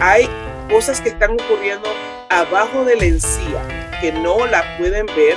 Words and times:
hay 0.00 0.28
cosas 0.70 1.00
que 1.00 1.10
están 1.10 1.32
ocurriendo 1.32 1.88
abajo 2.30 2.84
de 2.84 2.96
la 2.96 3.04
encía 3.04 3.98
que 4.00 4.12
no 4.12 4.46
la 4.46 4.78
pueden 4.78 5.06
ver 5.06 5.36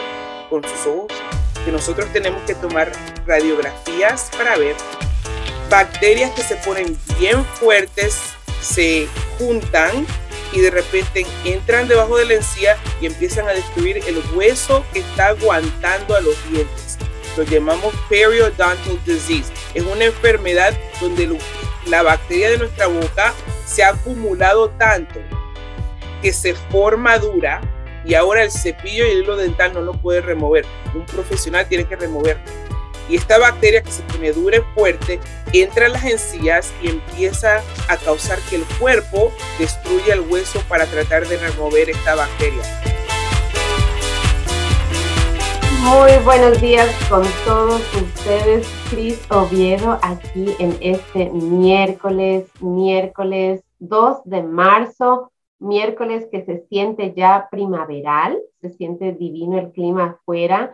con 0.49 0.63
sus 0.63 0.87
ojos, 0.87 1.11
que 1.65 1.71
nosotros 1.71 2.07
tenemos 2.13 2.41
que 2.43 2.55
tomar 2.55 2.91
radiografías 3.25 4.31
para 4.37 4.57
ver. 4.57 4.75
Bacterias 5.69 6.31
que 6.31 6.43
se 6.43 6.55
ponen 6.57 6.97
bien 7.19 7.43
fuertes, 7.45 8.21
se 8.61 9.07
juntan 9.37 10.05
y 10.53 10.61
de 10.61 10.69
repente 10.69 11.25
entran 11.43 11.87
debajo 11.87 12.17
de 12.17 12.25
la 12.25 12.35
encía 12.35 12.77
y 13.01 13.07
empiezan 13.07 13.47
a 13.49 13.53
destruir 13.53 13.97
el 14.07 14.21
hueso 14.33 14.85
que 14.93 14.99
está 14.99 15.27
aguantando 15.29 16.15
a 16.15 16.21
los 16.21 16.35
dientes. 16.49 16.97
Lo 17.35 17.43
llamamos 17.43 17.93
periodontal 18.09 18.77
disease. 19.05 19.51
Es 19.73 19.83
una 19.83 20.05
enfermedad 20.05 20.77
donde 21.01 21.25
la 21.87 22.01
bacteria 22.01 22.49
de 22.49 22.57
nuestra 22.57 22.87
boca 22.87 23.33
se 23.65 23.83
ha 23.83 23.89
acumulado 23.89 24.69
tanto 24.71 25.19
que 26.21 26.33
se 26.33 26.55
forma 26.55 27.17
dura 27.17 27.61
y 28.05 28.15
ahora 28.15 28.43
el 28.43 28.51
cepillo 28.51 29.05
y 29.05 29.11
el 29.11 29.23
hilo 29.23 29.35
dental 29.35 29.73
no 29.73 29.81
lo 29.81 29.93
puede 29.93 30.21
remover. 30.21 30.65
Un 30.93 31.05
profesional 31.05 31.67
tiene 31.67 31.85
que 31.85 31.95
removerlo. 31.95 32.43
Y 33.09 33.17
esta 33.17 33.37
bacteria 33.37 33.83
que 33.83 33.91
se 33.91 34.01
pone 34.03 34.31
dura 34.31 34.57
y 34.57 34.73
fuerte 34.73 35.19
entra 35.51 35.87
en 35.87 35.93
las 35.93 36.05
encías 36.05 36.73
y 36.81 36.89
empieza 36.89 37.61
a 37.89 37.97
causar 37.97 38.39
que 38.49 38.55
el 38.55 38.63
cuerpo 38.79 39.33
destruya 39.59 40.13
el 40.13 40.21
hueso 40.21 40.61
para 40.69 40.85
tratar 40.85 41.27
de 41.27 41.37
remover 41.37 41.89
esta 41.89 42.15
bacteria. 42.15 42.92
Muy 45.83 46.11
buenos 46.23 46.61
días 46.61 46.89
con 47.09 47.23
todos 47.45 47.81
ustedes, 47.95 48.67
Cris 48.89 49.19
Oviedo, 49.31 49.99
aquí 50.01 50.47
en 50.59 50.75
este 50.81 51.29
miércoles, 51.29 52.49
miércoles 52.61 53.63
2 53.79 54.23
de 54.25 54.43
marzo 54.43 55.31
miércoles 55.63 56.27
que 56.31 56.43
se 56.43 56.65
siente 56.67 57.13
ya 57.15 57.47
primaveral, 57.49 58.39
se 58.61 58.69
siente 58.71 59.13
divino 59.13 59.57
el 59.57 59.71
clima 59.71 60.17
afuera. 60.21 60.73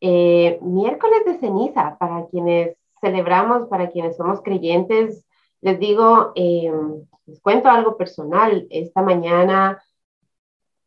Eh, 0.00 0.58
miércoles 0.62 1.24
de 1.26 1.38
ceniza, 1.38 1.96
para 1.98 2.26
quienes 2.26 2.76
celebramos, 3.00 3.68
para 3.68 3.90
quienes 3.90 4.16
somos 4.16 4.40
creyentes, 4.42 5.26
les 5.60 5.78
digo, 5.78 6.32
eh, 6.36 6.72
les 7.26 7.40
cuento 7.40 7.68
algo 7.68 7.96
personal. 7.96 8.66
Esta 8.70 9.02
mañana, 9.02 9.82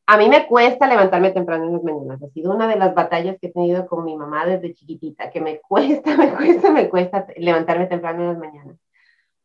a 0.08 0.18
mí 0.18 0.30
me 0.30 0.48
cuesta 0.48 0.88
levantarme 0.88 1.32
temprano 1.32 1.66
en 1.66 1.74
las 1.74 1.84
mañanas. 1.84 2.24
Ha 2.24 2.30
sido 2.30 2.54
una 2.54 2.68
de 2.68 2.78
las 2.78 2.94
batallas 2.94 3.38
que 3.40 3.48
he 3.48 3.52
tenido 3.52 3.88
con 3.88 4.04
mi 4.04 4.16
mamá 4.16 4.46
desde 4.46 4.74
chiquitita, 4.74 5.30
que 5.30 5.42
me 5.42 5.60
cuesta, 5.68 6.18
me 6.18 6.34
cuesta, 6.34 6.72
me 6.72 6.90
cuesta 6.90 7.28
levantarme 7.38 7.88
temprano 7.88 8.22
en 8.22 8.28
las 8.28 8.38
mañanas 8.38 8.78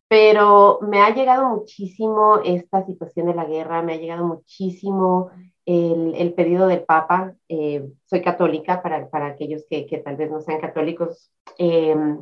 pero 0.08 0.78
me 0.82 1.00
ha 1.00 1.12
llegado 1.14 1.48
muchísimo 1.48 2.38
esta 2.44 2.84
situación 2.86 3.26
de 3.26 3.34
la 3.34 3.44
guerra, 3.44 3.82
me 3.82 3.94
ha 3.94 3.96
llegado 3.96 4.24
muchísimo 4.24 5.30
el, 5.64 6.32
pedido 6.34 6.68
del 6.68 6.84
Papa. 6.84 7.34
Eh, 7.48 7.88
soy 8.04 8.22
católica 8.22 8.82
para, 8.82 9.08
para 9.08 9.26
aquellos 9.26 9.64
que, 9.68 9.86
que, 9.86 9.98
tal 9.98 10.16
vez 10.16 10.30
no 10.30 10.40
sean 10.40 10.60
católicos. 10.60 11.32
Em, 11.58 12.18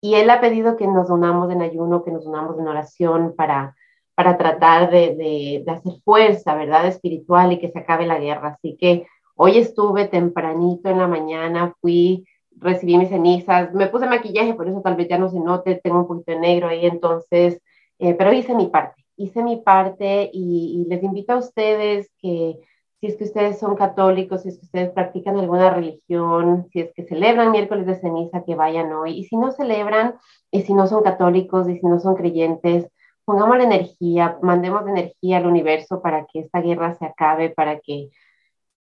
y 0.00 0.14
él 0.14 0.30
ha 0.30 0.40
pedido 0.40 0.76
que 0.76 0.86
nos 0.86 1.10
unamos 1.10 1.50
en 1.50 1.62
ayuno, 1.62 2.04
que 2.04 2.10
nos 2.10 2.26
unamos 2.26 2.58
en 2.58 2.66
oración 2.66 3.34
para, 3.36 3.76
para 4.14 4.36
tratar 4.36 4.90
de, 4.90 5.14
de, 5.14 5.62
de 5.64 5.70
hacer 5.70 5.94
fuerza, 6.04 6.54
¿verdad? 6.54 6.86
Espiritual 6.86 7.52
y 7.52 7.58
que 7.58 7.70
se 7.70 7.78
acabe 7.78 8.06
la 8.06 8.18
guerra. 8.18 8.56
Así 8.58 8.76
que 8.78 9.06
hoy 9.36 9.58
estuve 9.58 10.08
tempranito 10.08 10.88
en 10.88 10.98
la 10.98 11.08
mañana, 11.08 11.74
fui 11.80 12.24
recibí 12.62 12.96
mis 12.96 13.08
cenizas, 13.08 13.72
me 13.74 13.86
puse 13.88 14.06
maquillaje, 14.06 14.54
por 14.54 14.68
eso 14.68 14.80
tal 14.82 14.96
vez 14.96 15.08
ya 15.08 15.18
no 15.18 15.28
se 15.28 15.40
note, 15.40 15.80
tengo 15.82 16.00
un 16.00 16.06
poquito 16.06 16.32
de 16.32 16.38
negro 16.38 16.68
ahí, 16.68 16.86
entonces, 16.86 17.60
eh, 17.98 18.14
pero 18.14 18.32
hice 18.32 18.54
mi 18.54 18.68
parte, 18.68 19.04
hice 19.16 19.42
mi 19.42 19.56
parte 19.58 20.30
y, 20.32 20.86
les 20.88 21.02
invito 21.02 21.32
a 21.32 21.38
ustedes 21.38 22.10
que 22.18 22.58
si 23.00 23.08
es 23.08 23.16
que 23.16 23.24
ustedes 23.24 23.58
son 23.58 23.74
católicos, 23.74 24.42
si 24.42 24.50
es 24.50 24.58
que 24.58 24.66
ustedes 24.66 24.90
practican 24.90 25.36
alguna 25.36 25.70
religión, 25.70 26.68
si 26.72 26.80
es 26.80 26.92
que 26.94 27.04
celebran 27.04 27.50
miércoles 27.50 27.84
de 27.84 27.96
ceniza, 27.96 28.44
que 28.44 28.54
vayan 28.54 28.92
hoy, 28.92 29.18
y 29.18 29.24
si 29.24 29.36
no 29.36 29.50
celebran, 29.50 30.14
y 30.52 30.62
si 30.62 30.72
no 30.72 30.86
son 30.86 31.02
católicos, 31.02 31.68
y 31.68 31.78
si 31.78 31.86
no 31.86 31.98
son 31.98 32.14
creyentes, 32.14 32.88
pongamos 33.24 33.58
la 33.58 33.64
energía, 33.64 34.38
mandemos 34.42 34.86
energía 34.86 35.38
al 35.38 35.46
universo 35.46 36.02
para 36.02 36.26
que 36.26 36.40
esta 36.40 36.60
guerra 36.60 36.94
se 36.94 37.06
acabe, 37.06 37.50
para 37.50 37.80
que, 37.80 38.10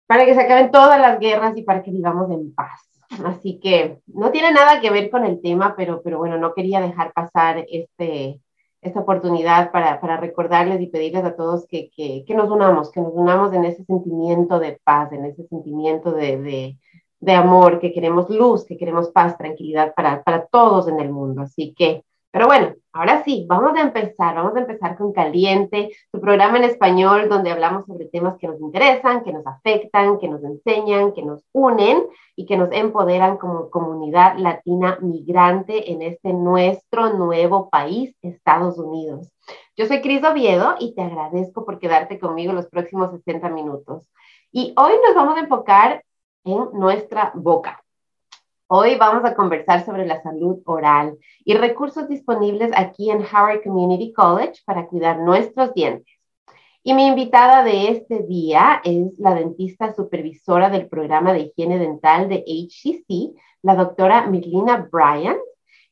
para 0.07 0.25
que 0.25 0.35
se 0.35 0.41
acaben 0.41 0.71
todas 0.71 0.99
las 0.99 1.19
guerras 1.19 1.57
y 1.57 1.63
para 1.63 1.83
que 1.83 1.91
vivamos 1.91 2.29
en 2.31 2.53
paz. 2.53 2.81
Así 3.23 3.59
que 3.59 3.99
no 4.07 4.31
tiene 4.31 4.51
nada 4.51 4.81
que 4.81 4.89
ver 4.89 5.09
con 5.09 5.25
el 5.25 5.41
tema, 5.41 5.75
pero, 5.77 6.01
pero 6.01 6.17
bueno, 6.17 6.37
no 6.37 6.53
quería 6.53 6.81
dejar 6.81 7.13
pasar 7.13 7.65
este, 7.69 8.41
esta 8.81 8.99
oportunidad 8.99 9.71
para, 9.71 9.99
para 10.01 10.17
recordarles 10.17 10.81
y 10.81 10.87
pedirles 10.87 11.23
a 11.23 11.35
todos 11.35 11.65
que, 11.67 11.89
que, 11.95 12.23
que, 12.25 12.35
nos 12.35 12.49
unamos, 12.49 12.91
que 12.91 13.01
nos 13.01 13.13
unamos 13.13 13.53
en 13.53 13.65
ese 13.65 13.83
sentimiento 13.85 14.59
de 14.59 14.79
paz, 14.83 15.11
en 15.11 15.25
ese 15.25 15.47
sentimiento 15.47 16.11
de, 16.11 16.41
de, 16.41 16.77
de 17.19 17.33
amor, 17.33 17.79
que 17.79 17.93
queremos 17.93 18.29
luz, 18.29 18.65
que 18.65 18.77
queremos 18.77 19.09
paz, 19.09 19.37
tranquilidad 19.37 19.93
para, 19.95 20.23
para 20.23 20.45
todos 20.47 20.87
en 20.87 20.99
el 20.99 21.11
mundo. 21.11 21.41
Así 21.41 21.73
que 21.73 22.03
pero 22.35 22.47
bueno, 22.47 22.75
ahora 22.91 23.23
sí, 23.23 23.45
vamos 23.47 23.77
a 23.77 23.81
empezar, 23.81 24.35
vamos 24.35 24.57
a 24.57 24.59
empezar 24.59 24.97
con 24.97 25.13
Caliente, 25.13 25.95
tu 26.11 26.19
programa 26.19 26.57
en 26.57 26.65
español 26.65 27.29
donde 27.29 27.49
hablamos 27.49 27.85
sobre 27.85 28.09
temas 28.09 28.37
que 28.37 28.49
nos 28.49 28.59
interesan, 28.59 29.23
que 29.23 29.31
nos 29.31 29.47
afectan, 29.47 30.19
que 30.19 30.27
nos 30.27 30.43
enseñan, 30.43 31.13
que 31.13 31.21
nos 31.23 31.45
unen 31.53 32.03
y 32.35 32.45
que 32.45 32.57
nos 32.57 32.73
empoderan 32.73 33.37
como 33.37 33.69
comunidad 33.69 34.37
latina 34.37 34.97
migrante 35.01 35.93
en 35.93 36.01
este 36.01 36.33
nuestro 36.33 37.13
nuevo 37.13 37.69
país, 37.69 38.13
Estados 38.21 38.77
Unidos. 38.77 39.31
Yo 39.77 39.85
soy 39.85 40.01
Cris 40.01 40.21
Oviedo 40.21 40.75
y 40.77 40.93
te 40.93 41.03
agradezco 41.03 41.63
por 41.63 41.79
quedarte 41.79 42.19
conmigo 42.19 42.51
los 42.51 42.67
próximos 42.67 43.11
60 43.11 43.47
minutos. 43.47 44.11
Y 44.51 44.73
hoy 44.75 44.91
nos 45.07 45.15
vamos 45.15 45.37
a 45.37 45.39
enfocar 45.39 46.03
en 46.43 46.67
nuestra 46.73 47.31
boca. 47.33 47.84
Hoy 48.67 48.95
vamos 48.95 49.23
a 49.25 49.35
conversar 49.35 49.85
sobre 49.85 50.07
la 50.07 50.23
salud 50.23 50.59
oral 50.65 51.19
y 51.43 51.53
recursos 51.53 52.09
disponibles 52.09 52.71
aquí 52.75 53.11
en 53.11 53.19
Howard 53.19 53.61
Community 53.63 54.11
College 54.11 54.63
para 54.65 54.87
cuidar 54.87 55.19
nuestros 55.19 55.71
dientes. 55.75 56.11
Y 56.81 56.95
mi 56.95 57.05
invitada 57.05 57.63
de 57.63 57.89
este 57.89 58.23
día 58.23 58.81
es 58.83 59.19
la 59.19 59.35
dentista 59.35 59.93
supervisora 59.93 60.71
del 60.71 60.87
programa 60.87 61.31
de 61.31 61.41
higiene 61.41 61.77
dental 61.77 62.27
de 62.27 62.43
HCC, 62.43 63.39
la 63.61 63.75
doctora 63.75 64.25
Mirlina 64.25 64.89
Bryant. 64.91 65.37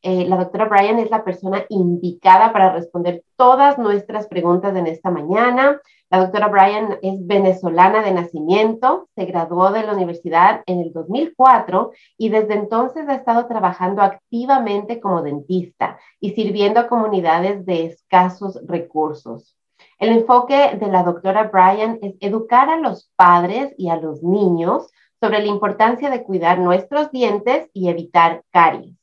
Eh, 0.02 0.26
la 0.28 0.38
doctora 0.38 0.66
Bryan 0.66 0.98
es 0.98 1.12
la 1.12 1.24
persona 1.24 1.66
indicada 1.70 2.52
para 2.54 2.74
responder 2.74 3.24
todas 3.36 3.78
nuestras 3.78 4.28
preguntas 4.28 4.76
en 4.76 4.88
esta 4.88 5.12
mañana. 5.12 5.80
La 6.14 6.20
doctora 6.20 6.48
Bryan 6.48 7.00
es 7.02 7.26
venezolana 7.26 8.04
de 8.04 8.12
nacimiento, 8.12 9.10
se 9.16 9.26
graduó 9.26 9.72
de 9.72 9.82
la 9.82 9.94
universidad 9.94 10.62
en 10.68 10.80
el 10.80 10.94
2004 10.94 11.92
y 12.20 12.30
desde 12.30 12.54
entonces 12.54 13.10
ha 13.10 13.16
estado 13.16 13.48
trabajando 13.48 14.04
activamente 14.04 15.00
como 15.00 15.24
dentista 15.24 15.98
y 16.20 16.36
sirviendo 16.36 16.80
a 16.80 16.88
comunidades 16.88 17.66
de 17.66 17.86
escasos 17.88 18.62
recursos. 18.68 19.58
El 19.98 20.10
enfoque 20.10 20.78
de 20.80 20.86
la 20.86 21.02
doctora 21.02 21.50
Bryan 21.52 21.98
es 22.04 22.14
educar 22.20 22.70
a 22.70 22.78
los 22.78 23.10
padres 23.16 23.74
y 23.80 23.90
a 23.90 23.96
los 23.96 24.22
niños 24.22 24.92
sobre 25.20 25.40
la 25.40 25.48
importancia 25.48 26.12
de 26.12 26.22
cuidar 26.22 26.60
nuestros 26.60 27.10
dientes 27.10 27.72
y 27.74 27.90
evitar 27.90 28.44
caries. 28.52 28.94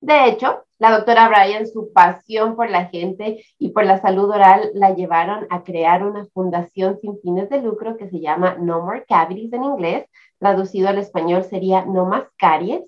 De 0.00 0.26
hecho, 0.26 0.65
la 0.78 0.90
doctora 0.90 1.28
Bryan, 1.28 1.66
su 1.66 1.92
pasión 1.92 2.54
por 2.54 2.68
la 2.68 2.86
gente 2.86 3.42
y 3.58 3.70
por 3.70 3.84
la 3.84 4.00
salud 4.00 4.28
oral 4.30 4.70
la 4.74 4.94
llevaron 4.94 5.46
a 5.48 5.62
crear 5.62 6.04
una 6.04 6.26
fundación 6.26 6.98
sin 7.00 7.18
fines 7.20 7.48
de 7.48 7.62
lucro 7.62 7.96
que 7.96 8.08
se 8.08 8.20
llama 8.20 8.56
No 8.58 8.82
More 8.82 9.04
Cavities 9.08 9.52
en 9.54 9.64
inglés, 9.64 10.06
traducido 10.38 10.88
al 10.88 10.98
español 10.98 11.44
sería 11.44 11.84
No 11.86 12.04
Más 12.04 12.24
Caries. 12.36 12.82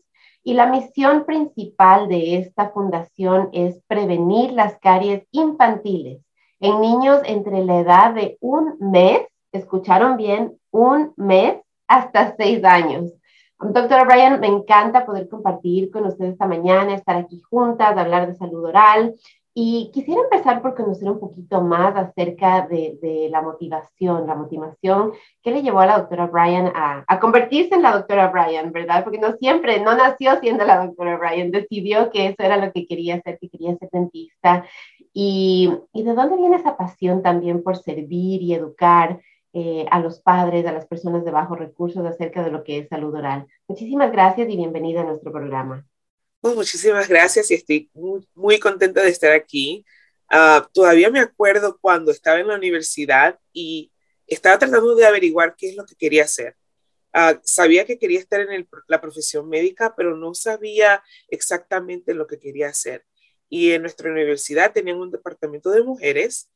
Y 0.45 0.55
la 0.55 0.67
misión 0.67 1.25
principal 1.25 2.09
de 2.09 2.37
esta 2.37 2.71
fundación 2.71 3.51
es 3.53 3.83
prevenir 3.87 4.53
las 4.53 4.79
caries 4.79 5.27
infantiles 5.31 6.23
en 6.61 6.81
niños 6.81 7.21
entre 7.25 7.65
la 7.65 7.81
edad 7.81 8.15
de 8.15 8.39
un 8.41 8.77
mes, 8.81 9.21
escucharon 9.53 10.17
bien, 10.17 10.59
un 10.71 11.13
mes 11.17 11.57
hasta 11.87 12.35
seis 12.37 12.65
años. 12.65 13.13
Doctora 13.61 14.05
Brian, 14.05 14.39
me 14.39 14.47
encanta 14.47 15.05
poder 15.05 15.29
compartir 15.29 15.91
con 15.91 16.07
ustedes 16.07 16.33
esta 16.33 16.47
mañana, 16.47 16.95
estar 16.95 17.17
aquí 17.17 17.41
juntas, 17.41 17.97
hablar 17.97 18.29
de 18.29 18.35
salud 18.37 18.65
oral. 18.65 19.17
Y 19.53 19.91
quisiera 19.93 20.21
empezar 20.23 20.63
por 20.63 20.77
conocer 20.77 21.11
un 21.11 21.19
poquito 21.19 21.61
más 21.61 21.97
acerca 21.97 22.69
de, 22.69 23.29
la 23.29 23.43
motivación, 23.43 24.29
la 24.29 24.37
motivación 24.37 25.13
que 25.43 25.51
le 25.51 25.63
llevó 25.63 25.81
a 25.81 25.87
la 25.87 25.99
doctora 25.99 26.27
Brian 26.27 26.71
a, 26.73 27.19
convertirse 27.19 27.75
en 27.75 27.83
la 27.83 27.97
doctora 27.97 28.29
Brian, 28.29 28.71
¿verdad? 28.71 29.03
Porque 29.03 29.19
no 29.19 29.33
siempre, 29.33 29.81
no 29.81 29.97
nació 29.97 30.39
siendo 30.39 30.65
la 30.65 30.87
doctora 30.87 31.17
Brian, 31.17 31.51
decidió 31.51 32.11
que 32.11 32.27
eso 32.27 32.37
era 32.45 32.57
lo 32.57 32.71
que 32.71 32.87
quería 32.87 33.17
hacer, 33.17 33.41
que 33.41 33.49
quería 33.49 33.77
ser 33.77 33.89
dentista. 33.91 34.65
Y 35.13 35.73
de 35.93 36.15
dónde 36.15 36.37
viene 36.37 36.55
esa 36.55 36.77
pasión 36.77 37.23
también 37.23 37.65
por 37.65 37.77
servir 37.77 38.41
y 38.41 38.55
educar 38.55 39.19
eh, 39.55 39.87
a 39.91 40.01
los 40.01 40.21
padres, 40.21 40.67
a 40.67 40.73
las 40.73 40.87
personas 40.87 41.25
de 41.25 41.31
bajos 41.31 41.59
recursos 41.59 42.05
acerca 42.05 42.43
de 42.43 42.51
lo 42.51 42.65
que 42.65 42.79
es 42.79 42.89
salud 42.89 43.15
oral. 43.15 43.47
Muchísimas 43.67 44.13
gracias 44.13 44.49
y 44.51 44.57
bienvenida 44.57 45.01
a 45.01 45.05
nuestro 45.05 45.33
programa. 45.33 45.87
Pues 46.41 46.55
muchísimas 46.55 47.09
gracias 47.09 47.51
y 47.51 47.55
estoy 47.55 47.91
muy, 47.95 48.29
muy, 48.35 48.59
contenta 48.59 49.03
de 49.03 49.09
estar 49.09 49.33
aquí. 49.33 49.85
Ah, 50.31 50.69
todavía 50.73 51.11
me 51.11 51.21
acuerdo 51.21 51.79
cuando 51.81 52.13
estaba 52.13 52.39
en 52.39 52.49
la 52.49 52.57
universidad 52.57 53.39
y 53.53 53.91
estaba 54.27 54.59
tratando 54.59 54.95
de 54.95 55.07
averiguar 55.07 55.57
qué 55.57 55.71
es 55.71 55.77
lo 55.77 55.87
que 55.87 55.97
quería 55.97 56.25
hacer. 56.25 56.55
Ah, 57.13 57.41
sabía 57.43 57.87
que 57.87 57.99
quería 57.99 58.21
estar 58.21 58.41
en 58.41 58.69
la 58.87 59.01
profesión 59.01 59.49
médica, 59.49 59.95
pero 59.97 60.17
no 60.17 60.35
sabía 60.35 61.03
exactamente 61.29 62.15
lo 62.15 62.27
que 62.27 62.39
quería 62.39 62.69
hacer. 62.69 63.05
Y 63.49 63.73
en 63.73 63.83
nuestra 63.83 64.11
universidad 64.11 64.73
tenían 64.73 64.99
un 64.99 65.11
departamento 65.11 65.71
de 65.71 65.83
mujeres 65.83 66.51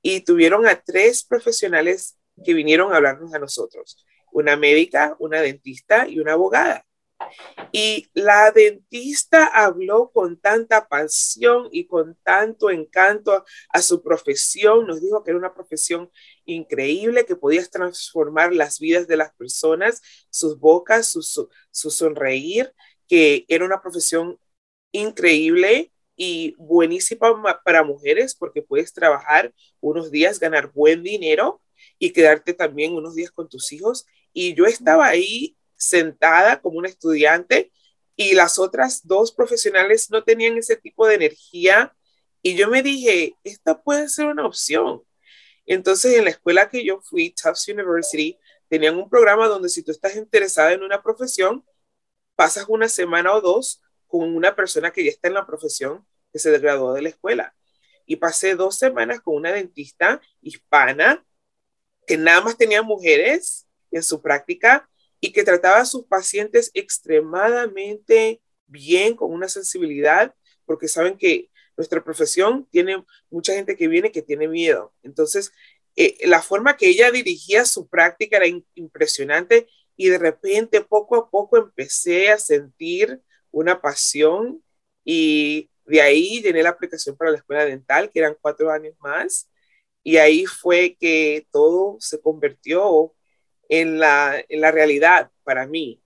y 0.00 0.20
tuvieron 0.20 0.66
a 0.66 0.80
tres 0.80 1.24
profesionales 1.24 2.16
que 2.44 2.54
vinieron 2.54 2.92
a 2.92 2.96
hablarnos 2.96 3.32
a 3.34 3.38
nosotros, 3.38 4.04
una 4.32 4.56
médica, 4.56 5.16
una 5.18 5.40
dentista 5.40 6.08
y 6.08 6.20
una 6.20 6.32
abogada. 6.32 6.84
Y 7.72 8.08
la 8.14 8.52
dentista 8.52 9.46
habló 9.46 10.10
con 10.12 10.38
tanta 10.38 10.88
pasión 10.88 11.68
y 11.72 11.86
con 11.86 12.16
tanto 12.22 12.70
encanto 12.70 13.44
a 13.70 13.82
su 13.82 14.02
profesión, 14.02 14.86
nos 14.86 15.00
dijo 15.00 15.22
que 15.24 15.30
era 15.30 15.38
una 15.38 15.54
profesión 15.54 16.10
increíble, 16.44 17.26
que 17.26 17.36
podías 17.36 17.70
transformar 17.70 18.54
las 18.54 18.78
vidas 18.78 19.06
de 19.06 19.16
las 19.16 19.34
personas, 19.34 20.02
sus 20.30 20.58
bocas, 20.58 21.10
su, 21.10 21.50
sonreír, 21.70 22.72
que 23.08 23.44
era 23.48 23.64
una 23.64 23.80
profesión 23.80 24.38
increíble 24.92 25.92
y 26.16 26.54
buenísima 26.58 27.60
para 27.64 27.82
mujeres 27.82 28.34
porque 28.34 28.62
puedes 28.62 28.92
trabajar 28.92 29.52
unos 29.80 30.10
días, 30.10 30.40
ganar 30.40 30.72
buen 30.72 31.02
dinero 31.02 31.60
y 31.98 32.12
quedarte 32.12 32.54
también 32.54 32.94
unos 32.94 33.14
días 33.14 33.30
con 33.30 33.48
tus 33.48 33.72
hijos. 33.72 34.06
Y 34.32 34.54
yo 34.54 34.66
estaba 34.66 35.06
ahí 35.06 35.56
sentada 35.76 36.60
como 36.60 36.78
una 36.78 36.88
estudiante 36.88 37.72
y 38.16 38.34
las 38.34 38.58
otras 38.58 39.06
dos 39.06 39.32
profesionales 39.32 40.10
no 40.10 40.24
tenían 40.24 40.56
ese 40.56 40.76
tipo 40.76 41.06
de 41.06 41.16
energía 41.16 41.94
y 42.42 42.54
yo 42.56 42.68
me 42.68 42.82
dije, 42.82 43.36
esta 43.44 43.82
puede 43.82 44.08
ser 44.08 44.26
una 44.26 44.46
opción. 44.46 45.02
Entonces 45.66 46.14
en 46.16 46.24
la 46.24 46.30
escuela 46.30 46.68
que 46.68 46.84
yo 46.84 47.00
fui, 47.02 47.34
Tufts 47.34 47.68
University, 47.68 48.38
tenían 48.68 48.96
un 48.96 49.10
programa 49.10 49.48
donde 49.48 49.68
si 49.68 49.82
tú 49.82 49.90
estás 49.90 50.16
interesada 50.16 50.72
en 50.72 50.82
una 50.82 51.02
profesión, 51.02 51.64
pasas 52.36 52.66
una 52.68 52.88
semana 52.88 53.34
o 53.34 53.40
dos 53.40 53.82
con 54.06 54.34
una 54.34 54.54
persona 54.54 54.92
que 54.92 55.04
ya 55.04 55.10
está 55.10 55.28
en 55.28 55.34
la 55.34 55.46
profesión, 55.46 56.06
que 56.32 56.38
se 56.38 56.56
graduó 56.58 56.92
de 56.94 57.02
la 57.02 57.08
escuela. 57.08 57.54
Y 58.06 58.16
pasé 58.16 58.54
dos 58.54 58.78
semanas 58.78 59.20
con 59.20 59.34
una 59.34 59.52
dentista 59.52 60.20
hispana 60.40 61.25
que 62.06 62.16
nada 62.16 62.40
más 62.40 62.56
tenía 62.56 62.82
mujeres 62.82 63.66
en 63.90 64.02
su 64.02 64.22
práctica 64.22 64.88
y 65.20 65.32
que 65.32 65.44
trataba 65.44 65.78
a 65.78 65.86
sus 65.86 66.04
pacientes 66.06 66.70
extremadamente 66.74 68.40
bien, 68.66 69.16
con 69.16 69.32
una 69.32 69.48
sensibilidad, 69.48 70.34
porque 70.64 70.88
saben 70.88 71.16
que 71.16 71.50
nuestra 71.76 72.02
profesión 72.02 72.66
tiene 72.70 73.04
mucha 73.30 73.54
gente 73.54 73.76
que 73.76 73.88
viene 73.88 74.12
que 74.12 74.22
tiene 74.22 74.48
miedo. 74.48 74.94
Entonces, 75.02 75.52
eh, 75.94 76.16
la 76.26 76.42
forma 76.42 76.76
que 76.76 76.88
ella 76.88 77.10
dirigía 77.10 77.64
su 77.64 77.88
práctica 77.88 78.36
era 78.38 78.46
impresionante 78.74 79.68
y 79.96 80.08
de 80.08 80.18
repente 80.18 80.80
poco 80.82 81.16
a 81.16 81.30
poco 81.30 81.56
empecé 81.56 82.30
a 82.30 82.38
sentir 82.38 83.20
una 83.50 83.80
pasión 83.80 84.62
y 85.04 85.70
de 85.86 86.02
ahí 86.02 86.42
llené 86.42 86.62
la 86.62 86.70
aplicación 86.70 87.16
para 87.16 87.30
la 87.30 87.38
escuela 87.38 87.64
dental, 87.64 88.10
que 88.10 88.18
eran 88.18 88.36
cuatro 88.40 88.70
años 88.70 88.94
más, 89.00 89.48
y 90.06 90.18
ahí 90.18 90.46
fue 90.46 90.96
que 91.00 91.48
todo 91.50 91.96
se 91.98 92.20
convirtió 92.20 93.12
en 93.68 93.98
la, 93.98 94.40
en 94.48 94.60
la 94.60 94.70
realidad 94.70 95.32
para 95.42 95.66
mí. 95.66 96.00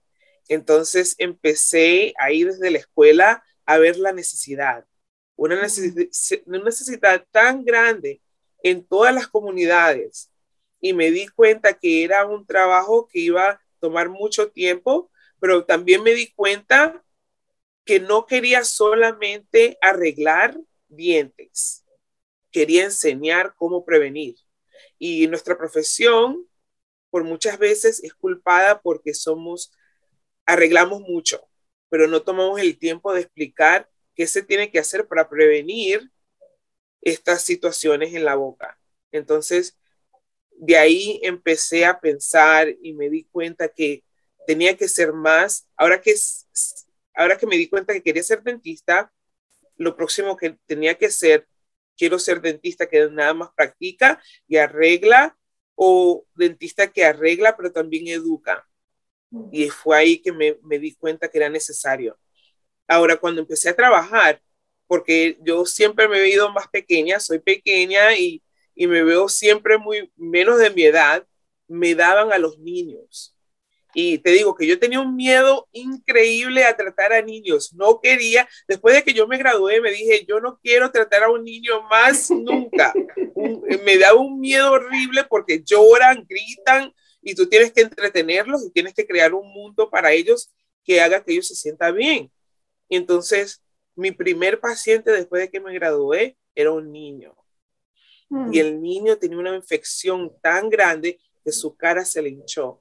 Entonces 0.47 1.13
empecé 1.19 2.15
ahí 2.17 2.43
desde 2.43 2.71
la 2.71 2.79
escuela 2.79 3.43
a 3.63 3.77
ver 3.77 3.97
la 3.97 4.11
necesidad, 4.11 4.87
una, 5.35 5.53
una 6.47 6.63
necesidad 6.63 7.27
tan 7.29 7.63
grande 7.63 8.23
en 8.63 8.83
todas 8.83 9.13
las 9.13 9.27
comunidades 9.27 10.31
y 10.79 10.93
me 10.93 11.11
di 11.11 11.27
cuenta 11.27 11.75
que 11.75 12.03
era 12.03 12.25
un 12.25 12.47
trabajo 12.47 13.07
que 13.07 13.19
iba 13.19 13.51
a 13.51 13.61
tomar 13.79 14.09
mucho 14.09 14.49
tiempo, 14.49 15.11
pero 15.39 15.63
también 15.63 16.01
me 16.01 16.15
di 16.15 16.31
cuenta 16.33 17.03
que 17.85 17.99
no 17.99 18.25
quería 18.25 18.63
solamente 18.63 19.77
arreglar 19.79 20.57
dientes, 20.87 21.80
quería 22.51 22.85
enseñar 22.85 23.53
cómo 23.55 23.85
prevenir. 23.85 24.35
Y 24.99 25.27
nuestra 25.27 25.57
profesión 25.57 26.47
por 27.09 27.23
muchas 27.23 27.59
veces 27.59 28.03
es 28.03 28.13
culpada 28.13 28.81
porque 28.81 29.13
somos, 29.13 29.71
arreglamos 30.45 31.01
mucho, 31.01 31.47
pero 31.89 32.07
no 32.07 32.23
tomamos 32.23 32.59
el 32.61 32.77
tiempo 32.77 33.13
de 33.13 33.21
explicar 33.21 33.89
qué 34.15 34.27
se 34.27 34.43
tiene 34.43 34.71
que 34.71 34.79
hacer 34.79 35.07
para 35.07 35.29
prevenir 35.29 36.11
estas 37.01 37.43
situaciones 37.43 38.13
en 38.13 38.25
la 38.25 38.35
boca. 38.35 38.79
Entonces, 39.11 39.77
de 40.51 40.77
ahí 40.77 41.19
empecé 41.23 41.85
a 41.85 41.99
pensar 41.99 42.69
y 42.81 42.93
me 42.93 43.09
di 43.09 43.25
cuenta 43.25 43.67
que 43.67 44.03
tenía 44.47 44.77
que 44.77 44.87
ser 44.87 45.13
más. 45.13 45.67
Ahora 45.75 46.01
que, 46.01 46.13
ahora 47.15 47.37
que 47.37 47.47
me 47.47 47.57
di 47.57 47.67
cuenta 47.67 47.93
que 47.93 48.03
quería 48.03 48.23
ser 48.23 48.43
dentista, 48.43 49.11
lo 49.75 49.95
próximo 49.95 50.37
que 50.37 50.57
tenía 50.65 50.95
que 50.97 51.09
ser, 51.09 51.47
quiero 52.01 52.17
ser 52.17 52.41
dentista 52.41 52.89
que 52.89 53.07
nada 53.11 53.35
más 53.35 53.51
practica 53.55 54.19
y 54.47 54.57
arregla 54.57 55.37
o 55.75 56.25
dentista 56.33 56.91
que 56.91 57.05
arregla, 57.05 57.55
pero 57.55 57.71
también 57.71 58.07
educa. 58.07 58.67
Y 59.51 59.69
fue 59.69 59.97
ahí 59.97 60.17
que 60.19 60.31
me, 60.31 60.57
me 60.63 60.79
di 60.79 60.95
cuenta 60.95 61.29
que 61.29 61.37
era 61.37 61.47
necesario. 61.47 62.17
Ahora, 62.87 63.17
cuando 63.17 63.41
empecé 63.41 63.69
a 63.69 63.75
trabajar, 63.75 64.41
porque 64.87 65.37
yo 65.41 65.63
siempre 65.67 66.07
me 66.07 66.17
he 66.17 66.29
ido 66.29 66.51
más 66.51 66.67
pequeña, 66.69 67.19
soy 67.19 67.37
pequeña 67.37 68.17
y, 68.17 68.41
y 68.73 68.87
me 68.87 69.03
veo 69.03 69.29
siempre 69.29 69.77
muy 69.77 70.11
menos 70.15 70.57
de 70.57 70.71
mi 70.71 70.81
edad, 70.81 71.23
me 71.67 71.93
daban 71.93 72.33
a 72.33 72.39
los 72.39 72.57
niños. 72.57 73.37
Y 73.93 74.19
te 74.19 74.31
digo 74.31 74.55
que 74.55 74.65
yo 74.65 74.79
tenía 74.79 75.01
un 75.01 75.15
miedo 75.15 75.67
increíble 75.73 76.63
a 76.63 76.75
tratar 76.75 77.13
a 77.13 77.21
niños. 77.21 77.73
No 77.73 77.99
quería, 77.99 78.47
después 78.67 78.95
de 78.95 79.03
que 79.03 79.13
yo 79.13 79.27
me 79.27 79.37
gradué, 79.37 79.81
me 79.81 79.91
dije, 79.91 80.25
yo 80.25 80.39
no 80.39 80.59
quiero 80.61 80.91
tratar 80.91 81.23
a 81.23 81.29
un 81.29 81.43
niño 81.43 81.81
más 81.83 82.31
nunca. 82.31 82.93
me 83.83 83.97
da 83.97 84.13
un 84.13 84.39
miedo 84.39 84.71
horrible 84.71 85.25
porque 85.29 85.61
lloran, 85.63 86.25
gritan 86.27 86.93
y 87.21 87.35
tú 87.35 87.49
tienes 87.49 87.73
que 87.73 87.81
entretenerlos 87.81 88.65
y 88.65 88.71
tienes 88.71 88.93
que 88.93 89.05
crear 89.05 89.33
un 89.33 89.51
mundo 89.51 89.89
para 89.89 90.13
ellos 90.13 90.51
que 90.83 91.01
haga 91.01 91.23
que 91.23 91.33
ellos 91.33 91.47
se 91.47 91.55
sientan 91.55 91.95
bien. 91.95 92.31
Y 92.87 92.95
entonces, 92.95 93.61
mi 93.95 94.11
primer 94.11 94.59
paciente 94.59 95.11
después 95.11 95.41
de 95.41 95.49
que 95.49 95.59
me 95.59 95.73
gradué 95.73 96.37
era 96.55 96.71
un 96.71 96.91
niño. 96.91 97.35
Y 98.29 98.35
mm. 98.35 98.53
el 98.53 98.81
niño 98.81 99.17
tenía 99.17 99.37
una 99.37 99.55
infección 99.55 100.33
tan 100.41 100.69
grande 100.69 101.19
que 101.43 101.51
su 101.51 101.75
cara 101.75 102.05
se 102.05 102.21
le 102.21 102.29
hinchó 102.29 102.79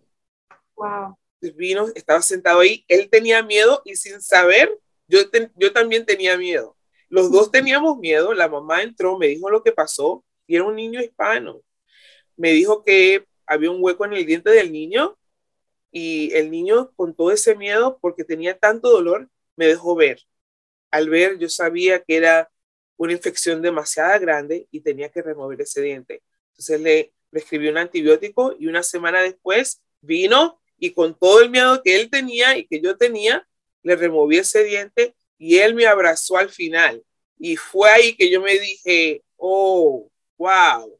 Wow. 0.81 1.19
Vino, 1.57 1.89
estaba 1.95 2.23
sentado 2.23 2.61
ahí, 2.61 2.85
él 2.89 3.09
tenía 3.11 3.43
miedo 3.43 3.83
y 3.85 3.97
sin 3.97 4.21
saber, 4.21 4.71
yo, 5.09 5.19
yo 5.57 5.73
también 5.73 6.07
tenía 6.07 6.37
miedo. 6.39 6.77
Los 7.09 7.31
dos 7.31 7.51
teníamos 7.51 7.99
miedo, 7.99 8.33
la 8.33 8.49
mamá 8.49 8.83
entró, 8.83 9.19
me 9.19 9.27
dijo 9.27 9.51
lo 9.51 9.63
que 9.63 9.73
pasó 9.73 10.25
y 10.47 10.57
era 10.57 10.65
un 10.65 10.77
niño 10.77 11.03
hispano. 11.03 11.61
Me 12.37 12.53
dijo 12.53 12.83
que 12.83 13.27
había 13.47 13.71
un 13.71 13.83
hueco 13.83 14.05
en 14.05 14.15
el 14.15 14.25
diente 14.25 14.51
del 14.51 14.73
niño 14.73 15.19
y 15.91 16.33
el 16.35 16.51
niño 16.51 16.93
con 16.97 17.15
todo 17.15 17.31
ese 17.33 17.57
miedo, 17.57 17.99
porque 18.01 18.25
tenía 18.25 18.59
tanto 18.59 18.91
dolor, 18.91 19.29
me 19.57 19.67
dejó 19.67 19.95
ver. 19.95 20.21
Al 20.91 21.11
ver, 21.11 21.39
yo 21.39 21.49
sabía 21.49 22.03
que 22.03 22.17
era 22.17 22.51
una 22.97 23.13
infección 23.13 23.61
demasiado 23.61 24.19
grande 24.21 24.67
y 24.71 24.81
tenía 24.81 25.11
que 25.11 25.23
remover 25.23 25.61
ese 25.61 25.83
diente. 25.83 26.23
Entonces 26.53 26.81
le 26.81 27.13
prescribí 27.31 27.69
un 27.69 27.79
antibiótico 27.79 28.55
y 28.59 28.67
una 28.67 28.83
semana 28.83 29.21
después 29.23 29.83
vino 30.01 30.60
y 30.81 30.93
con 30.93 31.17
todo 31.17 31.41
el 31.41 31.51
miedo 31.51 31.83
que 31.83 32.01
él 32.01 32.11
tenía 32.11 32.57
y 32.57 32.67
que 32.67 32.81
yo 32.81 32.97
tenía, 32.97 33.47
le 33.83 33.97
removí 33.97 34.39
ese 34.39 34.65
diente 34.65 35.15
y 35.39 35.59
él 35.59 35.75
me 35.75 35.87
abrazó 35.87 36.39
al 36.39 36.49
final. 36.49 37.05
Y 37.39 37.57
fue 37.57 37.91
ahí 37.91 38.17
que 38.17 38.31
yo 38.31 38.41
me 38.41 38.59
dije, 38.59 39.23
oh, 39.37 40.11
wow, 40.39 40.99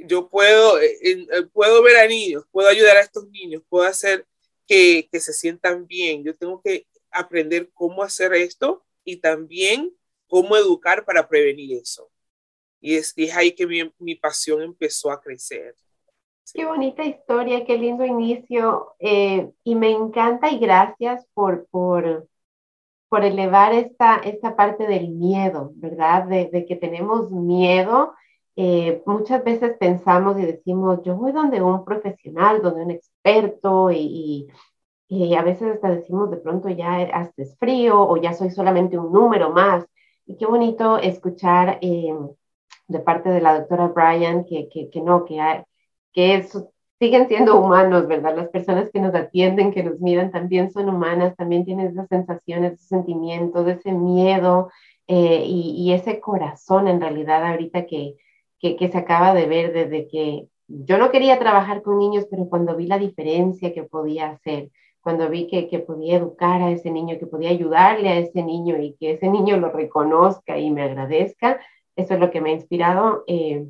yo 0.00 0.28
puedo, 0.28 0.80
eh, 0.80 0.98
eh, 1.02 1.26
puedo 1.52 1.82
ver 1.82 1.96
a 1.96 2.06
niños, 2.06 2.44
puedo 2.50 2.68
ayudar 2.68 2.96
a 2.96 3.00
estos 3.00 3.28
niños, 3.28 3.62
puedo 3.68 3.84
hacer 3.84 4.26
que, 4.66 5.08
que 5.10 5.20
se 5.20 5.32
sientan 5.32 5.86
bien. 5.86 6.24
Yo 6.24 6.34
tengo 6.36 6.60
que 6.60 6.86
aprender 7.10 7.70
cómo 7.72 8.02
hacer 8.02 8.34
esto 8.34 8.84
y 9.04 9.18
también 9.18 9.94
cómo 10.26 10.56
educar 10.56 11.04
para 11.04 11.28
prevenir 11.28 11.78
eso. 11.80 12.10
Y 12.80 12.96
es, 12.96 13.12
es 13.16 13.32
ahí 13.36 13.52
que 13.52 13.68
mi, 13.68 13.92
mi 13.98 14.16
pasión 14.16 14.62
empezó 14.62 15.12
a 15.12 15.20
crecer. 15.20 15.76
Qué 16.50 16.66
bonita 16.66 17.04
historia, 17.04 17.64
qué 17.64 17.78
lindo 17.78 18.04
inicio. 18.04 18.94
Eh, 18.98 19.50
y 19.64 19.74
me 19.74 19.90
encanta 19.90 20.50
y 20.50 20.58
gracias 20.58 21.26
por, 21.34 21.66
por, 21.68 22.28
por 23.08 23.24
elevar 23.24 23.72
esta, 23.74 24.16
esta 24.16 24.56
parte 24.56 24.86
del 24.86 25.08
miedo, 25.10 25.72
¿verdad? 25.76 26.26
De, 26.26 26.66
que 26.66 26.76
tenemos 26.76 27.30
miedo. 27.30 28.14
Eh, 28.56 29.02
muchas 29.06 29.44
veces 29.44 29.76
pensamos 29.78 30.38
y 30.38 30.42
decimos, 30.46 31.00
yo 31.04 31.16
voy 31.16 31.32
donde 31.32 31.62
un 31.62 31.84
profesional, 31.84 32.62
donde 32.62 32.82
un 32.84 32.90
experto 32.90 33.90
y, 33.90 34.48
a 35.36 35.42
veces 35.42 35.74
hasta 35.74 35.90
decimos 35.90 36.30
de 36.30 36.38
pronto 36.38 36.68
ya 36.70 36.96
haces 37.14 37.56
frío 37.58 38.00
o 38.00 38.16
ya 38.16 38.32
soy 38.34 38.50
solamente 38.50 38.98
un 38.98 39.12
número 39.12 39.50
más. 39.50 39.86
Y 40.26 40.36
qué 40.36 40.46
bonito 40.46 40.98
escuchar 40.98 41.78
eh, 41.82 42.14
de 42.88 43.00
parte 43.00 43.30
de 43.30 43.40
la 43.40 43.58
doctora 43.58 43.88
Bryan 43.88 44.44
que, 44.44 44.68
que, 44.68 44.90
que 44.90 45.00
no, 45.00 45.24
que, 45.24 45.38
que 46.12 46.46
siguen 47.00 47.26
siendo 47.28 47.60
humanos, 47.60 48.06
¿verdad? 48.06 48.36
Las 48.36 48.48
personas 48.48 48.90
que 48.90 49.00
nos 49.00 49.14
atienden, 49.14 49.72
que 49.72 49.82
nos 49.82 50.00
miran, 50.00 50.30
también 50.30 50.70
son 50.70 50.88
humanas, 50.88 51.34
también 51.36 51.64
tienen 51.64 51.88
esas 51.88 52.08
sensaciones, 52.08 52.74
esos 52.74 52.86
sentimientos, 52.86 53.66
ese 53.66 53.92
miedo 53.92 54.70
eh, 55.08 55.42
y, 55.44 55.92
ese 55.92 56.20
corazón 56.20 56.86
en 56.86 57.00
realidad 57.00 57.44
ahorita 57.44 57.86
que, 57.86 58.14
que, 58.60 58.76
que 58.76 58.88
se 58.88 58.98
acaba 58.98 59.34
de 59.34 59.46
ver 59.46 59.72
desde 59.72 60.06
que 60.06 60.46
yo 60.68 60.96
no 60.96 61.10
quería 61.10 61.38
trabajar 61.38 61.82
con 61.82 61.98
niños, 61.98 62.26
pero 62.30 62.48
cuando 62.48 62.76
vi 62.76 62.86
la 62.86 62.98
diferencia 62.98 63.72
que 63.74 63.82
podía 63.82 64.30
hacer, 64.30 64.70
cuando 65.00 65.28
vi 65.28 65.48
que, 65.48 65.68
que, 65.68 65.80
podía 65.80 66.16
educar 66.16 66.62
a 66.62 66.70
ese 66.70 66.90
niño, 66.90 67.18
que 67.18 67.26
podía 67.26 67.50
ayudarle 67.50 68.08
a 68.10 68.18
ese 68.18 68.42
niño 68.42 68.80
y 68.80 68.94
que 68.94 69.12
ese 69.12 69.28
niño 69.28 69.56
lo 69.56 69.70
reconozca 69.70 70.56
y 70.58 70.70
me 70.70 70.82
agradezca, 70.82 71.60
eso 71.96 72.14
es 72.14 72.20
lo 72.20 72.30
que 72.30 72.40
me 72.40 72.50
ha 72.50 72.54
inspirado. 72.54 73.24
Eh, 73.26 73.66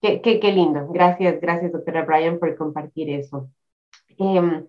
qué, 0.00 0.52
lindo. 0.52 0.88
Gracias, 0.88 1.40
gracias, 1.40 1.72
doctora 1.72 2.04
Brian, 2.04 2.38
por 2.38 2.56
compartir 2.56 3.10
eso. 3.10 3.48
Eh, 4.18 4.64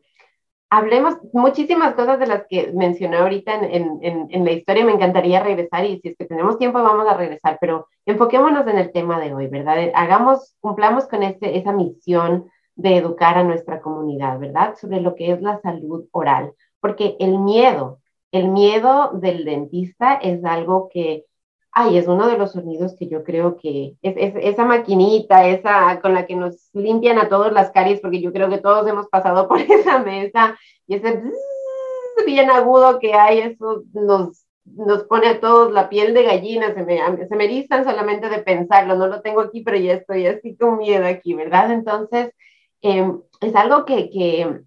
hablemos 0.69 1.17
muchísimas 1.33 1.93
cosas 1.95 2.19
de 2.19 2.27
las 2.27 2.45
que 2.47 2.71
mencioné 2.73 3.17
ahorita 3.17 3.55
en, 3.61 4.45
la 4.45 4.51
historia. 4.51 4.85
Me 4.85 4.93
encantaría 4.93 5.43
regresar 5.43 5.85
y 5.85 6.00
si 6.00 6.09
es 6.09 6.17
que 6.17 6.25
tenemos 6.25 6.57
tiempo 6.57 6.81
vamos 6.81 7.07
a 7.07 7.17
regresar, 7.17 7.57
pero 7.59 7.88
enfoquémonos 8.05 8.65
en 8.67 8.77
el 8.77 8.91
tema 8.91 9.19
de 9.19 9.33
hoy, 9.33 9.47
¿verdad? 9.47 9.91
Hagamos, 9.93 10.55
cumplamos 10.61 11.07
con 11.07 11.23
esa 11.23 11.73
misión 11.73 12.50
de 12.75 12.97
educar 12.97 13.38
a 13.38 13.43
nuestra 13.43 13.81
comunidad, 13.81 14.39
¿verdad? 14.39 14.75
Sobre 14.75 15.01
lo 15.01 15.13
que 15.15 15.31
es 15.31 15.41
la 15.41 15.59
salud 15.61 16.05
oral, 16.11 16.53
porque 16.79 17.17
el 17.19 17.38
miedo, 17.38 18.00
el 18.31 18.47
miedo 18.47 19.11
del 19.13 19.43
dentista 19.43 20.15
es 20.15 20.43
algo 20.45 20.89
que 20.91 21.25
Ay, 21.74 21.98
es 21.98 22.08
uno 22.08 22.28
de 22.28 22.38
los 22.38 22.51
sonidos 22.51 22.96
que 22.98 23.08
yo 23.08 23.24
creo 23.24 23.56
que 23.58 23.96
es, 24.01 24.16
es, 24.18 24.34
esa 24.42 24.66
maquinita, 24.66 25.48
esa 25.48 26.01
con 26.01 26.13
la 26.13 26.25
que 26.25 26.36
nos 26.36 26.70
limpian 26.74 27.18
a 27.18 27.30
todos 27.30 27.54
las 27.54 27.72
caries, 27.72 28.01
porque 28.01 28.22
yo 28.22 28.34
creo 28.34 28.50
que 28.50 28.58
todos 28.58 28.88
hemos 28.88 29.08
pasado 29.08 29.48
por 29.48 29.60
esa 29.60 30.00
mesa 30.00 30.58
y 30.88 30.96
ese 30.96 31.22
bien 32.25 32.50
agudo 32.50 33.00
que 33.00 33.13
hay, 33.13 33.40
eso 33.40 33.84
nos, 33.94 34.46
nos 34.66 35.04
pone 35.06 35.28
a 35.28 35.40
todos 35.40 35.72
la 35.72 35.90
piel 35.90 36.13
de 36.13 36.24
gallina, 36.24 36.74
se 36.74 36.84
me, 36.84 37.00
se 37.28 37.36
me 37.36 37.46
erizan 37.46 37.84
solamente 37.84 38.30
de 38.30 38.40
pensarlo, 38.40 38.96
no 38.96 39.08
lo 39.08 39.22
tengo 39.22 39.42
aquí, 39.42 39.62
pero 39.63 39.78
ya 39.78 39.94
estoy 39.94 40.28
así 40.28 40.56
con 40.56 40.78
miedo 40.78 41.06
aquí, 41.06 41.34
¿verdad? 41.34 41.72
Entonces, 41.72 42.34
eh, 42.82 43.12
es 43.42 43.56
algo 43.56 43.86
que, 43.86 44.10
que 44.10 44.62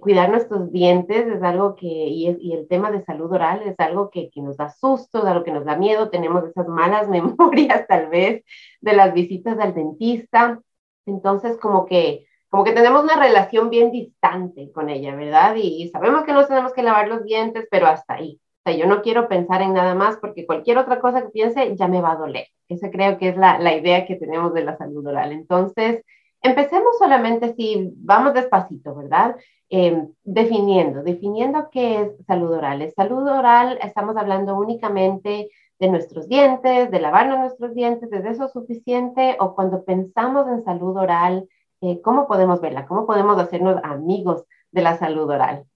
cuidar 0.00 0.30
nuestros 0.30 0.72
dientes 0.72 1.26
es 1.26 1.42
algo 1.42 1.76
que, 1.76 1.86
y, 1.86 2.52
el 2.52 2.68
tema 2.68 2.90
de 2.90 3.04
salud 3.04 3.32
oral 3.32 3.62
es 3.64 3.78
algo 3.78 4.10
que, 4.10 4.30
nos 4.36 4.56
da 4.56 4.70
susto, 4.70 5.18
es 5.18 5.24
algo 5.24 5.44
que 5.44 5.52
nos 5.52 5.64
da 5.64 5.76
miedo, 5.76 6.10
tenemos 6.10 6.44
esas 6.44 6.68
malas 6.68 7.08
memorias 7.08 7.86
tal 7.86 8.08
vez 8.08 8.44
de 8.80 8.92
las 8.92 9.14
visitas 9.14 9.58
al 9.58 9.74
dentista, 9.74 10.60
entonces 11.06 11.56
como 11.58 11.86
que, 11.86 12.26
como 12.48 12.64
que 12.64 12.72
tenemos 12.72 13.04
una 13.04 13.16
relación 13.16 13.70
bien 13.70 13.90
distante 13.90 14.70
con 14.72 14.88
ella, 14.88 15.14
¿verdad? 15.14 15.54
Y, 15.56 15.88
sabemos 15.90 16.24
que 16.24 16.32
no 16.32 16.46
tenemos 16.46 16.72
que 16.72 16.82
lavar 16.82 17.08
los 17.08 17.24
dientes, 17.24 17.66
pero 17.70 17.86
hasta 17.86 18.14
ahí. 18.14 18.40
O 18.64 18.70
sea, 18.70 18.76
yo 18.76 18.86
no 18.86 19.02
quiero 19.02 19.28
pensar 19.28 19.62
en 19.62 19.74
nada 19.74 19.94
más 19.94 20.16
porque 20.16 20.46
cualquier 20.46 20.78
otra 20.78 21.00
cosa 21.00 21.22
que 21.22 21.28
piense 21.28 21.76
ya 21.76 21.86
me 21.86 22.00
va 22.00 22.12
a 22.12 22.16
doler. 22.16 22.48
Esa 22.68 22.90
creo 22.90 23.16
que 23.18 23.28
es 23.28 23.36
la 23.36 23.76
idea 23.76 24.06
que 24.06 24.16
tenemos 24.16 24.52
de 24.54 24.64
la 24.64 24.76
salud 24.76 25.06
oral. 25.06 25.30
Entonces, 25.30 26.02
empecemos 26.42 26.98
solamente 26.98 27.54
si 27.54 27.92
vamos 27.96 28.34
despacito, 28.34 28.94
¿verdad? 28.94 29.36
Eh, 29.68 30.06
definiendo, 30.22 31.02
definiendo 31.02 31.70
qué 31.70 32.02
es 32.02 32.26
salud 32.26 32.52
oral. 32.52 32.82
Es 32.82 32.94
salud 32.94 33.26
oral, 33.28 33.78
estamos 33.82 34.16
hablando 34.16 34.56
únicamente 34.56 35.50
de 35.78 35.88
nuestros 35.88 36.28
dientes, 36.28 36.90
de 36.90 37.00
lavarnos 37.00 37.40
nuestros 37.40 37.74
dientes, 37.74 38.10
¿es 38.12 38.24
eso 38.24 38.48
suficiente? 38.48 39.36
O 39.40 39.54
cuando 39.54 39.84
pensamos 39.84 40.46
en 40.48 40.64
salud 40.64 40.96
oral, 40.96 41.48
eh, 41.80 42.00
¿cómo 42.00 42.28
podemos 42.28 42.60
verla? 42.60 42.86
¿Cómo 42.86 43.06
podemos 43.06 43.38
hacernos 43.38 43.80
amigos 43.82 44.44
de 44.70 44.82
la 44.82 44.98
salud 44.98 45.28
oral? 45.28 45.66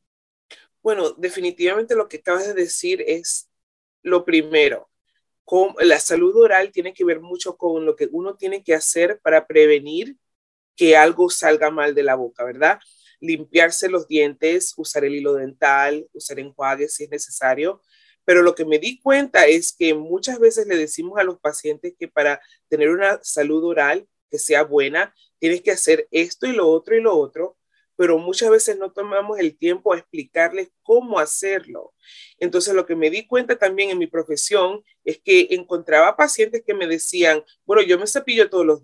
Bueno, 0.83 1.11
definitivamente 1.11 1.95
lo 1.95 2.09
que 2.09 2.19
acabas 2.19 2.47
de 2.47 2.55
decir 2.55 3.03
es 3.07 3.51
lo 4.03 4.25
primero. 4.25 4.89
Con, 5.45 5.75
la 5.81 5.99
salud 5.99 6.35
oral 6.37 6.71
tiene 6.71 6.95
que 6.95 7.05
ver 7.05 7.21
mucho 7.21 7.57
con 7.57 7.85
lo 7.85 7.97
que 7.97 8.09
uno 8.13 8.37
tiene 8.37 8.63
que 8.63 8.75
hacer 8.75 9.21
para 9.21 9.47
prevenir 9.47 10.17
que 10.77 10.97
algo 10.97 11.29
salga 11.29 11.71
mal 11.71 11.95
de 11.95 12.05
la 12.05 12.15
boca, 12.15 12.45
¿verdad? 12.45 12.79
Limpiarse 13.21 13.89
los 13.89 14.09
dientes, 14.09 14.75
usar 14.77 15.05
el 15.05 15.15
hilo 15.15 15.35
dental, 15.35 16.09
usar 16.13 16.39
enjuagues 16.41 16.95
si 16.95 17.05
es 17.05 17.11
necesario. 17.11 17.81
Pero 18.25 18.43
lo 18.43 18.55
que 18.55 18.65
me 18.65 18.79
di 18.79 19.01
cuenta 19.01 19.47
es 19.47 19.73
que 19.73 19.95
muchas 19.95 20.39
veces 20.39 20.67
le 20.67 20.77
decimos 20.77 21.19
a 21.19 21.25
los 21.25 21.39
pacientes 21.39 21.95
que 21.99 22.09
para 22.09 22.41
tener 22.69 22.91
una 22.91 23.19
salud 23.23 23.65
oral 23.65 24.07
que 24.31 24.39
sea 24.39 24.63
buena, 24.63 25.15
tienes 25.39 25.63
que 25.63 25.73
hacer 25.73 26.07
esto 26.11 26.47
y 26.47 26.53
lo 26.53 26.69
otro 26.69 26.97
y 26.97 27.01
lo 27.01 27.17
otro, 27.17 27.59
pero 28.01 28.17
muchas 28.17 28.49
veces 28.49 28.79
no 28.79 28.93
tomamos 28.93 29.39
el 29.39 29.59
tiempo 29.59 29.93
a 29.93 29.99
explicarles 29.99 30.71
cómo 30.83 31.19
hacerlo. 31.19 31.93
Entonces, 32.39 32.73
lo 32.73 32.87
que 32.87 32.97
me 32.97 33.11
di 33.11 33.27
cuenta 33.27 33.59
también 33.59 33.91
en 33.91 33.99
mi 33.99 34.07
profesión 34.07 34.83
es 35.05 35.21
que 35.23 35.49
encontraba 35.51 36.17
pacientes 36.17 36.63
que 36.67 36.73
me 36.73 36.87
decían, 36.87 37.45
bueno, 37.67 37.83
yo 37.83 37.99
me 37.99 38.07
cepillo 38.07 38.49
todos 38.49 38.65
los, 38.65 38.83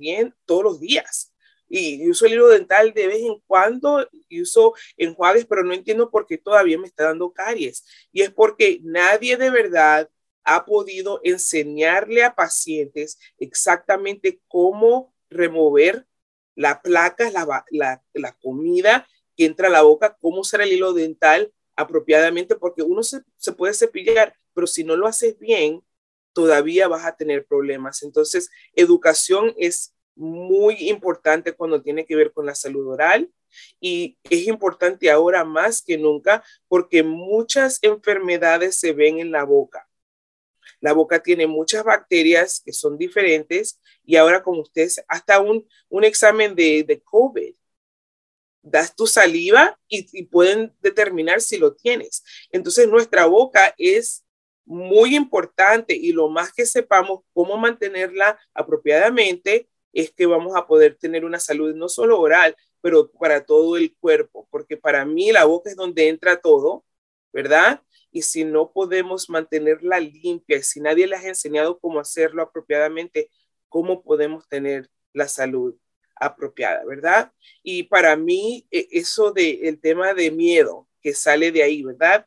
días, 0.81 1.33
y 1.69 2.09
uso 2.09 2.27
el 2.27 2.35
hilo 2.35 2.49
dental 2.49 2.93
de 2.93 3.07
vez 3.07 3.21
en 3.21 3.41
cuando 3.47 4.09
y 4.29 4.43
uso 4.43 4.75
enjuagues, 4.97 5.47
pero 5.47 5.65
no 5.65 5.73
entiendo 5.73 6.11
por 6.11 6.27
qué 6.27 6.39
todavía 6.39 6.79
me 6.79 6.87
está 6.87 7.05
dando 7.05 7.33
caries. 7.33 7.85
Y 8.13 8.23
es 8.23 8.31
porque 8.31 8.81
nadie 8.83 9.37
de 9.37 9.51
verdad 9.51 10.11
ha 10.45 10.65
podido 10.65 11.21
enseñarle 11.25 12.23
a 12.23 12.35
pacientes 12.35 13.19
exactamente 13.39 14.41
cómo 14.47 15.13
remover 15.29 16.07
la 16.55 16.81
placa, 16.83 17.31
la, 17.31 17.65
la, 17.71 18.03
la 18.15 18.33
comida 18.33 19.07
que 19.37 19.45
entra 19.45 19.69
a 19.69 19.71
la 19.71 19.83
boca, 19.83 20.17
cómo 20.21 20.41
usar 20.41 20.63
el 20.63 20.73
hilo 20.73 20.93
dental 20.93 21.53
apropiadamente, 21.75 22.57
porque 22.57 22.83
uno 22.83 23.03
se, 23.03 23.21
se 23.37 23.53
puede 23.53 23.75
cepillar, 23.75 24.35
pero 24.55 24.67
si 24.67 24.83
no 24.85 24.97
lo 24.97 25.07
haces 25.07 25.39
bien, 25.39 25.83
todavía 26.33 26.87
vas 26.87 27.05
a 27.05 27.17
tener 27.17 27.45
problemas. 27.45 28.03
Entonces, 28.03 28.51
educación 28.75 29.53
es 29.59 29.96
muy 30.17 30.89
importante 30.89 31.53
cuando 31.53 31.83
tiene 31.83 32.05
que 32.07 32.17
ver 32.17 32.33
con 32.33 32.47
la 32.47 32.55
salud 32.55 32.89
oral 32.89 33.31
y 33.81 34.19
es 34.25 34.47
importante 34.47 35.11
ahora 35.11 35.45
más 35.45 35.83
que 35.83 35.99
nunca 35.99 36.43
porque 36.69 37.03
muchas 37.03 37.79
enfermedades 37.83 38.77
se 38.77 38.93
ven 38.93 39.19
en 39.19 39.31
la 39.31 39.45
boca. 39.45 39.89
La 40.81 40.93
boca 40.93 41.23
tiene 41.23 41.47
muchas 41.47 41.85
bacterias 41.85 42.61
que 42.65 42.73
son 42.73 42.99
diferentes 42.99 43.81
y 44.05 44.17
ahora 44.17 44.43
como 44.43 44.63
ustedes, 44.63 45.05
hasta 45.09 45.41
un, 45.41 45.67
un 45.89 46.05
examen 46.05 46.55
de, 46.55 46.85
de 46.85 47.01
COVID, 47.01 47.55
das 48.63 48.95
tu 48.97 49.07
saliva 49.07 49.79
y, 49.89 50.09
y 50.13 50.25
pueden 50.25 50.75
determinar 50.81 51.41
si 51.41 51.57
lo 51.57 51.75
tienes. 51.75 52.25
Entonces 52.51 52.89
nuestra 52.89 53.27
boca 53.27 53.75
es 53.79 54.25
muy 54.65 55.15
importante 55.15 55.95
y 55.95 56.13
lo 56.13 56.29
más 56.29 56.53
que 56.53 56.67
sepamos 56.67 57.21
cómo 57.33 57.57
mantenerla 57.57 58.39
apropiadamente, 58.53 59.69
es 59.97 60.13
que 60.13 60.27
vamos 60.27 60.55
a 60.55 60.67
poder 60.67 60.97
tener 60.97 61.25
una 61.25 61.41
salud 61.41 61.75
no 61.75 61.89
solo 61.89 62.21
oral, 62.21 62.55
pero 62.83 63.11
para 63.11 63.47
todo 63.47 63.79
el 63.79 63.97
cuerpo, 63.97 64.47
porque 64.51 64.77
para 64.77 65.07
mí 65.07 65.33
la 65.33 65.47
boca 65.47 65.71
es 65.71 65.77
donde 65.77 66.09
entra 66.09 66.39
todo, 66.39 66.85
¿verdad? 67.33 67.81
Y 68.11 68.21
si 68.23 68.45
no 68.45 68.73
podemos 68.73 69.31
mantenerla 69.31 69.99
limpia, 69.99 70.63
si 70.63 70.81
nadie 70.81 71.07
les 71.07 71.25
ha 71.25 71.29
enseñado 71.29 71.79
cómo 71.79 71.99
hacerlo 71.99 72.43
apropiadamente, 72.43 73.31
¿cómo 73.71 74.03
podemos 74.03 74.47
tener 74.49 74.91
la 75.15 75.29
salud 75.29 75.75
apropiada, 76.15 76.85
verdad? 76.85 77.33
Y 77.63 77.85
para 77.85 78.17
mí, 78.17 78.67
e, 78.71 78.89
eso 78.91 79.33
de 79.33 79.61
el 79.63 79.81
tema 79.81 80.13
de 80.13 80.31
miedo 80.31 80.87
que 81.01 81.15
sale 81.15 81.53
de 81.53 81.63
ahí, 81.63 81.83
¿verdad? 81.83 82.27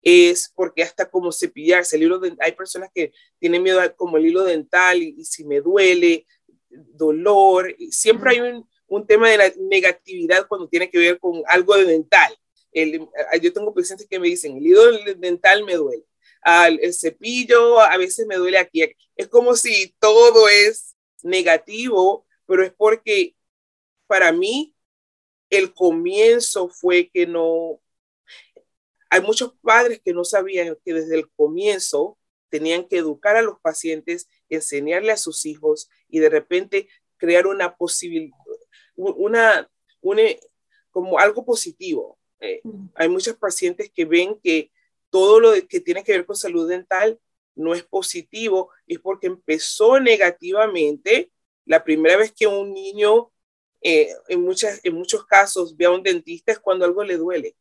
Es 0.00 0.50
porque 0.54 0.82
hasta 0.82 1.10
como 1.10 1.32
cepillarse, 1.32 1.96
el 1.96 2.04
hilo 2.04 2.18
de, 2.18 2.34
hay 2.40 2.52
personas 2.52 2.88
que 2.94 3.12
tienen 3.38 3.62
miedo 3.62 3.80
como 3.96 4.16
el 4.16 4.24
hilo 4.24 4.44
dental 4.44 5.02
y, 5.02 5.16
y 5.18 5.24
si 5.26 5.44
me 5.44 5.60
duele, 5.60 6.26
dolor, 6.70 7.74
siempre 7.90 8.32
hay 8.32 8.40
un, 8.40 8.68
un, 8.86 9.06
tema 9.06 9.28
de 9.28 9.36
la 9.36 9.52
negatividad 9.58 10.46
cuando 10.48 10.68
tiene 10.68 10.90
que 10.90 10.98
ver 10.98 11.18
con 11.18 11.42
algo 11.46 11.76
de 11.76 11.84
dental. 11.84 12.36
El, 12.72 13.08
yo 13.42 13.52
tengo 13.52 13.74
pacientes 13.74 14.06
que 14.08 14.18
me 14.18 14.28
dicen, 14.28 14.56
el 14.56 14.66
hilo 14.66 14.82
dental 15.16 15.64
me 15.64 15.74
duele, 15.74 16.04
al 16.42 16.78
el 16.80 16.94
cepillo 16.94 17.80
a 17.80 17.96
veces 17.96 18.26
me 18.26 18.36
duele 18.36 18.58
aquí. 18.58 18.82
Es 19.16 19.28
como 19.28 19.56
si 19.56 19.94
todo 19.98 20.48
es 20.48 20.96
negativo, 21.22 22.26
pero 22.46 22.64
es 22.64 22.72
porque 22.72 23.34
para 24.06 24.32
mí 24.32 24.74
el 25.50 25.74
comienzo 25.74 26.68
fue 26.68 27.10
que 27.12 27.26
no, 27.26 27.80
hay 29.10 29.20
muchos 29.20 29.52
padres 29.60 30.00
que 30.02 30.14
no 30.14 30.24
sabían 30.24 30.76
que 30.84 30.94
desde 30.94 31.16
el 31.16 31.28
comienzo 31.32 32.16
tenían 32.48 32.86
que 32.86 32.98
educar 32.98 33.36
a 33.36 33.42
los 33.42 33.58
pacientes, 33.60 34.28
enseñarle 34.48 35.12
a 35.12 35.16
sus 35.16 35.44
hijos 35.46 35.88
y 36.10 36.18
de 36.18 36.28
repente 36.28 36.88
crear 37.16 37.46
una 37.46 37.76
posibilidad, 37.76 38.36
una, 38.96 39.70
una, 40.00 40.22
como 40.90 41.18
algo 41.18 41.44
positivo. 41.44 42.18
Eh, 42.40 42.62
hay 42.94 43.08
muchos 43.08 43.36
pacientes 43.36 43.90
que 43.90 44.04
ven 44.04 44.38
que 44.42 44.70
todo 45.10 45.40
lo 45.40 45.52
que 45.68 45.80
tiene 45.80 46.02
que 46.02 46.12
ver 46.12 46.26
con 46.26 46.36
salud 46.36 46.68
dental 46.68 47.20
no 47.54 47.74
es 47.74 47.82
positivo, 47.82 48.70
es 48.86 48.98
porque 48.98 49.26
empezó 49.26 50.00
negativamente. 50.00 51.30
La 51.66 51.84
primera 51.84 52.16
vez 52.16 52.32
que 52.32 52.46
un 52.46 52.72
niño, 52.72 53.30
eh, 53.82 54.08
en, 54.28 54.42
muchas, 54.42 54.80
en 54.82 54.94
muchos 54.94 55.26
casos, 55.26 55.76
ve 55.76 55.84
a 55.84 55.90
un 55.90 56.02
dentista 56.02 56.52
es 56.52 56.58
cuando 56.58 56.84
algo 56.84 57.04
le 57.04 57.16
duele. 57.16 57.56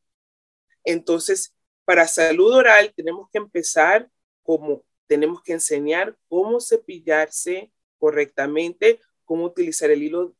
Entonces, 0.83 1.53
para 1.85 2.07
salud 2.07 2.53
oral 2.53 2.93
tenemos 2.95 3.29
que 3.31 3.39
empezar 3.39 4.09
como 4.43 4.83
tenemos 5.07 5.41
que 5.41 5.53
enseñar 5.53 6.15
cómo 6.27 6.61
cepillarse 6.61 7.71
correctamente, 7.99 8.99
cómo 9.25 9.45
utilizar 9.45 9.91
el 9.91 10.01
hilo, 10.01 10.33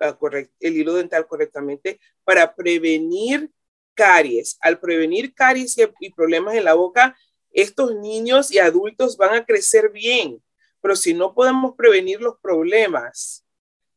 ah, 0.00 0.18
el 0.60 0.76
hilo 0.76 0.94
dental 0.94 1.26
correctamente 1.26 2.00
para 2.24 2.54
prevenir 2.54 3.50
caries. 3.94 4.58
Al 4.60 4.80
prevenir 4.80 5.34
caries 5.34 5.76
y, 6.00 6.10
problemas 6.12 6.56
en 6.56 6.64
la 6.64 6.74
boca, 6.74 7.16
estos 7.52 7.94
niños 7.94 8.50
y 8.52 8.58
adultos 8.58 9.16
van 9.16 9.34
a 9.34 9.44
crecer 9.44 9.90
bien, 9.90 10.42
pero 10.80 10.96
si 10.96 11.14
no 11.14 11.34
podemos 11.34 11.76
prevenir 11.76 12.20
los 12.20 12.38
problemas, 12.40 13.46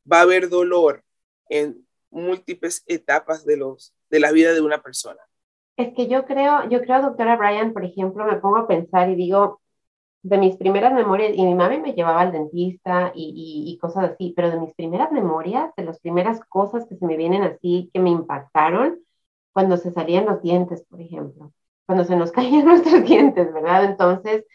va 0.10 0.20
a 0.20 0.22
haber 0.22 0.50
dolor 0.50 1.04
en 1.50 1.86
múltiples 2.12 2.84
etapas 2.86 3.46
de, 3.46 3.58
los, 3.58 3.96
de 4.10 4.20
la 4.20 4.32
vida 4.32 4.54
de 4.54 4.62
una 4.62 4.82
persona. 4.82 5.20
Es 5.76 5.94
que 5.96 6.08
yo 6.08 6.26
creo, 6.26 6.68
yo 6.70 6.82
creo, 6.82 7.02
doctora 7.02 7.36
Brian, 7.36 7.74
por 7.74 7.84
ejemplo, 7.84 8.26
me 8.26 8.38
pongo 8.38 8.58
a 8.58 8.68
pensar 8.68 9.10
y 9.10 9.16
digo, 9.16 9.62
de 10.24 10.38
mis 10.38 10.58
primeras 10.58 10.94
memorias, 10.94 11.32
y 11.36 11.44
mi 11.46 11.56
mami 11.56 11.80
me 11.80 11.94
llevaba 11.94 12.22
al 12.22 12.32
dentista 12.32 13.12
y, 13.16 13.66
y, 13.68 13.78
cosas 13.78 14.12
así, 14.12 14.34
pero 14.36 14.50
de 14.52 14.60
mis 14.60 14.74
primeras 14.74 15.12
memorias, 15.12 15.72
de 15.78 15.86
las 15.86 16.00
primeras 16.00 16.42
cosas 16.50 16.86
que 16.86 16.96
se 16.96 17.06
me 17.06 17.18
vienen 17.18 17.44
así, 17.44 17.90
que 17.94 18.00
me 18.00 18.10
impactaron, 18.10 19.00
cuando 19.54 19.78
se 19.78 19.92
salían 19.92 20.26
los 20.26 20.42
dientes, 20.42 20.84
por 20.90 21.02
ejemplo, 21.02 21.52
cuando 21.86 22.04
se 22.04 22.16
nos 22.16 22.32
caían 22.34 22.66
nuestros 22.66 23.04
dientes, 23.04 23.54
¿verdad? 23.54 23.86
Entonces, 23.86 24.46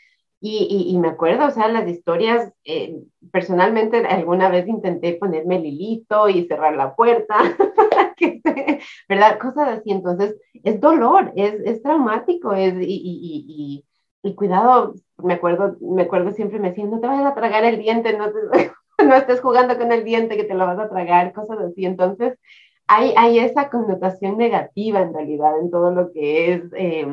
y, 0.45 0.89
y, 0.89 0.99
me 0.99 1.09
acuerdo, 1.09 1.47
o 1.47 1.51
sea, 1.53 1.69
las 1.69 1.89
historias, 1.89 2.53
eh, 2.65 3.01
personalmente 3.31 3.99
alguna 3.99 4.49
vez 4.49 4.67
intenté 4.67 5.15
ponerme 5.15 5.57
el 5.57 5.67
hilito 5.67 6.29
y 6.29 6.47
cerrar 6.49 6.75
la 6.75 6.97
puerta, 6.97 7.37
¿verdad? 9.09 9.39
Cosas 9.39 9.79
así, 9.79 9.93
entonces, 9.93 10.37
es 10.65 10.81
dolor, 10.81 11.33
es, 11.37 11.55
es 11.65 11.81
traumático, 11.83 12.53
es, 12.55 12.75
y, 12.81 13.85
y 14.23 14.35
cuidado, 14.35 14.95
me 15.19 15.35
acuerdo, 15.35 15.77
me 15.81 16.03
acuerdo 16.03 16.33
siempre 16.33 16.59
me 16.59 16.71
decían, 16.71 16.91
no 16.91 17.01
te 17.01 17.07
vayas 17.07 17.27
a 17.27 17.35
tragar 17.35 17.65
el 17.65 17.79
diente, 17.79 18.17
no, 18.17 18.27
no 19.05 19.15
estés 19.15 19.41
jugando 19.41 19.77
con 19.77 19.91
el 19.93 20.05
diente 20.05 20.37
que 20.37 20.45
te 20.45 20.55
lo 20.55 20.67
vas 20.67 20.79
a 20.79 20.89
tragar, 20.89 21.33
cosas 21.33 21.59
así. 21.59 21.85
Entonces, 21.85 22.39
hay, 22.87 23.15
hay 23.17 23.39
esa 23.39 23.71
connotación 23.71 24.39
negativa 24.39 25.01
en 25.01 25.15
realidad 25.15 25.59
en 25.59 25.71
todo 25.71 25.91
lo 25.93 26.13
que 26.13 26.55
es 26.55 26.63
eh, 26.77 27.07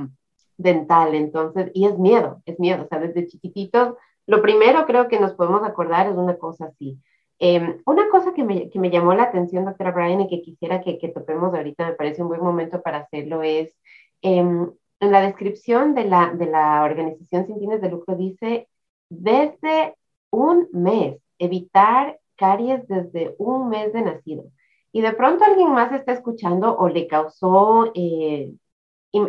dental. 0.58 1.16
Entonces, 1.16 1.72
y 1.74 1.86
es 1.88 1.98
miedo, 1.98 2.42
es 2.46 2.60
miedo. 2.60 2.84
O 2.84 2.88
sea, 2.88 3.00
desde 3.00 3.28
chiquititos, 3.28 3.96
lo 4.28 4.42
primero 4.42 4.86
creo 4.86 5.08
que 5.08 5.20
nos 5.20 5.34
podemos 5.34 5.64
acordar 5.64 6.08
es 6.08 6.16
una 6.16 6.38
cosa 6.38 6.66
así. 6.66 7.00
Em, 7.40 7.82
una 7.86 8.10
cosa 8.10 8.34
que 8.34 8.44
me, 8.44 8.70
que 8.70 8.80
me, 8.80 8.90
llamó 8.92 9.14
la 9.14 9.24
atención, 9.24 9.66
doctora 9.66 9.92
Brian, 9.92 10.22
y 10.22 10.28
que 10.28 10.42
quisiera 10.42 10.82
que, 10.82 10.98
que 11.00 11.08
topemos 11.08 11.54
ahorita, 11.54 11.88
me 11.88 11.94
parece 11.94 12.22
un 12.22 12.28
buen 12.28 12.42
momento 12.42 12.82
para 12.82 13.00
hacerlo, 13.00 13.42
es 13.44 13.74
em, 14.22 14.70
en 15.00 15.12
la 15.12 15.22
descripción 15.22 15.96
de 15.96 16.06
la, 16.06 16.34
de 16.34 16.46
la 16.46 16.84
organización 16.84 17.46
sin 17.48 17.60
fines 17.60 17.82
de 17.82 17.90
lucro 17.90 18.16
dice, 18.16 18.68
desde 19.10 19.96
un 20.32 20.68
mes, 20.72 21.22
evitar 21.38 22.20
caries 22.36 22.88
desde 22.88 23.36
un 23.38 23.70
mes 23.70 23.94
de 23.94 24.02
nacido. 24.02 24.46
Y 24.92 25.02
de 25.02 25.14
pronto 25.14 25.44
alguien 25.44 25.72
más 25.72 25.92
está 25.94 26.14
escuchando 26.14 26.76
o 26.78 26.90
le 26.90 27.08
causó 27.08 27.92
eh, 27.96 28.54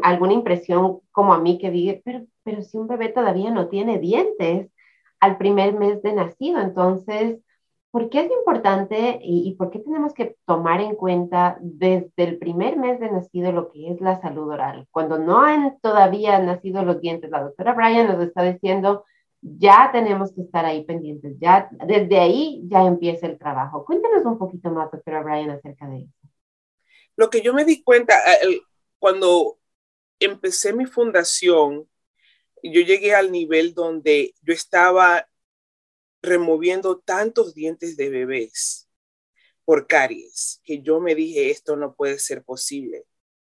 alguna 0.03 0.33
impresión 0.33 1.01
como 1.11 1.35
a 1.35 1.41
mí 1.41 1.59
que 1.59 1.71
diga, 1.71 2.01
pero, 2.05 2.25
pero 2.43 2.63
si 2.63 2.79
un 2.79 2.87
bebé 2.87 3.09
todavía 3.09 3.51
no 3.51 3.69
tiene 3.69 3.99
dientes 3.99 4.71
al 5.21 5.39
primer 5.39 5.75
mes 5.75 6.03
de 6.03 6.15
nacido, 6.15 6.61
entonces 6.61 7.39
¿Por 7.91 8.09
qué 8.09 8.21
es 8.21 8.31
importante 8.31 9.19
y, 9.21 9.53
por 9.57 9.71
qué 9.71 9.81
tenemos 9.81 10.15
que 10.15 10.37
tomar 10.47 10.81
en 10.81 10.95
cuenta 10.95 11.59
desde 11.61 12.13
el 12.17 12.39
primer 12.39 12.77
mes 12.77 13.01
de 13.01 13.11
nacido 13.11 13.51
lo 13.51 13.73
que 13.73 13.91
es 13.91 14.01
la 14.01 14.21
salud 14.21 14.49
oral? 14.49 14.87
Cuando 14.93 15.19
no 15.19 15.43
han 15.43 15.79
todavía 15.81 16.39
nacido 16.39 16.85
los 16.85 17.01
dientes, 17.01 17.31
la 17.31 17.43
doctora 17.43 17.75
Brian 17.75 18.07
nos 18.07 18.25
está 18.25 18.45
diciendo, 18.45 19.05
ya 19.43 19.91
tenemos 19.93 20.33
que 20.33 20.43
estar 20.43 20.65
ahí 20.65 20.85
pendientes, 20.85 21.37
ya 21.41 21.69
desde 21.85 22.21
ahí 22.21 22.63
ya 22.67 22.83
empieza 22.85 23.27
el 23.27 23.39
trabajo. 23.39 23.85
Cuéntanos 23.85 24.25
un 24.25 24.39
poquito 24.39 24.71
más, 24.71 24.91
doctora 24.93 25.23
Brian, 25.23 25.51
acerca 25.51 25.89
de 25.89 26.03
eso. 26.03 26.15
Lo 27.17 27.29
que 27.29 27.43
yo 27.43 27.53
me 27.53 27.65
di 27.65 27.83
cuenta 27.83 28.15
cuando 29.01 29.59
empecé 30.21 30.73
mi 30.73 30.87
fundación, 30.87 31.89
yo 32.63 32.81
llegué 32.83 33.15
al 33.15 33.33
nivel 33.33 33.75
donde 33.75 34.35
yo 34.43 34.53
estaba 34.53 35.27
removiendo 36.23 36.99
tantos 36.99 37.55
dientes 37.55 37.97
de 37.97 38.11
bebés 38.11 38.89
por 39.65 39.87
caries, 39.87 40.61
que 40.65 40.83
yo 40.83 41.01
me 41.01 41.15
dije, 41.15 41.51
esto 41.51 41.77
no 41.77 41.95
puede 41.95 42.19
ser 42.19 42.43
posible. 42.43 43.07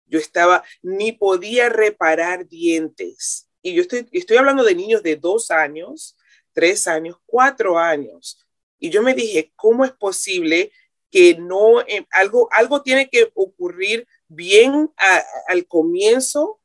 Yo 0.07 0.19
estaba, 0.19 0.65
ni 0.83 1.13
podía 1.13 1.69
reparar 1.69 2.49
dientes. 2.49 3.49
Y 3.63 3.75
yo 3.75 3.83
estoy, 3.83 4.09
estoy 4.13 4.37
hablando 4.37 4.65
de 4.65 4.75
niños 4.75 5.03
de 5.03 5.17
dos 5.17 5.51
años, 5.51 6.17
tres 6.53 6.89
años, 6.89 7.17
cuatro 7.25 7.79
años. 7.79 8.45
Y 8.79 8.91
yo 8.91 9.03
me 9.03 9.15
dije, 9.15 9.53
¿cómo 9.55 9.85
es 9.85 9.93
posible 9.93 10.73
que 11.11 11.37
no, 11.39 11.83
eh, 11.83 12.07
algo, 12.11 12.49
algo 12.53 12.83
tiene 12.83 13.09
que 13.09 13.31
ocurrir 13.35 14.07
bien 14.27 14.93
al 15.47 15.67
comienzo 15.67 16.61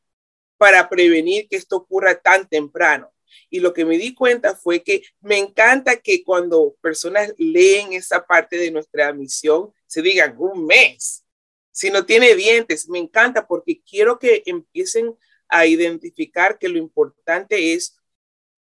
para 0.57 0.89
prevenir 0.89 1.47
que 1.47 1.57
esto 1.57 1.77
ocurra 1.77 2.19
tan 2.19 2.47
temprano? 2.49 3.12
Y 3.49 3.59
lo 3.59 3.73
que 3.73 3.85
me 3.85 3.97
di 3.97 4.13
cuenta 4.13 4.55
fue 4.55 4.83
que 4.83 5.03
me 5.21 5.37
encanta 5.37 5.97
que 5.97 6.23
cuando 6.23 6.75
personas 6.81 7.33
leen 7.37 7.93
esa 7.93 8.25
parte 8.25 8.57
de 8.57 8.71
nuestra 8.71 9.11
misión, 9.13 9.73
se 9.87 10.01
digan 10.01 10.35
un 10.37 10.65
mes. 10.65 11.25
Si 11.71 11.89
no 11.89 12.05
tiene 12.05 12.35
dientes, 12.35 12.87
me 12.87 12.99
encanta 12.99 13.47
porque 13.47 13.81
quiero 13.81 14.19
que 14.19 14.43
empiecen 14.45 15.15
a 15.47 15.65
identificar 15.65 16.57
que 16.57 16.69
lo 16.69 16.77
importante 16.77 17.73
es 17.73 17.97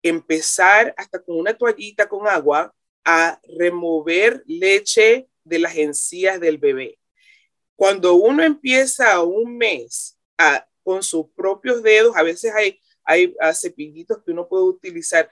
empezar 0.03 0.95
hasta 0.97 1.23
con 1.23 1.37
una 1.39 1.55
toallita 1.55 2.09
con 2.09 2.27
agua 2.27 2.75
a 3.05 3.41
remover 3.59 4.43
leche 4.47 5.29
de 5.45 5.59
las 5.59 5.77
encías 5.77 6.41
del 6.41 6.59
bebé. 6.59 6.99
Cuando 7.77 8.15
uno 8.15 8.43
empieza 8.43 9.23
un 9.23 9.57
mes 9.57 10.19
a, 10.39 10.67
con 10.83 11.03
sus 11.03 11.27
propios 11.35 11.83
dedos, 11.83 12.17
a 12.17 12.23
veces 12.23 12.53
hay 12.55 12.81
hay 13.05 13.35
ah, 13.41 13.55
cepillitos 13.55 14.23
que 14.23 14.33
uno 14.33 14.49
puede 14.49 14.65
utilizar 14.65 15.31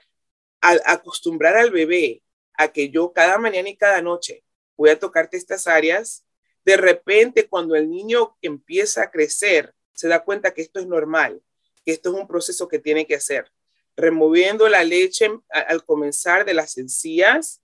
al 0.61 0.81
acostumbrar 0.85 1.57
al 1.57 1.71
bebé 1.71 2.23
a 2.55 2.69
que 2.69 2.91
yo 2.91 3.13
cada 3.13 3.39
mañana 3.39 3.69
y 3.69 3.77
cada 3.77 4.03
noche 4.03 4.45
voy 4.77 4.91
a 4.91 4.99
tocarte 4.99 5.37
estas 5.37 5.67
áreas, 5.67 6.25
de 6.65 6.77
repente 6.77 7.49
cuando 7.49 7.75
el 7.75 7.89
niño 7.89 8.37
empieza 8.43 9.03
a 9.03 9.11
crecer, 9.11 9.75
se 9.93 10.09
da 10.09 10.25
cuenta 10.25 10.53
que 10.53 10.63
esto 10.63 10.81
es 10.81 10.87
normal, 10.87 11.43
que 11.85 11.93
esto 11.93 12.11
es 12.11 12.21
un 12.21 12.27
proceso 12.27 12.69
que 12.69 12.79
tiene 12.79 13.07
que 13.07 13.15
hacer. 13.15 13.51
Removiendo 13.97 14.69
la 14.69 14.85
leche 14.85 15.31
al 15.49 15.85
comenzar 15.85 16.45
de 16.45 16.55
las 16.55 16.79
encías, 16.79 17.63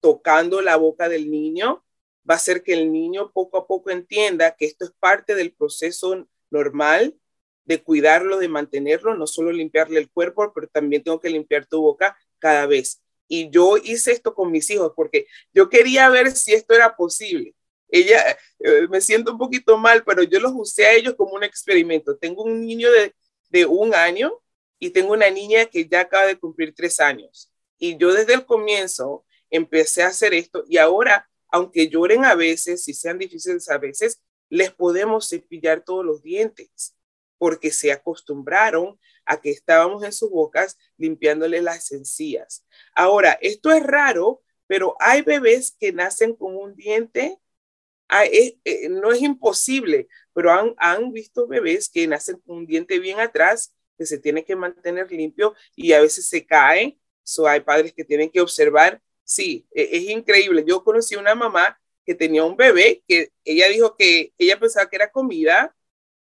tocando 0.00 0.60
la 0.60 0.76
boca 0.76 1.08
del 1.08 1.30
niño, 1.30 1.84
va 2.28 2.34
a 2.34 2.36
hacer 2.36 2.62
que 2.62 2.72
el 2.72 2.90
niño 2.90 3.30
poco 3.32 3.58
a 3.58 3.66
poco 3.66 3.90
entienda 3.90 4.56
que 4.56 4.66
esto 4.66 4.84
es 4.84 4.92
parte 4.92 5.34
del 5.34 5.52
proceso 5.52 6.26
normal 6.50 7.16
de 7.64 7.82
cuidarlo, 7.82 8.38
de 8.38 8.48
mantenerlo, 8.48 9.14
no 9.14 9.26
solo 9.26 9.52
limpiarle 9.52 9.98
el 9.98 10.10
cuerpo, 10.10 10.52
pero 10.54 10.68
también 10.68 11.02
tengo 11.02 11.20
que 11.20 11.30
limpiar 11.30 11.66
tu 11.66 11.80
boca 11.80 12.16
cada 12.38 12.66
vez. 12.66 13.02
Y 13.26 13.50
yo 13.50 13.76
hice 13.78 14.12
esto 14.12 14.34
con 14.34 14.50
mis 14.50 14.68
hijos 14.70 14.92
porque 14.94 15.26
yo 15.52 15.68
quería 15.68 16.08
ver 16.10 16.30
si 16.30 16.52
esto 16.52 16.74
era 16.74 16.94
posible. 16.96 17.54
Ella, 17.88 18.36
eh, 18.58 18.86
me 18.88 19.00
siento 19.00 19.32
un 19.32 19.38
poquito 19.38 19.78
mal, 19.78 20.04
pero 20.04 20.22
yo 20.22 20.40
los 20.40 20.52
usé 20.54 20.86
a 20.86 20.92
ellos 20.92 21.14
como 21.14 21.34
un 21.34 21.44
experimento. 21.44 22.16
Tengo 22.16 22.42
un 22.42 22.60
niño 22.66 22.90
de, 22.90 23.14
de 23.50 23.66
un 23.66 23.94
año 23.94 24.32
y 24.78 24.90
tengo 24.90 25.12
una 25.12 25.30
niña 25.30 25.66
que 25.66 25.86
ya 25.86 26.00
acaba 26.00 26.26
de 26.26 26.38
cumplir 26.38 26.74
tres 26.74 27.00
años. 27.00 27.50
Y 27.78 27.96
yo 27.96 28.12
desde 28.12 28.34
el 28.34 28.44
comienzo 28.44 29.24
empecé 29.50 30.02
a 30.02 30.08
hacer 30.08 30.34
esto 30.34 30.64
y 30.68 30.78
ahora, 30.78 31.28
aunque 31.48 31.88
lloren 31.88 32.24
a 32.24 32.34
veces 32.34 32.86
y 32.88 32.94
sean 32.94 33.18
difíciles 33.18 33.68
a 33.70 33.78
veces, 33.78 34.20
les 34.50 34.72
podemos 34.72 35.28
cepillar 35.28 35.82
todos 35.84 36.04
los 36.04 36.22
dientes 36.22 36.94
porque 37.38 37.70
se 37.70 37.92
acostumbraron 37.92 38.98
a 39.24 39.40
que 39.40 39.50
estábamos 39.50 40.02
en 40.04 40.12
sus 40.12 40.30
bocas 40.30 40.78
limpiándole 40.96 41.62
las 41.62 41.92
encías. 41.92 42.64
Ahora, 42.94 43.38
esto 43.40 43.72
es 43.72 43.82
raro, 43.82 44.42
pero 44.66 44.96
hay 45.00 45.22
bebés 45.22 45.76
que 45.78 45.92
nacen 45.92 46.34
con 46.34 46.56
un 46.56 46.74
diente, 46.74 47.38
eh, 48.22 48.58
eh, 48.64 48.88
no 48.88 49.12
es 49.12 49.20
imposible, 49.22 50.08
pero 50.32 50.52
han, 50.52 50.74
han 50.78 51.12
visto 51.12 51.46
bebés 51.46 51.88
que 51.88 52.06
nacen 52.06 52.38
con 52.40 52.58
un 52.58 52.66
diente 52.66 52.98
bien 52.98 53.20
atrás, 53.20 53.74
que 53.96 54.06
se 54.06 54.18
tiene 54.18 54.44
que 54.44 54.56
mantener 54.56 55.10
limpio 55.10 55.54
y 55.74 55.92
a 55.92 56.00
veces 56.00 56.28
se 56.28 56.44
caen. 56.44 56.98
So, 57.22 57.46
hay 57.46 57.60
padres 57.60 57.92
que 57.92 58.04
tienen 58.04 58.30
que 58.30 58.40
observar. 58.40 59.00
Sí, 59.22 59.66
e, 59.72 59.88
es 59.92 60.10
increíble. 60.10 60.64
Yo 60.66 60.84
conocí 60.84 61.16
una 61.16 61.34
mamá 61.34 61.80
que 62.04 62.14
tenía 62.14 62.44
un 62.44 62.56
bebé 62.56 63.02
que 63.08 63.32
ella 63.44 63.68
dijo 63.68 63.96
que 63.96 64.32
ella 64.36 64.58
pensaba 64.60 64.88
que 64.90 64.96
era 64.96 65.10
comida 65.10 65.74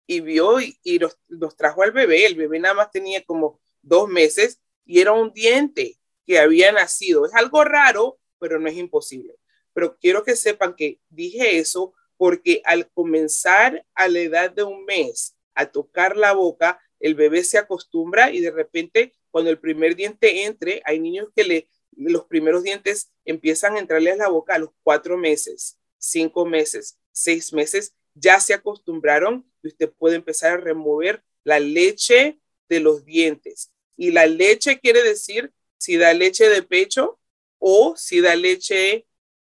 y 0.09 0.21
vio 0.21 0.59
y, 0.59 0.75
y 0.81 0.97
los, 0.97 1.15
trajo 1.55 1.83
al 1.83 1.91
bebé. 1.91 2.25
El 2.25 2.33
bebé 2.33 2.57
nada 2.57 2.73
más 2.73 2.89
tenía 2.89 3.23
como 3.23 3.61
dos 3.83 4.09
meses 4.09 4.59
y 4.83 5.01
era 5.01 5.13
un 5.13 5.31
diente 5.31 5.99
que 6.25 6.39
había 6.39 6.71
nacido. 6.71 7.27
Es 7.27 7.35
algo 7.35 7.63
raro, 7.63 8.19
pero 8.39 8.59
no 8.59 8.67
es 8.67 8.75
imposible. 8.75 9.35
Pero 9.71 9.99
quiero 9.99 10.23
que 10.23 10.35
sepan 10.35 10.75
que 10.75 10.99
dije 11.09 11.59
eso 11.59 11.93
porque 12.17 12.63
al 12.65 12.89
comenzar 12.89 13.85
a 13.93 14.07
la 14.07 14.19
edad 14.21 14.49
de 14.49 14.63
un 14.63 14.83
mes 14.85 15.37
a 15.53 15.67
tocar 15.67 16.17
la 16.17 16.33
boca, 16.33 16.81
el 16.99 17.13
bebé 17.13 17.43
se 17.43 17.59
acostumbra 17.59 18.31
y 18.31 18.39
de 18.39 18.49
repente 18.49 19.13
cuando 19.29 19.51
el 19.51 19.59
primer 19.59 19.95
diente 19.95 20.45
entre, 20.45 20.81
hay 20.85 20.99
niños 20.99 21.29
que 21.35 21.43
le, 21.43 21.69
los 21.91 22.25
primeros 22.25 22.63
dientes 22.63 23.11
empiezan 23.25 23.75
a 23.75 23.79
entrarle 23.79 24.13
a 24.13 24.15
la 24.15 24.29
boca 24.29 24.55
a 24.55 24.59
los 24.59 24.71
cuatro 24.81 25.19
meses, 25.19 25.77
cinco 25.99 26.47
meses, 26.47 26.97
seis 27.11 27.53
meses, 27.53 27.93
ya 28.15 28.39
se 28.39 28.55
acostumbraron 28.55 29.48
y 29.61 29.67
usted 29.67 29.91
puede 29.91 30.15
empezar 30.15 30.53
a 30.53 30.57
remover 30.57 31.23
la 31.43 31.59
leche 31.59 32.39
de 32.67 32.79
los 32.79 33.05
dientes. 33.05 33.71
Y 33.97 34.11
la 34.11 34.25
leche 34.25 34.79
quiere 34.79 35.03
decir 35.03 35.51
si 35.77 35.97
da 35.97 36.13
leche 36.13 36.49
de 36.49 36.63
pecho 36.63 37.19
o 37.57 37.95
si 37.97 38.21
da 38.21 38.35
leche, 38.35 39.07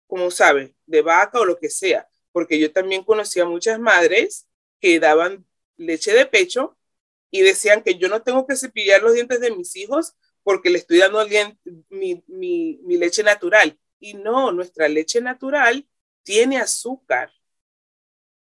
como 0.08 0.30
sabe, 0.32 0.76
de 0.86 1.02
vaca 1.02 1.39
o 1.39 1.46
lo 1.46 1.58
que 1.58 1.70
sea. 1.70 2.08
Porque 2.32 2.60
yo 2.60 2.72
también 2.72 3.04
conocía 3.04 3.46
muchas 3.46 3.80
madres 3.80 4.48
que 4.80 5.00
daban 5.00 5.46
leche 5.78 6.13
de 6.13 6.26
pecho 6.26 6.78
y 7.32 7.41
decían 7.41 7.82
que 7.84 7.96
yo 7.98 8.08
no 8.08 8.22
tengo 8.22 8.46
que 8.46 8.56
cepillar 8.56 9.02
los 9.02 9.13
dientes 9.13 9.39
de 9.39 9.56
mis 9.56 9.76
hijos 9.76 10.13
porque 10.44 10.70
le 10.70 10.78
estoy 10.78 11.00
dando 11.00 11.26
mi, 11.89 12.24
mi, 12.28 12.80
mi 12.84 12.98
leche 12.98 13.24
natural. 13.24 13.80
Y 14.00 14.13
no, 14.13 14.52
nuestra 14.52 14.88
leche 14.88 15.22
natural 15.22 15.88
tiene 16.24 16.58
azúcar, 16.60 17.32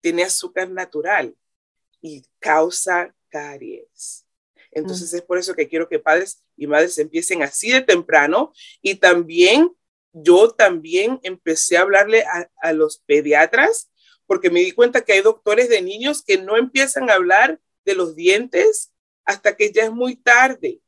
tiene 0.00 0.24
azúcar 0.24 0.70
natural 0.70 1.36
y 2.02 2.24
causa 2.38 3.14
caries. 3.30 4.26
Entonces 4.70 5.12
mm. 5.12 5.16
es 5.16 5.22
por 5.22 5.38
eso 5.38 5.54
que 5.54 5.68
quiero 5.68 5.88
que 5.88 5.98
padres 5.98 6.42
y 6.56 6.66
madres 6.66 6.98
empiecen 6.98 7.42
así 7.42 7.70
de 7.70 7.80
temprano 7.80 8.52
y 8.82 8.96
también 8.96 9.74
yo 10.12 10.50
también 10.50 11.18
empecé 11.22 11.78
a 11.78 11.82
hablarle 11.82 12.22
a, 12.24 12.50
a, 12.56 12.74
los 12.74 12.98
pediatras 13.06 13.90
porque 14.26 14.50
me 14.50 14.60
di 14.60 14.72
cuenta 14.72 15.02
que 15.02 15.14
hay 15.14 15.22
doctores 15.22 15.70
de 15.70 15.80
niños 15.80 16.22
que 16.22 16.36
no 16.36 16.58
empiezan 16.58 17.08
a 17.08 17.14
hablar 17.14 17.60
de 17.86 17.94
los 17.94 18.14
dientes 18.14 18.92
hasta 19.24 19.56
que 19.56 19.72
ya 19.72 19.84
es 19.84 19.92
muy 19.92 20.16
tarde. 20.16 20.82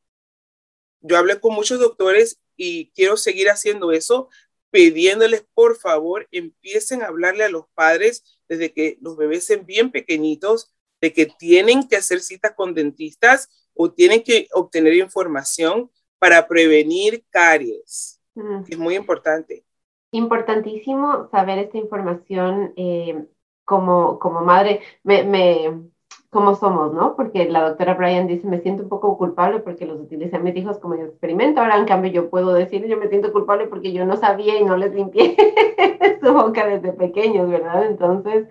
Yo 1.00 1.16
hablé 1.16 1.40
con 1.40 1.54
muchos 1.54 1.78
doctores 1.78 2.38
y 2.56 2.90
quiero 2.90 3.16
seguir 3.16 3.48
haciendo 3.50 3.92
eso, 3.92 4.28
pidiéndoles 4.70 5.46
por 5.54 5.76
favor 5.76 6.26
empiecen 6.32 7.02
a 7.02 7.06
hablarle 7.06 7.44
a 7.44 7.48
los 7.48 7.66
padres 7.74 8.40
desde 8.48 8.72
que 8.72 8.98
los 9.00 9.16
bebés 9.16 9.44
sean 9.44 9.64
bien 9.64 9.90
pequeñitos, 9.90 10.73
de 11.04 11.12
que 11.12 11.26
tienen 11.26 11.86
que 11.86 11.96
hacer 11.96 12.20
citas 12.20 12.54
con 12.56 12.72
dentistas 12.72 13.50
o 13.74 13.92
tienen 13.92 14.22
que 14.22 14.48
obtener 14.54 14.94
información 14.94 15.90
para 16.18 16.48
prevenir 16.48 17.22
caries. 17.28 18.22
Es 18.66 18.78
muy 18.78 18.96
importante. 18.96 19.64
Importantísimo 20.12 21.28
saber 21.30 21.58
esta 21.58 21.76
información 21.76 22.72
eh, 22.76 23.26
como, 23.66 24.18
como 24.18 24.40
madre. 24.40 24.80
Me, 25.02 25.24
me, 25.24 25.90
como 26.30 26.54
somos, 26.54 26.94
¿no? 26.94 27.14
Porque 27.14 27.48
la 27.50 27.68
doctora 27.68 27.94
Brian 27.94 28.26
dice, 28.26 28.46
me 28.46 28.60
siento 28.60 28.84
un 28.84 28.88
poco 28.88 29.18
culpable 29.18 29.60
porque 29.60 29.84
los 29.84 30.00
utilicé 30.00 30.36
a 30.36 30.40
mis 30.40 30.56
hijos 30.56 30.78
como 30.78 30.94
experimento. 30.94 31.60
Ahora, 31.60 31.76
en 31.76 31.84
cambio, 31.84 32.10
yo 32.10 32.30
puedo 32.30 32.54
decir, 32.54 32.86
yo 32.86 32.96
me 32.96 33.08
siento 33.08 33.30
culpable 33.32 33.66
porque 33.66 33.92
yo 33.92 34.06
no 34.06 34.16
sabía 34.16 34.58
y 34.58 34.64
no 34.64 34.78
les 34.78 34.94
limpié 34.94 35.36
su 36.22 36.32
boca 36.32 36.66
desde 36.66 36.92
pequeños, 36.92 37.50
¿verdad? 37.50 37.84
Entonces, 37.84 38.48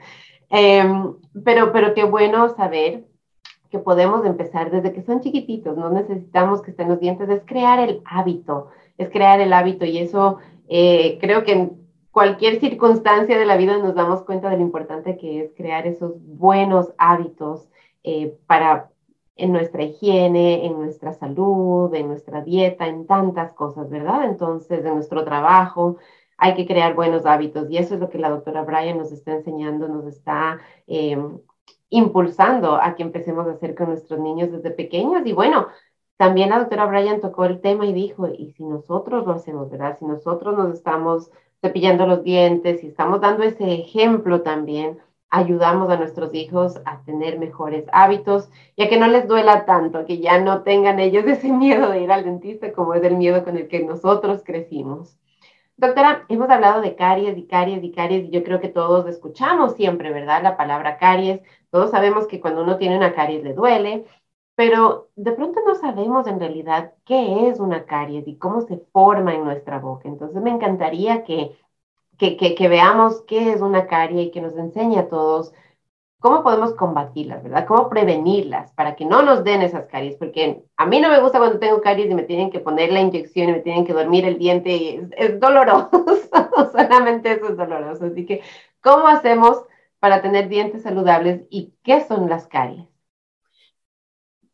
em, 0.53 1.15
pero, 1.43 1.71
pero 1.71 1.93
qué 1.93 2.03
bueno 2.05 2.49
saber 2.55 3.03
que 3.69 3.79
podemos 3.79 4.23
empezar 4.25 4.69
desde 4.69 4.93
que 4.93 5.01
son 5.01 5.19
chiquititos, 5.19 5.75
no 5.75 5.89
necesitamos 5.89 6.61
que 6.61 6.71
estén 6.71 6.89
los 6.89 6.99
dientes, 6.99 7.27
es 7.27 7.41
crear 7.43 7.79
el 7.79 8.01
hábito, 8.05 8.69
es 8.97 9.09
crear 9.09 9.41
el 9.41 9.51
hábito 9.51 9.83
y 9.83 9.97
eso 9.97 10.37
eh, 10.69 11.17
creo 11.19 11.43
que 11.43 11.53
en 11.53 11.83
cualquier 12.11 12.59
circunstancia 12.59 13.37
de 13.37 13.45
la 13.45 13.57
vida 13.57 13.77
nos 13.79 13.95
damos 13.95 14.21
cuenta 14.21 14.49
de 14.51 14.57
lo 14.57 14.61
importante 14.61 15.17
que 15.17 15.41
es 15.41 15.51
crear 15.57 15.87
esos 15.87 16.13
buenos 16.23 16.93
hábitos 16.99 17.67
eh, 18.03 18.37
para 18.45 18.91
en 19.35 19.51
nuestra 19.51 19.81
higiene, 19.81 20.65
en 20.65 20.73
nuestra 20.73 21.13
salud, 21.13 21.93
en 21.95 22.07
nuestra 22.07 22.41
dieta, 22.41 22.87
en 22.87 23.07
tantas 23.07 23.53
cosas, 23.53 23.89
¿verdad? 23.89 24.25
Entonces, 24.25 24.85
en 24.85 24.93
nuestro 24.93 25.23
trabajo, 25.23 25.97
hay 26.37 26.55
que 26.55 26.65
crear 26.65 26.95
buenos 26.95 27.25
hábitos 27.25 27.69
y 27.69 27.77
eso 27.77 27.95
es 27.95 27.99
lo 27.99 28.09
que 28.09 28.17
la 28.19 28.29
doctora 28.29 28.63
Brian 28.63 28.97
nos 28.97 29.11
está 29.11 29.33
enseñando, 29.33 29.87
nos 29.87 30.05
está 30.07 30.59
em, 30.87 31.39
impulsando 31.89 32.75
a 32.75 32.95
que 32.95 33.03
empecemos 33.03 33.47
a 33.47 33.51
hacer 33.51 33.75
con 33.75 33.89
nuestros 33.89 34.19
niños 34.19 34.51
desde 34.51 34.71
pequeños. 34.71 35.25
Y 35.25 35.33
bueno, 35.33 35.67
también 36.17 36.49
la 36.49 36.59
doctora 36.59 36.85
Brian 36.85 37.21
tocó 37.21 37.45
el 37.45 37.61
tema 37.61 37.85
y 37.85 37.93
dijo, 37.93 38.27
¿y 38.27 38.51
si 38.51 38.63
nosotros 38.63 39.25
lo 39.25 39.33
hacemos, 39.33 39.69
verdad? 39.69 39.97
Si 39.99 40.05
nosotros 40.05 40.57
nos 40.57 40.73
estamos 40.73 41.31
cepillando 41.61 42.05
los 42.07 42.23
dientes 42.23 42.83
y 42.83 42.87
estamos 42.87 43.21
dando 43.21 43.43
ese 43.43 43.73
ejemplo 43.73 44.41
también, 44.41 44.99
ayudamos 45.33 45.89
a 45.89 45.97
nuestros 45.97 46.33
hijos 46.35 46.79
a 46.85 47.01
tener 47.05 47.39
mejores 47.39 47.85
hábitos 47.91 48.49
y 48.75 48.83
a 48.83 48.89
que 48.89 48.99
no 48.99 49.07
les 49.07 49.27
duela 49.27 49.65
tanto, 49.65 50.05
que 50.05 50.19
ya 50.19 50.39
no 50.39 50.61
tengan 50.61 50.99
ellos 50.99 51.25
ese 51.27 51.51
miedo 51.51 51.89
de 51.89 52.01
ir 52.01 52.11
al 52.11 52.23
dentista 52.23 52.71
como 52.71 52.93
es 52.93 53.03
el 53.03 53.17
miedo 53.17 53.43
con 53.43 53.57
el 53.57 53.67
que 53.67 53.83
nosotros 53.83 54.43
crecimos. 54.45 55.17
Doctora, 55.83 56.25
hemos 56.29 56.49
hablado 56.49 56.81
de 56.81 56.95
caries 56.95 57.37
y 57.37 57.45
caries 57.45 57.83
y 57.83 57.91
caries 57.91 58.25
y 58.25 58.29
yo 58.29 58.43
creo 58.43 58.61
que 58.61 58.69
todos 58.69 59.05
escuchamos 59.07 59.75
siempre, 59.75 60.13
¿verdad? 60.13 60.41
La 60.41 60.55
palabra 60.55 60.97
caries. 60.97 61.41
Todos 61.71 61.91
sabemos 61.91 62.25
que 62.25 62.39
cuando 62.39 62.63
uno 62.63 62.77
tiene 62.77 62.95
una 62.95 63.13
caries 63.13 63.43
le 63.43 63.53
duele, 63.53 64.05
pero 64.55 65.09
de 65.17 65.33
pronto 65.33 65.59
no 65.65 65.75
sabemos 65.75 66.25
en 66.27 66.39
realidad 66.39 66.93
qué 67.05 67.49
es 67.49 67.59
una 67.59 67.85
caries 67.85 68.25
y 68.29 68.37
cómo 68.37 68.61
se 68.61 68.77
forma 68.93 69.33
en 69.35 69.43
nuestra 69.43 69.79
boca. 69.79 70.07
Entonces 70.07 70.41
me 70.41 70.51
encantaría 70.51 71.23
que 71.25 71.57
que, 72.17 72.67
veamos 72.69 73.21
qué 73.27 73.51
es 73.51 73.61
una 73.61 73.87
carie 73.87 74.23
y 74.23 74.31
que 74.31 74.41
nos 74.41 74.55
enseñe 74.55 74.97
a 74.97 75.09
todos 75.09 75.53
cómo 76.23 76.41
podemos 76.41 76.73
combatirlas, 76.75 77.43
¿verdad? 77.43 77.67
Cómo 77.67 77.89
prevenirlas 77.89 78.71
para 78.71 78.95
que 78.95 79.03
no 79.03 79.23
nos 79.23 79.43
den 79.43 79.61
esas 79.61 79.87
caries, 79.87 80.15
porque 80.15 80.63
a 80.77 80.85
mí 80.85 81.01
no 81.01 81.09
me 81.09 81.19
gusta 81.19 81.37
cuando 81.37 81.59
tengo 81.59 81.81
caries 81.81 82.09
y 82.09 82.15
me 82.15 82.23
tienen 82.23 82.49
que 82.49 82.61
poner 82.61 82.93
la 82.93 83.01
inyección 83.01 83.49
y 83.49 83.51
me 83.51 83.59
tienen 83.59 83.85
que 83.85 83.91
dormir 83.91 84.23
el 84.23 84.39
diente, 84.39 84.69
y 84.69 85.01
es, 85.17 85.37
doloroso, 85.37 85.89
solamente 86.71 87.33
eso 87.33 87.49
es 87.49 87.57
doloroso. 87.57 88.05
Así 88.05 88.25
que, 88.25 88.41
¿cómo 88.79 89.09
hacemos 89.09 89.65
para 89.99 90.21
tener 90.21 90.47
dientes 90.47 90.83
saludables 90.83 91.41
y 91.49 91.73
qué 91.83 92.05
son 92.07 92.29
las 92.29 92.47
caries? 92.47 92.87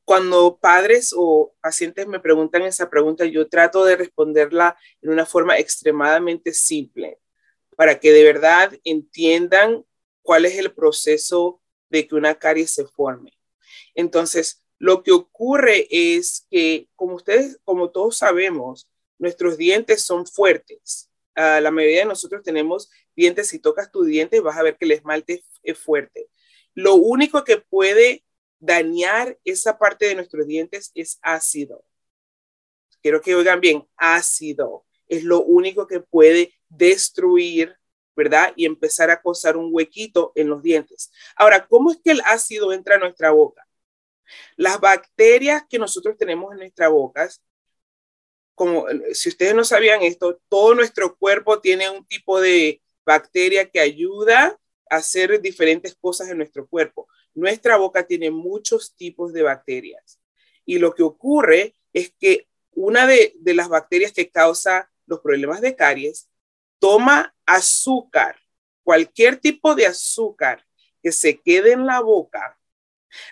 Cuando 0.05 0.58
padres 0.58 1.13
o 1.15 1.53
pacientes 1.62 2.08
me 2.08 2.19
preguntan 2.19 2.63
esa 2.63 2.89
pregunta, 2.89 3.25
yo 3.25 3.47
trato 3.47 3.86
de 3.86 3.95
responderla 3.95 4.75
en 5.03 5.12
una 5.12 5.27
forma 5.27 5.60
extremadamente 5.60 6.51
simple 6.51 7.19
para 7.75 7.99
que 7.99 8.12
de 8.12 8.23
verdad 8.23 8.71
entiendan 8.84 9.86
cuál 10.23 10.45
es 10.45 10.58
el 10.58 10.73
proceso 10.73 11.59
de 11.89 12.08
que 12.08 12.15
una 12.15 12.36
caries 12.36 12.71
se 12.71 12.86
forme. 12.86 13.38
Entonces, 13.95 14.63
lo 14.78 15.04
que 15.04 15.12
ocurre 15.12 15.88
es 15.89 16.45
que, 16.49 16.88
como 16.95 17.15
ustedes, 17.15 17.60
como 17.63 17.89
todos 17.89 18.17
sabemos, 18.17 18.88
nuestros 19.17 19.58
dientes 19.58 20.02
son 20.02 20.25
fuertes. 20.25 21.10
La 21.36 21.71
mayoría 21.71 21.99
de 21.99 22.06
nosotros 22.06 22.43
tenemos 22.43 22.89
dientes. 23.15 23.47
Si 23.47 23.60
tocas 23.60 23.91
tu 23.91 24.04
diente, 24.04 24.39
vas 24.39 24.58
a 24.58 24.63
ver 24.63 24.78
que 24.78 24.86
el 24.86 24.91
esmalte 24.91 25.43
es 25.63 25.78
fuerte. 25.78 26.30
Lo 26.73 26.95
único 26.95 27.43
que 27.43 27.58
puede 27.58 28.23
dañar 28.60 29.38
esa 29.43 29.78
parte 29.78 30.06
de 30.06 30.15
nuestros 30.15 30.47
dientes 30.47 30.91
es 30.95 31.19
ácido. 31.21 31.84
Quiero 33.02 33.21
que 33.21 33.36
oigan 33.36 33.62
bien, 33.62 33.88
ácido 33.95 34.86
es 35.10 35.23
lo 35.23 35.41
único 35.41 35.88
que 35.88 35.99
puede 35.99 36.54
destruir, 36.69 37.75
¿verdad? 38.19 38.51
Y 38.58 38.65
empezar 38.65 39.10
a 39.10 39.21
causar 39.21 39.55
un 39.55 39.69
huequito 39.71 40.34
en 40.36 40.49
los 40.49 40.62
dientes. 40.62 41.10
Ahora, 41.38 41.65
¿cómo 41.65 41.91
es 41.91 41.99
que 42.03 42.12
el 42.12 42.21
ácido 42.25 42.73
entra 42.73 42.95
a 42.95 42.99
nuestra 42.99 43.32
boca? 43.32 43.65
Las 44.58 44.79
bacterias 44.82 45.63
que 45.69 45.79
nosotros 45.79 46.17
tenemos 46.17 46.51
en 46.51 46.60
nuestra 46.60 46.89
boca, 46.89 47.29
como 48.55 48.86
si 49.13 49.29
ustedes 49.29 49.55
no 49.55 49.63
sabían 49.63 50.01
esto, 50.01 50.41
todo 50.49 50.75
nuestro 50.75 51.15
cuerpo 51.15 51.62
tiene 51.62 51.89
un 51.89 52.05
tipo 52.05 52.41
de 52.41 52.82
bacteria 53.05 53.69
que 53.69 53.79
ayuda 53.79 54.60
a 54.89 54.97
hacer 54.97 55.39
diferentes 55.39 55.95
cosas 55.95 56.27
en 56.29 56.38
nuestro 56.39 56.67
cuerpo. 56.67 57.08
Nuestra 57.34 57.77
boca 57.77 58.05
tiene 58.05 58.32
muchos 58.32 58.95
tipos 58.95 59.32
de 59.32 59.43
bacterias. 59.43 60.19
Y 60.65 60.77
lo 60.77 60.93
que 60.93 61.03
ocurre 61.03 61.73
es 61.93 62.12
que 62.19 62.49
una 62.71 63.08
de, 63.08 63.34
de 63.39 63.53
las 63.53 63.69
bacterias 63.69 64.12
que 64.12 64.29
causa 64.29 64.91
los 65.05 65.21
problemas 65.21 65.62
de 65.62 65.77
caries, 65.77 66.29
toma 66.80 67.36
azúcar, 67.46 68.39
cualquier 68.84 69.38
tipo 69.38 69.76
de 69.76 69.86
azúcar 69.86 70.65
que 71.02 71.12
se 71.12 71.39
quede 71.42 71.74
en 71.74 71.86
la 71.86 72.02
boca, 72.02 72.60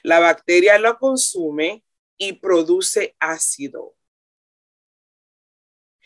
la 0.04 0.20
bacteria 0.20 0.78
lo 0.78 0.98
consume 0.98 1.84
y 2.18 2.34
produce 2.34 3.16
ácido. 3.20 3.96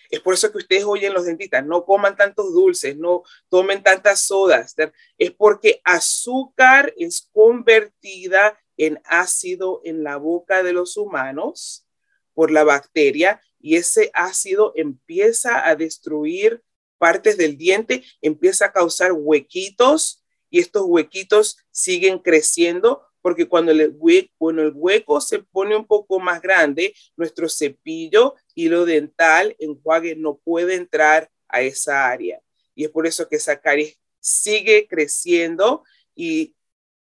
Es 0.10 0.19
por 0.19 0.34
eso 0.34 0.51
que 0.51 0.58
ustedes 0.58 0.84
oyen 0.84 1.13
los 1.13 1.25
dentistas, 1.25 1.65
no 1.65 1.86
coman 1.86 2.17
tantos 2.17 2.54
dulces, 2.54 2.97
no 2.97 3.23
tomen 3.47 3.82
tantas 3.82 4.19
sodas. 4.19 4.75
Es 5.17 5.32
porque 5.32 5.82
azúcar 5.86 6.93
es 6.97 7.30
convertida 7.32 8.60
en 8.75 9.01
ácido 9.06 9.82
en 9.86 10.04
la 10.04 10.17
boca 10.17 10.63
de 10.63 10.73
los 10.73 10.97
humanos 10.97 11.88
por 12.34 12.51
la 12.51 12.65
bacteria 12.65 13.41
y 13.58 13.77
ese 13.77 14.12
ácido 14.13 14.73
empieza 14.75 15.65
a 15.67 15.75
destruir 15.75 16.62
partes 17.01 17.35
del 17.35 17.57
diente, 17.57 18.03
empieza 18.21 18.65
a 18.65 18.71
causar 18.71 19.11
huequitos 19.11 20.23
y 20.51 20.59
estos 20.59 20.83
huequitos 20.85 21.57
siguen 21.71 22.19
creciendo 22.19 23.01
porque 23.23 23.47
cuando 23.47 23.71
el, 23.71 23.95
hueco, 23.97 24.51
el 24.51 24.71
hueco 24.75 25.19
se 25.19 25.39
pone 25.39 25.75
un 25.75 25.87
poco 25.87 26.19
más 26.19 26.41
grande, 26.41 26.93
nuestro 27.15 27.49
cepillo, 27.49 28.35
hilo 28.53 28.85
dental, 28.85 29.55
enjuague 29.57 30.15
no 30.15 30.37
puede 30.37 30.75
entrar 30.75 31.29
a 31.47 31.61
esa 31.61 32.07
área. 32.07 32.39
Y 32.75 32.85
es 32.85 32.91
por 32.91 33.07
eso 33.07 33.27
que 33.27 33.37
esa 33.37 33.59
caries 33.59 33.97
sigue 34.19 34.87
creciendo 34.87 35.83
y, 36.15 36.55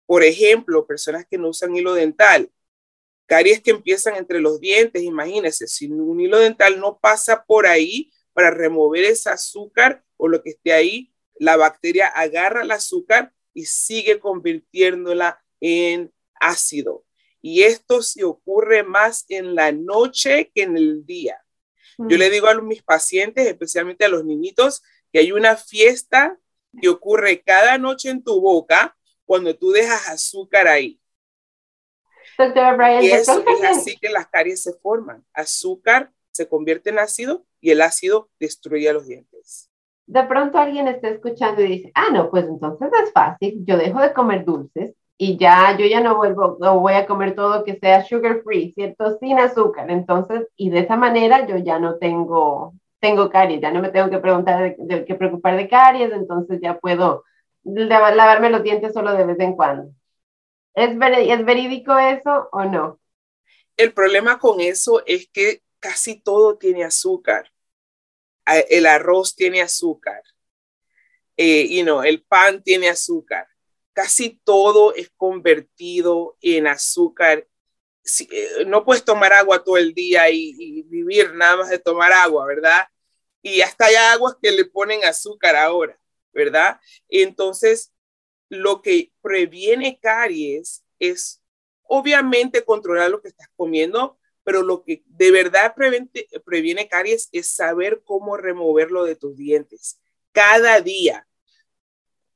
por 0.07 0.23
ejemplo, 0.23 0.87
personas 0.87 1.25
que 1.29 1.37
no 1.37 1.49
usan 1.49 1.75
hilo 1.75 1.93
dental, 1.93 2.51
caries 3.27 3.61
que 3.61 3.71
empiezan 3.71 4.15
entre 4.15 4.39
los 4.39 4.59
dientes, 4.59 5.03
imagínense, 5.03 5.67
si 5.67 5.87
un 5.87 6.19
hilo 6.19 6.39
dental 6.39 6.79
no 6.79 6.99
pasa 6.99 7.43
por 7.45 7.67
ahí 7.67 8.11
para 8.33 8.51
remover 8.51 9.03
ese 9.03 9.29
azúcar 9.29 10.03
o 10.17 10.27
lo 10.27 10.41
que 10.41 10.51
esté 10.51 10.73
ahí, 10.73 11.13
la 11.35 11.57
bacteria 11.57 12.07
agarra 12.07 12.61
el 12.61 12.71
azúcar 12.71 13.33
y 13.53 13.65
sigue 13.65 14.19
convirtiéndola 14.19 15.43
en 15.59 16.13
ácido. 16.39 17.03
Y 17.41 17.63
esto 17.63 18.01
se 18.01 18.23
ocurre 18.23 18.83
más 18.83 19.25
en 19.29 19.55
la 19.55 19.71
noche 19.71 20.51
que 20.53 20.63
en 20.63 20.77
el 20.77 21.05
día. 21.05 21.43
Yo 21.97 22.17
le 22.17 22.29
mm. 22.29 22.31
digo 22.31 22.47
a 22.47 22.61
mis 22.61 22.83
pacientes, 22.83 23.47
especialmente 23.47 24.05
a 24.05 24.09
los 24.09 24.23
niñitos, 24.23 24.83
que 25.11 25.19
hay 25.19 25.31
una 25.31 25.57
fiesta 25.57 26.37
que 26.79 26.89
ocurre 26.89 27.41
cada 27.41 27.77
noche 27.77 28.09
en 28.09 28.23
tu 28.23 28.39
boca 28.39 28.95
cuando 29.25 29.57
tú 29.57 29.71
dejas 29.71 30.07
azúcar 30.09 30.67
ahí. 30.67 30.99
y 33.01 33.11
eso 33.11 33.43
es 33.47 33.63
así 33.63 33.97
que 33.97 34.09
las 34.09 34.27
caries 34.27 34.63
se 34.63 34.73
forman. 34.73 35.25
Azúcar 35.33 36.11
se 36.31 36.47
convierte 36.47 36.89
en 36.89 36.99
ácido 36.99 37.45
y 37.59 37.71
el 37.71 37.81
ácido 37.81 38.29
destruye 38.39 38.91
los 38.93 39.07
dientes. 39.07 39.69
De 40.07 40.23
pronto 40.23 40.57
alguien 40.57 40.87
está 40.87 41.09
escuchando 41.09 41.61
y 41.61 41.67
dice, 41.67 41.91
ah, 41.93 42.07
no, 42.11 42.29
pues 42.29 42.45
entonces 42.45 42.89
es 43.03 43.11
fácil, 43.13 43.63
yo 43.65 43.77
dejo 43.77 44.01
de 44.01 44.13
comer 44.13 44.43
dulces 44.43 44.93
y 45.17 45.37
ya 45.37 45.77
yo 45.77 45.85
ya 45.85 46.01
no 46.01 46.17
vuelvo, 46.17 46.57
no 46.59 46.79
voy 46.79 46.93
a 46.93 47.05
comer 47.05 47.35
todo 47.35 47.63
que 47.63 47.77
sea 47.77 48.03
sugar 48.03 48.41
free, 48.43 48.73
¿cierto? 48.73 49.19
Sin 49.19 49.39
azúcar. 49.39 49.91
Entonces, 49.91 50.47
y 50.55 50.71
de 50.71 50.79
esa 50.79 50.97
manera 50.97 51.45
yo 51.45 51.57
ya 51.57 51.77
no 51.77 51.97
tengo, 51.99 52.73
tengo 52.99 53.29
caries, 53.29 53.61
ya 53.61 53.71
no 53.71 53.81
me 53.81 53.89
tengo 53.89 54.09
que 54.09 54.17
preguntar, 54.17 54.75
de, 54.77 55.05
que 55.05 55.15
preocupar 55.15 55.57
de 55.57 55.69
caries, 55.69 56.11
entonces 56.11 56.59
ya 56.61 56.79
puedo 56.79 57.23
lavarme 57.63 58.49
los 58.49 58.63
dientes 58.63 58.93
solo 58.93 59.13
de 59.13 59.25
vez 59.25 59.39
en 59.39 59.55
cuando. 59.55 59.91
¿Es, 60.73 60.89
¿Es 60.89 61.45
verídico 61.45 61.97
eso 61.99 62.49
o 62.51 62.65
no? 62.65 62.99
El 63.77 63.93
problema 63.93 64.39
con 64.39 64.59
eso 64.59 65.03
es 65.05 65.29
que 65.31 65.61
casi 65.81 66.21
todo 66.21 66.57
tiene 66.57 66.85
azúcar. 66.85 67.51
El 68.69 68.85
arroz 68.85 69.35
tiene 69.35 69.61
azúcar. 69.61 70.23
Eh, 71.35 71.65
y 71.69 71.83
no, 71.83 72.03
el 72.03 72.23
pan 72.23 72.63
tiene 72.63 72.87
azúcar. 72.87 73.47
Casi 73.93 74.39
todo 74.43 74.93
es 74.95 75.09
convertido 75.17 76.37
en 76.39 76.67
azúcar. 76.67 77.47
Eh, 78.29 78.65
no 78.65 78.85
puedes 78.85 79.03
tomar 79.03 79.33
agua 79.33 79.63
todo 79.63 79.77
el 79.77 79.93
día 79.93 80.29
y, 80.29 80.55
y, 80.57 80.83
vivir 80.83 81.33
nada 81.33 81.57
más 81.57 81.69
de 81.69 81.79
tomar 81.79 82.13
agua, 82.13 82.45
¿verdad? 82.45 82.87
Y 83.41 83.61
hasta 83.61 83.85
hay 83.85 83.95
aguas 83.95 84.35
que 84.41 84.51
le 84.51 84.65
ponen 84.65 85.03
azúcar 85.03 85.55
ahora, 85.55 85.99
¿verdad? 86.31 86.79
Entonces, 87.09 87.91
lo 88.49 88.81
que 88.81 89.11
previene 89.21 89.99
caries 89.99 90.83
es 90.99 91.41
obviamente 91.83 92.63
controlar 92.63 93.09
lo 93.09 93.21
que 93.21 93.29
estás 93.29 93.49
comiendo, 93.55 94.19
pero 94.43 94.63
lo 94.63 94.83
que 94.83 95.03
de 95.07 95.31
verdad 95.31 95.75
previene 95.75 96.87
caries 96.87 97.29
es 97.31 97.49
saber 97.49 98.01
cómo 98.03 98.37
removerlo 98.37 99.03
de 99.03 99.15
tus 99.15 99.37
dientes 99.37 99.99
cada 100.31 100.79
día. 100.81 101.27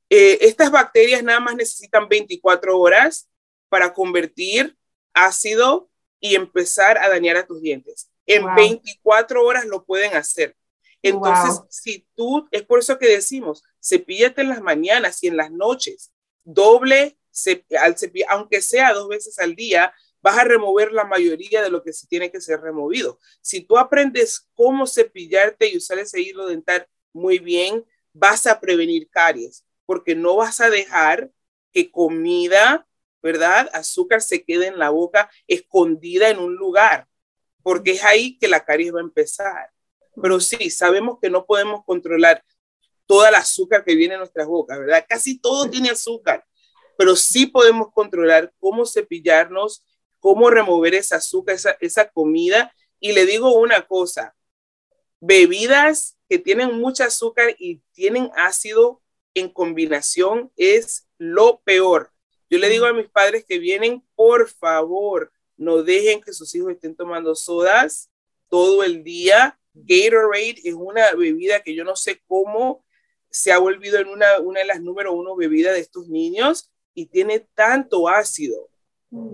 Eh, 0.08 0.38
estas 0.42 0.70
bacterias 0.70 1.22
nada 1.22 1.40
más 1.40 1.56
necesitan 1.56 2.08
24 2.08 2.78
horas 2.78 3.28
para 3.68 3.92
convertir 3.92 4.76
ácido 5.12 5.90
y 6.20 6.34
empezar 6.34 6.98
a 6.98 7.08
dañar 7.08 7.36
a 7.36 7.46
tus 7.46 7.60
dientes. 7.60 8.10
En 8.26 8.54
24 8.54 9.44
horas 9.44 9.66
lo 9.66 9.84
pueden 9.84 10.14
hacer. 10.14 10.56
Entonces, 11.02 11.60
si 11.70 12.06
tú, 12.14 12.48
es 12.50 12.62
por 12.62 12.80
eso 12.80 12.98
que 12.98 13.08
decimos, 13.08 13.62
cepíllate 13.82 14.42
en 14.42 14.48
las 14.48 14.60
mañanas 14.60 15.22
y 15.22 15.28
en 15.28 15.36
las 15.36 15.50
noches, 15.50 16.12
doble, 16.42 17.18
al 17.80 17.96
aunque 18.28 18.62
sea 18.62 18.92
dos 18.92 19.08
veces 19.08 19.38
al 19.38 19.54
día, 19.54 19.92
vas 20.26 20.38
a 20.38 20.42
remover 20.44 20.90
la 20.90 21.04
mayoría 21.04 21.62
de 21.62 21.70
lo 21.70 21.84
que 21.84 21.92
se 21.92 22.08
tiene 22.08 22.32
que 22.32 22.40
ser 22.40 22.60
removido. 22.60 23.20
Si 23.40 23.60
tú 23.60 23.78
aprendes 23.78 24.48
cómo 24.54 24.84
cepillarte 24.84 25.68
y 25.68 25.76
usar 25.76 26.00
ese 26.00 26.20
hilo 26.20 26.48
dental 26.48 26.84
muy 27.12 27.38
bien, 27.38 27.84
vas 28.12 28.48
a 28.48 28.58
prevenir 28.58 29.08
caries, 29.08 29.64
porque 29.84 30.16
no 30.16 30.34
vas 30.34 30.60
a 30.60 30.68
dejar 30.68 31.30
que 31.72 31.92
comida, 31.92 32.88
¿verdad? 33.22 33.70
Azúcar 33.72 34.20
se 34.20 34.42
quede 34.42 34.66
en 34.66 34.80
la 34.80 34.90
boca 34.90 35.30
escondida 35.46 36.28
en 36.28 36.40
un 36.40 36.56
lugar, 36.56 37.06
porque 37.62 37.92
es 37.92 38.02
ahí 38.02 38.36
que 38.36 38.48
la 38.48 38.64
caries 38.64 38.92
va 38.92 38.98
a 38.98 39.04
empezar. 39.04 39.70
Pero 40.20 40.40
sí, 40.40 40.70
sabemos 40.70 41.18
que 41.22 41.30
no 41.30 41.46
podemos 41.46 41.84
controlar 41.84 42.42
toda 43.06 43.28
el 43.28 43.36
azúcar 43.36 43.84
que 43.84 43.94
viene 43.94 44.14
en 44.14 44.20
nuestras 44.20 44.48
bocas, 44.48 44.76
¿verdad? 44.76 45.06
Casi 45.08 45.38
todo 45.38 45.70
tiene 45.70 45.90
azúcar, 45.90 46.44
pero 46.98 47.14
sí 47.14 47.46
podemos 47.46 47.92
controlar 47.92 48.52
cómo 48.58 48.84
cepillarnos 48.86 49.84
cómo 50.26 50.50
remover 50.50 50.96
esa 50.96 51.18
azúcar, 51.18 51.54
esa, 51.54 51.76
esa 51.78 52.10
comida. 52.10 52.74
Y 52.98 53.12
le 53.12 53.26
digo 53.26 53.54
una 53.54 53.86
cosa, 53.86 54.34
bebidas 55.20 56.18
que 56.28 56.40
tienen 56.40 56.80
mucha 56.80 57.04
azúcar 57.04 57.54
y 57.60 57.80
tienen 57.92 58.32
ácido 58.34 59.00
en 59.34 59.48
combinación 59.48 60.50
es 60.56 61.06
lo 61.16 61.60
peor. 61.60 62.10
Yo 62.50 62.58
le 62.58 62.68
digo 62.68 62.86
a 62.86 62.92
mis 62.92 63.08
padres 63.08 63.44
que 63.44 63.60
vienen, 63.60 64.02
por 64.16 64.48
favor, 64.48 65.30
no 65.56 65.84
dejen 65.84 66.20
que 66.20 66.32
sus 66.32 66.52
hijos 66.56 66.72
estén 66.72 66.96
tomando 66.96 67.36
sodas 67.36 68.10
todo 68.50 68.82
el 68.82 69.04
día. 69.04 69.60
Gatorade 69.74 70.60
es 70.64 70.74
una 70.74 71.12
bebida 71.12 71.62
que 71.62 71.76
yo 71.76 71.84
no 71.84 71.94
sé 71.94 72.20
cómo 72.26 72.84
se 73.30 73.52
ha 73.52 73.58
volvido 73.58 74.00
en 74.00 74.08
una, 74.08 74.40
una 74.40 74.58
de 74.58 74.66
las 74.66 74.80
número 74.80 75.12
uno 75.12 75.36
bebidas 75.36 75.74
de 75.74 75.80
estos 75.82 76.08
niños 76.08 76.72
y 76.94 77.06
tiene 77.06 77.46
tanto 77.54 78.08
ácido 78.08 78.70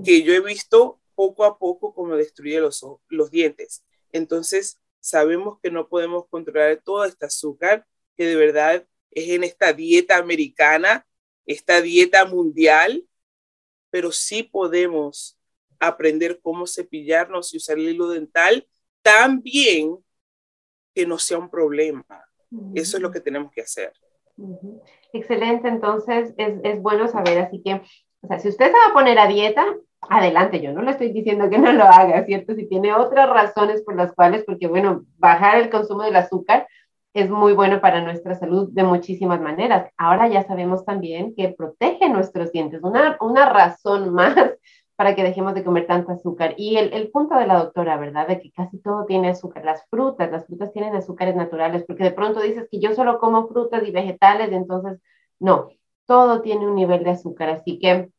que 0.05 0.23
yo 0.23 0.33
he 0.33 0.41
visto 0.41 1.01
poco 1.15 1.45
a 1.45 1.59
poco 1.59 1.95
cómo 1.95 2.17
destruye 2.17 2.61
los, 2.61 2.85
los 3.09 3.31
dientes. 3.31 3.85
Entonces, 4.13 4.81
sabemos 5.01 5.59
que 5.61 5.71
no 5.71 5.89
podemos 5.89 6.27
controlar 6.29 6.81
todo 6.85 7.05
este 7.05 7.27
azúcar, 7.27 7.87
que 8.17 8.27
de 8.27 8.37
verdad 8.37 8.87
es 9.11 9.29
en 9.31 9.45
esta 9.45 9.73
dieta 9.73 10.17
americana, 10.17 11.07
esta 11.47 11.81
dieta 11.81 12.25
mundial, 12.25 13.07
pero 13.91 14.11
sí 14.13 14.43
podemos 14.43 15.39
aprender 15.79 16.41
cómo 16.41 16.67
cepillarnos 16.67 17.53
y 17.53 17.57
usar 17.57 17.79
el 17.79 17.89
hilo 17.89 18.09
dental 18.09 18.67
también 19.03 19.99
que 20.95 21.07
no 21.07 21.19
sea 21.19 21.39
un 21.39 21.51
problema. 21.51 22.05
Eso 22.75 22.97
es 22.97 23.03
lo 23.03 23.11
que 23.11 23.21
tenemos 23.21 23.51
que 23.53 23.63
hacer. 23.63 23.93
Excelente, 25.13 25.69
entonces 25.69 26.35
es, 26.37 26.55
es 26.63 26.81
bueno 26.81 27.09
saber, 27.09 27.39
así 27.39 27.63
que 27.63 27.83
o 28.23 28.29
sea, 28.29 28.39
si 28.39 28.49
usted 28.49 28.67
se 28.67 28.73
va 28.73 28.91
a 28.91 28.93
poner 28.93 29.19
a 29.19 29.27
dieta, 29.27 29.65
adelante, 30.09 30.61
yo 30.61 30.73
no 30.73 30.83
le 30.83 30.93
estoy 30.93 31.13
diciendo 31.13 31.51
que 31.51 31.59
no 31.59 31.73
lo 31.73 31.85
haga, 31.85 32.25
¿cierto? 32.25 32.55
Si 32.55 32.67
tiene 32.67 32.95
otras 32.95 33.29
razones 33.29 33.83
por 33.83 33.97
las 33.97 34.13
cuales, 34.15 34.45
porque 34.45 34.69
bueno, 34.69 35.05
bajar 35.19 35.59
el 35.59 35.71
consumo 35.71 36.03
del 36.03 36.17
azúcar 36.17 36.67
es 37.15 37.29
muy 37.29 37.53
bueno 37.53 37.81
para 37.81 38.01
nuestra 38.01 38.35
salud 38.37 38.71
de 38.73 38.85
muchísimas 38.85 39.41
maneras. 39.41 39.91
Ahora 39.97 40.29
ya 40.29 40.45
sabemos 40.45 40.85
también 40.85 41.35
que 41.35 41.55
protege 41.57 42.09
nuestros 42.09 42.53
dientes, 42.53 42.81
una, 42.83 43.17
una 43.21 43.49
razón 43.49 44.15
más 44.15 44.35
para 44.97 45.15
que 45.17 45.25
dejemos 45.25 45.55
de 45.55 45.65
comer 45.65 45.87
tanto 45.87 46.13
azúcar. 46.13 46.55
Y 46.57 46.77
el, 46.77 46.93
el, 46.93 47.11
punto 47.11 47.37
de 47.37 47.47
la 47.47 47.59
doctora, 47.59 47.97
¿verdad? 47.97 48.29
De 48.29 48.41
que 48.41 48.53
casi 48.53 48.79
todo 48.79 49.05
tiene 49.05 49.31
azúcar. 49.31 49.65
Las 49.65 49.85
frutas, 49.91 50.31
las 50.31 50.47
frutas 50.47 50.73
tienen 50.73 50.95
azúcares 50.95 51.35
naturales, 51.35 51.85
porque 51.87 52.05
de 52.05 52.13
pronto 52.13 52.41
dices 52.41 52.69
que 52.71 52.79
yo 52.79 52.95
solo 52.95 53.19
como 53.19 53.49
frutas 53.49 53.83
y 53.87 53.91
vegetales, 53.91 54.53
entonces 54.53 55.01
no, 55.41 55.71
todo 56.07 56.43
tiene 56.43 56.67
un 56.67 56.75
nivel 56.77 57.05
de 57.05 57.11
azúcar, 57.11 57.51
así 57.51 57.79
que 57.79 58.11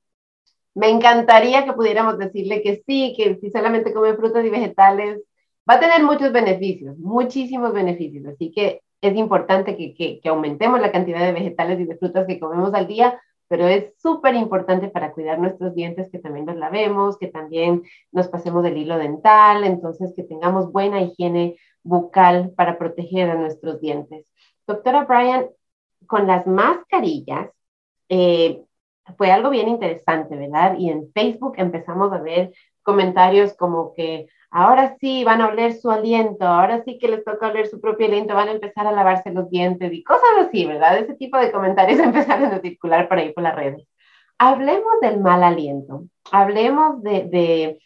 me 0.75 0.89
encantaría 0.89 1.65
que 1.65 1.73
pudiéramos 1.73 2.17
decirle 2.17 2.61
que 2.61 2.83
sí, 2.85 3.13
que 3.15 3.37
si 3.39 3.51
solamente 3.51 3.93
come 3.93 4.15
frutas 4.15 4.45
y 4.45 4.49
vegetales, 4.49 5.21
va 5.69 5.75
a 5.75 5.79
tener 5.79 6.03
muchos 6.03 6.31
beneficios, 6.31 6.97
muchísimos 6.97 7.73
beneficios, 7.73 8.25
así 8.25 8.51
que 8.51 8.81
es 9.01 9.15
importante 9.15 9.75
que, 9.77 9.93
que, 9.93 10.19
que 10.21 10.29
aumentemos 10.29 10.79
la 10.79 10.91
cantidad 10.91 11.19
de 11.25 11.33
vegetales 11.33 11.79
y 11.79 11.85
de 11.85 11.97
frutas 11.97 12.25
que 12.25 12.39
comemos 12.39 12.73
al 12.73 12.87
día, 12.87 13.19
pero 13.47 13.67
es 13.67 13.93
súper 14.01 14.35
importante 14.35 14.87
para 14.87 15.11
cuidar 15.11 15.39
nuestros 15.39 15.75
dientes 15.75 16.09
que 16.09 16.19
también 16.19 16.45
los 16.45 16.55
lavemos, 16.55 17.17
que 17.17 17.27
también 17.27 17.83
nos 18.11 18.27
pasemos 18.27 18.63
del 18.63 18.77
hilo 18.77 18.97
dental, 18.97 19.63
entonces 19.63 20.13
que 20.15 20.23
tengamos 20.23 20.71
buena 20.71 21.01
higiene 21.01 21.57
bucal 21.83 22.51
para 22.55 22.77
proteger 22.77 23.29
a 23.29 23.35
nuestros 23.35 23.79
dientes. 23.81 24.25
Doctora 24.65 25.05
Brian, 25.05 25.47
con 26.07 26.25
las 26.25 26.47
mascarillas, 26.47 27.49
eh, 28.13 28.63
fue 29.17 29.31
algo 29.31 29.49
bien 29.49 29.67
interesante, 29.67 30.35
¿verdad? 30.35 30.77
Y 30.77 30.89
en 30.89 31.11
Facebook 31.13 31.55
empezamos 31.57 32.13
a 32.13 32.19
ver 32.19 32.53
comentarios 32.83 33.55
como 33.55 33.93
que, 33.93 34.27
ahora 34.51 34.95
sí 34.99 35.23
van 35.23 35.41
a 35.41 35.47
oler 35.47 35.73
su 35.73 35.89
aliento, 35.89 36.45
ahora 36.45 36.83
sí 36.83 36.99
que 36.99 37.07
les 37.07 37.25
toca 37.25 37.47
oler 37.47 37.67
su 37.67 37.81
propio 37.81 38.05
aliento, 38.05 38.35
van 38.35 38.49
a 38.49 38.51
empezar 38.51 38.85
a 38.85 38.91
lavarse 38.91 39.31
los 39.31 39.49
dientes 39.49 39.91
y 39.91 40.03
cosas 40.03 40.29
así, 40.47 40.65
¿verdad? 40.67 40.99
Ese 40.99 41.15
tipo 41.15 41.37
de 41.37 41.51
comentarios 41.51 41.99
empezaron 42.09 42.51
a 42.53 42.61
circular 42.61 43.07
por 43.09 43.17
ahí 43.17 43.33
por 43.33 43.43
las 43.43 43.55
redes. 43.55 43.87
Hablemos 44.37 44.99
del 45.01 45.19
mal 45.19 45.43
aliento, 45.43 46.05
hablemos 46.31 47.01
de, 47.01 47.79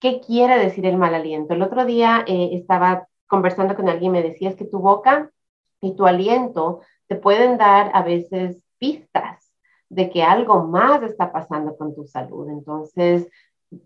qué 0.00 0.20
quiere 0.20 0.58
decir 0.58 0.86
el 0.86 0.96
mal 0.96 1.14
aliento. 1.14 1.52
El 1.54 1.62
otro 1.62 1.84
día 1.84 2.24
eh, 2.26 2.50
estaba 2.54 3.06
conversando 3.26 3.76
con 3.76 3.88
alguien, 3.90 4.12
me 4.12 4.22
decías 4.22 4.56
que 4.56 4.64
tu 4.64 4.78
boca 4.80 5.30
y 5.82 5.96
tu 5.96 6.06
aliento 6.06 6.80
te 7.08 7.16
pueden 7.16 7.58
dar 7.58 7.90
a 7.94 8.02
veces 8.02 8.62
pistas 8.78 9.49
de 9.90 10.08
que 10.08 10.22
algo 10.22 10.64
más 10.64 11.02
está 11.02 11.32
pasando 11.32 11.76
con 11.76 11.94
tu 11.94 12.06
salud. 12.06 12.48
Entonces, 12.48 13.28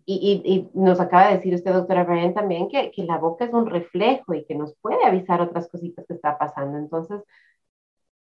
y, 0.07 0.69
nos 0.75 1.01
acaba 1.01 1.29
de 1.29 1.37
decir 1.37 1.55
usted, 1.55 1.73
doctora 1.73 2.05
Brian, 2.05 2.35
también 2.35 2.69
que, 2.69 2.91
que, 2.91 3.05
la 3.05 3.19
boca 3.19 3.45
es 3.45 3.53
un 3.53 3.67
reflejo 3.67 4.35
y 4.35 4.45
que 4.45 4.55
nos 4.55 4.75
puede 4.77 5.05
avisar 5.05 5.41
otras 5.41 5.69
cositas 5.69 6.07
que 6.07 6.15
está 6.15 6.39
pasando. 6.39 6.79
Entonces, 6.79 7.23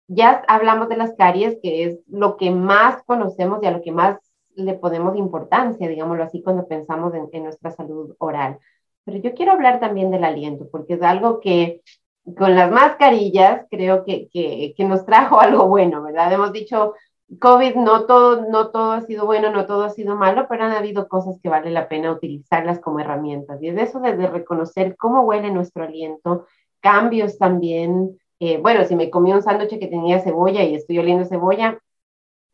ya 0.07 0.43
hablamos 0.47 0.89
de 0.89 0.97
las 0.97 1.13
caries, 1.15 1.57
que 1.61 1.85
es 1.85 1.99
lo 2.07 2.37
que 2.37 2.51
más 2.51 3.03
conocemos 3.03 3.59
y 3.61 3.67
a 3.67 3.71
lo 3.71 3.81
que 3.81 3.91
más 3.91 4.17
le 4.55 4.75
ponemos 4.75 5.15
importancia, 5.17 5.87
digámoslo 5.87 6.23
así, 6.23 6.43
cuando 6.43 6.67
pensamos 6.67 7.13
en, 7.13 7.29
en 7.31 7.43
nuestra 7.43 7.71
salud 7.71 8.15
oral. 8.19 8.59
Pero 9.05 9.17
yo 9.19 9.33
quiero 9.33 9.53
hablar 9.53 9.79
también 9.79 10.11
del 10.11 10.23
aliento, 10.23 10.67
porque 10.69 10.95
es 10.95 11.01
algo 11.01 11.39
que 11.39 11.81
con 12.37 12.55
las 12.55 12.71
mascarillas 12.71 13.65
creo 13.69 14.03
que, 14.05 14.29
que, 14.29 14.73
que 14.75 14.85
nos 14.85 15.05
trajo 15.05 15.39
algo 15.41 15.67
bueno, 15.67 16.03
¿verdad? 16.03 16.31
Hemos 16.31 16.53
dicho, 16.53 16.93
COVID 17.39 17.75
no 17.75 18.05
todo, 18.05 18.49
no 18.49 18.69
todo 18.71 18.91
ha 18.91 19.01
sido 19.01 19.25
bueno, 19.25 19.51
no 19.51 19.65
todo 19.65 19.83
ha 19.83 19.89
sido 19.89 20.15
malo, 20.15 20.45
pero 20.49 20.63
han 20.63 20.71
habido 20.71 21.07
cosas 21.07 21.39
que 21.41 21.49
vale 21.49 21.71
la 21.71 21.87
pena 21.87 22.11
utilizarlas 22.11 22.79
como 22.79 22.99
herramientas. 22.99 23.61
Y 23.61 23.69
es 23.69 23.77
eso 23.77 23.99
de 23.99 24.27
reconocer 24.27 24.95
cómo 24.97 25.21
huele 25.21 25.51
nuestro 25.51 25.83
aliento, 25.83 26.45
cambios 26.81 27.37
también. 27.37 28.19
Eh, 28.39 28.57
bueno, 28.57 28.83
si 28.85 28.95
me 28.95 29.09
comí 29.09 29.31
un 29.31 29.41
sándwich 29.41 29.79
que 29.79 29.87
tenía 29.87 30.19
cebolla 30.19 30.63
y 30.63 30.75
estoy 30.75 30.99
oliendo 30.99 31.25
cebolla, 31.25 31.79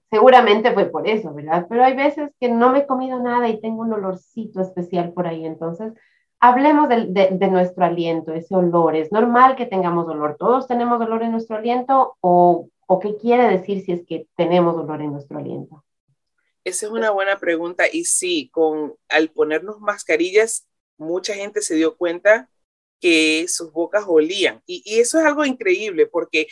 seguramente 0.09 0.71
fue 0.73 0.85
por 0.85 1.07
eso, 1.07 1.33
¿verdad? 1.33 1.65
Pero 1.69 1.83
hay 1.83 1.95
veces 1.95 2.31
que 2.39 2.49
no 2.49 2.71
me 2.71 2.79
he 2.79 2.87
comido 2.87 3.19
nada 3.19 3.47
y 3.49 3.59
tengo 3.61 3.81
un 3.81 3.93
olorcito 3.93 4.61
especial 4.61 5.13
por 5.13 5.27
ahí. 5.27 5.45
Entonces, 5.45 5.93
hablemos 6.39 6.89
de, 6.89 7.05
de, 7.07 7.29
de 7.31 7.47
nuestro 7.49 7.85
aliento, 7.85 8.33
ese 8.33 8.55
olor. 8.55 8.95
¿Es 8.95 9.11
normal 9.11 9.55
que 9.55 9.65
tengamos 9.65 10.07
olor? 10.07 10.35
¿Todos 10.37 10.67
tenemos 10.67 11.01
olor 11.01 11.23
en 11.23 11.31
nuestro 11.31 11.57
aliento 11.57 12.15
o 12.21 12.67
¿O 12.91 12.99
qué 12.99 13.17
quiere 13.17 13.47
decir 13.47 13.85
si 13.85 13.91
es 13.91 14.01
que 14.03 14.27
tenemos 14.35 14.75
dolor 14.75 14.99
en 14.99 15.11
nuestro 15.11 15.37
aliento? 15.37 15.85
Esa 16.63 16.87
es 16.87 16.91
una 16.91 17.11
buena 17.11 17.39
pregunta 17.39 17.85
y 17.91 18.05
sí, 18.05 18.49
con 18.51 18.95
al 19.09 19.29
ponernos 19.29 19.79
mascarillas, 19.79 20.67
mucha 20.97 21.35
gente 21.35 21.61
se 21.61 21.75
dio 21.75 21.95
cuenta 21.97 22.49
que 22.99 23.45
sus 23.47 23.71
bocas 23.71 24.05
olían. 24.07 24.63
Y, 24.65 24.99
eso 24.99 25.19
es 25.19 25.25
algo 25.25 25.45
increíble 25.45 26.07
porque 26.07 26.47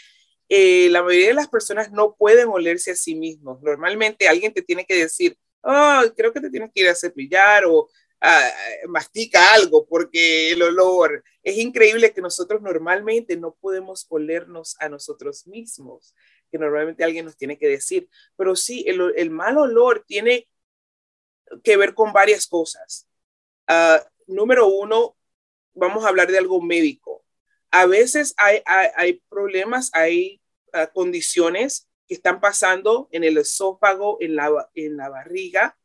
eh, 0.47 0.89
la 0.91 1.01
mayoría 1.01 1.29
de 1.29 1.33
las 1.33 1.47
personas 1.47 1.91
no 1.91 2.15
pueden 2.15 2.49
olerse 2.49 2.91
a 2.91 2.95
sí 2.95 3.15
mismos. 3.15 3.59
Normalmente 3.63 4.27
alguien 4.27 4.53
te 4.53 4.61
tiene 4.61 4.85
que 4.85 4.95
decir, 4.95 5.35
oh, 5.61 6.03
creo 6.15 6.31
que 6.33 6.41
te 6.41 6.51
tienes 6.51 6.69
que 6.71 6.81
ir 6.81 6.89
a 6.89 6.93
cepillar 6.93 7.65
o 7.65 7.89
ah, 8.21 8.51
mastica 8.89 9.55
algo 9.55 9.87
porque 9.87 10.51
el 10.51 10.61
olor. 10.61 11.23
Es 11.47 11.59
increíble 11.59 12.13
que 12.13 12.19
nosotros 12.19 12.61
normalmente 12.61 13.37
no 13.37 13.55
podemos 13.55 14.05
olernos 14.09 14.75
a 14.81 14.89
nosotros 14.89 15.47
mismos 15.47 16.13
que 16.51 16.57
normalmente 16.57 17.05
alguien 17.05 17.23
nos 17.23 17.37
tiene 17.37 17.57
que 17.57 17.69
decir. 17.69 18.09
Pero 18.35 18.53
sí, 18.57 18.83
el, 18.85 19.29
mal 19.29 19.57
olor 19.57 20.03
tiene 20.05 20.49
que 21.63 21.77
ver 21.77 21.93
con 21.93 22.11
varias 22.11 22.47
cosas. 22.47 23.07
Ah, 23.65 24.05
número 24.25 24.67
uno, 24.67 25.15
vamos 25.73 26.03
a 26.03 26.09
hablar 26.09 26.29
de 26.29 26.37
algo 26.37 26.61
médico. 26.61 27.23
A 27.71 27.85
veces 27.85 28.33
hay, 28.35 28.61
hay, 28.65 29.23
problemas, 29.29 29.89
hay 29.93 30.41
ah, 30.73 30.87
condiciones 30.87 31.87
que 32.09 32.15
están 32.15 32.41
pasando 32.41 33.07
en 33.13 33.23
el 33.23 33.37
esófago, 33.37 34.17
en 34.19 34.35
la, 34.35 34.69
en 34.75 34.97
la 34.97 35.07
barriga, 35.07 35.77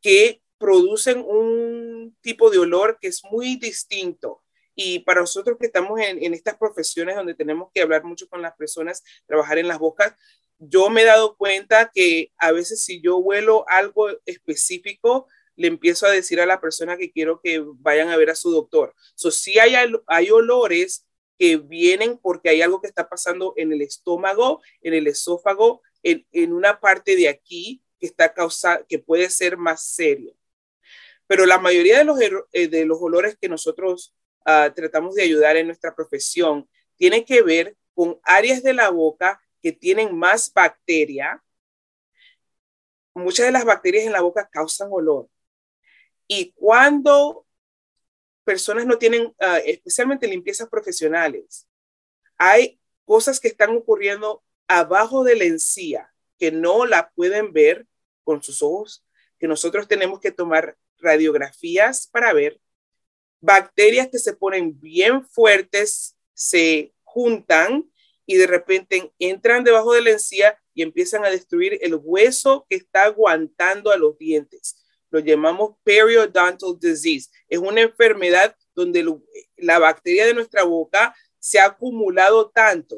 que 0.00 0.40
producen 0.56 1.20
un 1.20 2.16
tipo 2.22 2.48
de 2.48 2.60
olor 2.60 2.98
que 2.98 3.08
es 3.08 3.22
muy 3.24 3.56
distinto 3.56 4.43
y 4.74 5.00
para 5.00 5.20
nosotros 5.20 5.56
que 5.58 5.66
estamos 5.66 6.00
en, 6.00 6.34
estas 6.34 6.56
profesiones 6.56 7.16
donde 7.16 7.34
tenemos 7.34 7.70
que 7.72 7.82
hablar 7.82 8.04
mucho 8.04 8.28
con 8.28 8.42
las 8.42 8.54
personas, 8.54 9.02
trabajar 9.26 9.58
en 9.58 9.68
las 9.68 9.78
bocas, 9.78 10.14
yo 10.58 10.88
me 10.90 11.02
he 11.02 11.04
dado 11.04 11.36
cuenta 11.36 11.90
que 11.92 12.32
a 12.38 12.52
veces 12.52 12.84
si 12.84 13.00
yo 13.00 13.18
huelo 13.18 13.64
algo 13.68 14.08
específico, 14.24 15.26
le 15.56 15.68
empiezo 15.68 16.06
a 16.06 16.10
decir 16.10 16.40
a 16.40 16.46
la 16.46 16.60
persona 16.60 16.96
que 16.96 17.12
quiero 17.12 17.40
que 17.40 17.62
vayan 17.64 18.08
a 18.08 18.16
ver 18.16 18.30
a 18.30 18.34
su 18.34 18.50
doctor. 18.50 18.94
So, 19.14 19.30
sí 19.30 19.58
hay, 19.58 19.74
hay 20.06 20.30
olores 20.30 21.06
que 21.38 21.56
vienen 21.56 22.18
porque 22.18 22.48
hay 22.48 22.62
algo 22.62 22.80
que 22.80 22.88
está 22.88 23.08
pasando 23.08 23.54
en 23.56 23.72
el 23.72 23.82
estómago, 23.82 24.62
en 24.80 24.94
el 24.94 25.06
esófago, 25.06 25.82
en, 26.02 26.26
en 26.32 26.52
una 26.52 26.80
parte 26.80 27.16
de 27.16 27.28
aquí 27.28 27.82
que 28.00 28.06
está 28.06 28.32
causando, 28.32 28.84
que 28.88 28.98
puede 28.98 29.30
ser 29.30 29.56
más 29.56 29.84
serio. 29.84 30.34
Pero 31.26 31.46
la 31.46 31.58
mayoría 31.58 31.98
de 31.98 32.04
los, 32.04 32.18
eh, 32.20 32.68
de 32.68 32.84
los 32.84 32.98
olores 33.00 33.36
que 33.40 33.48
nosotros 33.48 34.14
Ah, 34.44 34.72
tratamos 34.74 35.14
de 35.14 35.22
ayudar 35.22 35.56
en 35.56 35.66
nuestra 35.66 35.94
profesión, 35.94 36.68
tiene 36.96 37.24
que 37.24 37.42
ver 37.42 37.76
con 37.94 38.18
áreas 38.22 38.62
de 38.62 38.74
la 38.74 38.90
boca 38.90 39.40
que 39.62 39.72
tienen 39.72 40.16
más 40.16 40.52
bacteria. 40.52 41.42
Muchas 43.14 43.46
de 43.46 43.52
las 43.52 43.64
bacterias 43.64 44.04
en 44.04 44.12
la 44.12 44.20
boca 44.20 44.48
causan 44.50 44.88
olor. 44.90 45.28
Y 46.26 46.52
cuando 46.52 47.46
personas 48.44 48.86
no 48.86 48.98
tienen, 48.98 49.34
ah, 49.40 49.58
especialmente 49.58 50.26
limpiezas 50.26 50.68
profesionales, 50.68 51.66
hay 52.36 52.80
cosas 53.04 53.40
que 53.40 53.48
están 53.48 53.70
ocurriendo 53.70 54.42
abajo 54.68 55.24
de 55.24 55.36
la 55.36 55.44
encía 55.44 56.14
que 56.38 56.50
no 56.50 56.84
la 56.86 57.10
pueden 57.10 57.52
ver 57.52 57.86
con 58.22 58.42
sus 58.42 58.62
ojos, 58.62 59.04
que 59.38 59.48
nosotros 59.48 59.88
tenemos 59.88 60.20
que 60.20 60.32
tomar 60.32 60.76
radiografías 60.98 62.06
para 62.08 62.32
ver 62.32 62.60
bacterias 63.44 64.08
que 64.08 64.18
se 64.18 64.32
ponen 64.32 64.80
bien 64.80 65.22
fuertes 65.26 66.16
se 66.32 66.94
juntan 67.02 67.90
y 68.24 68.36
de 68.36 68.46
repente 68.46 69.12
entran 69.18 69.64
debajo 69.64 69.92
de 69.92 70.00
la 70.00 70.10
encía 70.12 70.58
y 70.72 70.82
empiezan 70.82 71.24
a 71.26 71.30
destruir 71.30 71.78
el 71.82 71.94
hueso 71.94 72.66
que 72.68 72.76
está 72.76 73.04
aguantando 73.04 73.90
a 73.90 73.98
los 73.98 74.16
dientes. 74.16 74.82
Lo 75.10 75.20
llamamos 75.20 75.76
periodontal 75.84 76.56
disease. 76.80 77.30
Es 77.46 77.58
una 77.58 77.82
enfermedad 77.82 78.56
donde 78.74 79.06
la 79.58 79.78
bacteria 79.78 80.24
de 80.24 80.34
nuestra 80.34 80.64
boca 80.64 81.14
se 81.38 81.60
ha 81.60 81.66
acumulado 81.66 82.50
tanto 82.50 82.96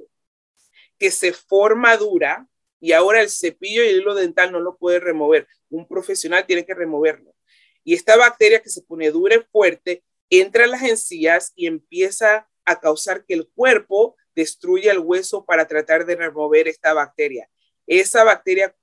que 0.97 1.11
se 1.11 1.33
forma 1.33 1.97
dura 1.97 2.49
y 2.79 2.93
ahora 2.93 3.21
el 3.21 3.29
cepillo 3.29 3.83
y 3.83 3.89
el 3.89 4.01
hilo 4.01 4.15
dental 4.15 4.53
no 4.53 4.61
lo 4.61 4.77
puede 4.79 5.01
remover. 5.01 5.49
Un 5.71 5.89
profesional 5.89 6.47
tiene 6.47 6.65
que 6.65 6.73
removerlo. 6.73 7.35
Y 7.83 7.95
esta 7.95 8.17
bacteria 8.17 8.63
que 8.63 8.71
se 8.71 8.83
pone 8.83 9.11
dura 9.11 9.35
y 9.35 9.45
fuerte 9.51 10.05
entra 10.31 10.65
a 10.65 10.69
las 10.69 10.83
encías 10.83 11.53
y 11.55 11.67
empieza 11.67 12.49
a 12.65 12.81
causar 12.81 13.25
que 13.25 13.35
el 13.35 13.49
cuerpo 13.49 14.17
destruya 14.35 14.93
el 14.93 14.99
hueso 14.99 15.45
para 15.45 15.67
tratar 15.67 16.05
de 16.05 16.17
remover 16.17 16.69
esta 16.69 16.93
bacteria. 16.93 17.49
Esa 17.87 18.25
bacteria 18.25 18.75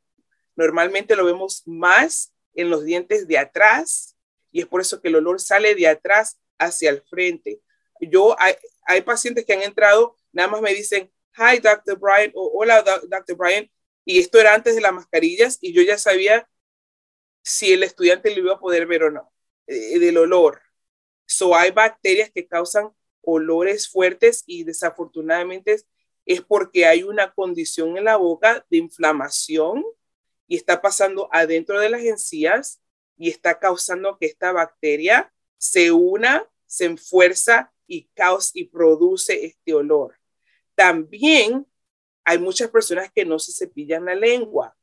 normalmente 0.56 1.16
lo 1.16 1.26
vemos 1.26 1.64
más 1.66 2.34
en 2.56 2.70
los 2.70 2.84
dientes 2.84 3.28
de 3.28 3.38
atrás 3.38 4.16
y 4.52 4.62
es 4.62 4.68
por 4.68 4.82
eso 4.82 5.02
que 5.02 5.10
el 5.10 5.16
olor 5.16 5.42
sale 5.42 5.76
de 5.76 5.88
atrás 5.88 6.40
hacia 6.58 6.90
el 6.90 7.02
frente. 7.02 7.62
Yo, 8.00 8.36
hay, 8.40 9.02
pacientes 9.02 9.46
que 9.46 9.54
han 9.54 9.64
entrado, 9.64 10.16
nada 10.32 10.50
más 10.50 10.62
me 10.62 10.74
dicen, 10.74 11.12
hi, 11.36 11.60
Dr. 11.60 11.98
Brian, 12.00 12.32
o 12.36 12.52
hola, 12.56 12.84
Dr. 12.84 13.36
Brian, 13.36 13.70
y 14.06 14.20
esto 14.20 14.40
era 14.40 14.54
antes 14.54 14.76
de 14.76 14.82
las 14.82 14.94
mascarillas 14.94 15.58
y 15.62 15.74
yo 15.74 15.82
ya 15.82 15.98
sabía 15.98 16.48
si 17.42 17.74
el 17.74 17.84
estudiante 17.84 18.32
lo 18.32 18.42
iba 18.42 18.54
a 18.54 18.60
poder 18.60 18.86
ver 18.86 19.04
o 19.04 19.12
no, 19.12 19.34
eh, 19.68 20.00
del 20.00 20.18
olor. 20.18 20.63
So, 21.26 21.56
hay 21.56 21.72
bacterias 21.72 22.32
que 22.32 22.48
causan 22.48 22.92
olores 23.22 23.90
fuertes 23.90 24.44
y 24.46 24.64
desafortunadamente 24.64 25.78
es 26.26 26.42
porque 26.42 26.86
hay 26.86 27.04
una 27.04 27.34
condición 27.34 27.98
en 27.98 28.06
la 28.06 28.18
boca 28.18 28.66
de 28.70 28.78
inflamación 28.78 29.84
y 30.48 30.56
está 30.56 30.82
pasando 30.82 31.30
adentro 31.32 31.80
de 31.80 31.90
las 31.90 32.02
encías 32.02 32.82
y 33.18 33.30
está 33.30 33.60
causando 33.60 34.18
que 34.18 34.26
esta 34.26 34.52
bacteria 34.52 35.34
se 35.58 35.92
una, 35.92 36.48
se 36.66 36.86
enfuerza 36.86 37.74
y 37.88 38.06
causa 38.14 38.52
y 38.54 38.66
produce 38.66 39.46
este 39.46 39.74
olor. 39.74 40.18
También 40.76 41.66
hay 42.24 42.40
muchas 42.40 42.70
personas 42.70 43.12
que 43.12 43.26
no 43.26 43.40
se 43.40 43.52
cepillan 43.52 44.06
la 44.06 44.16
lengua 44.16 44.76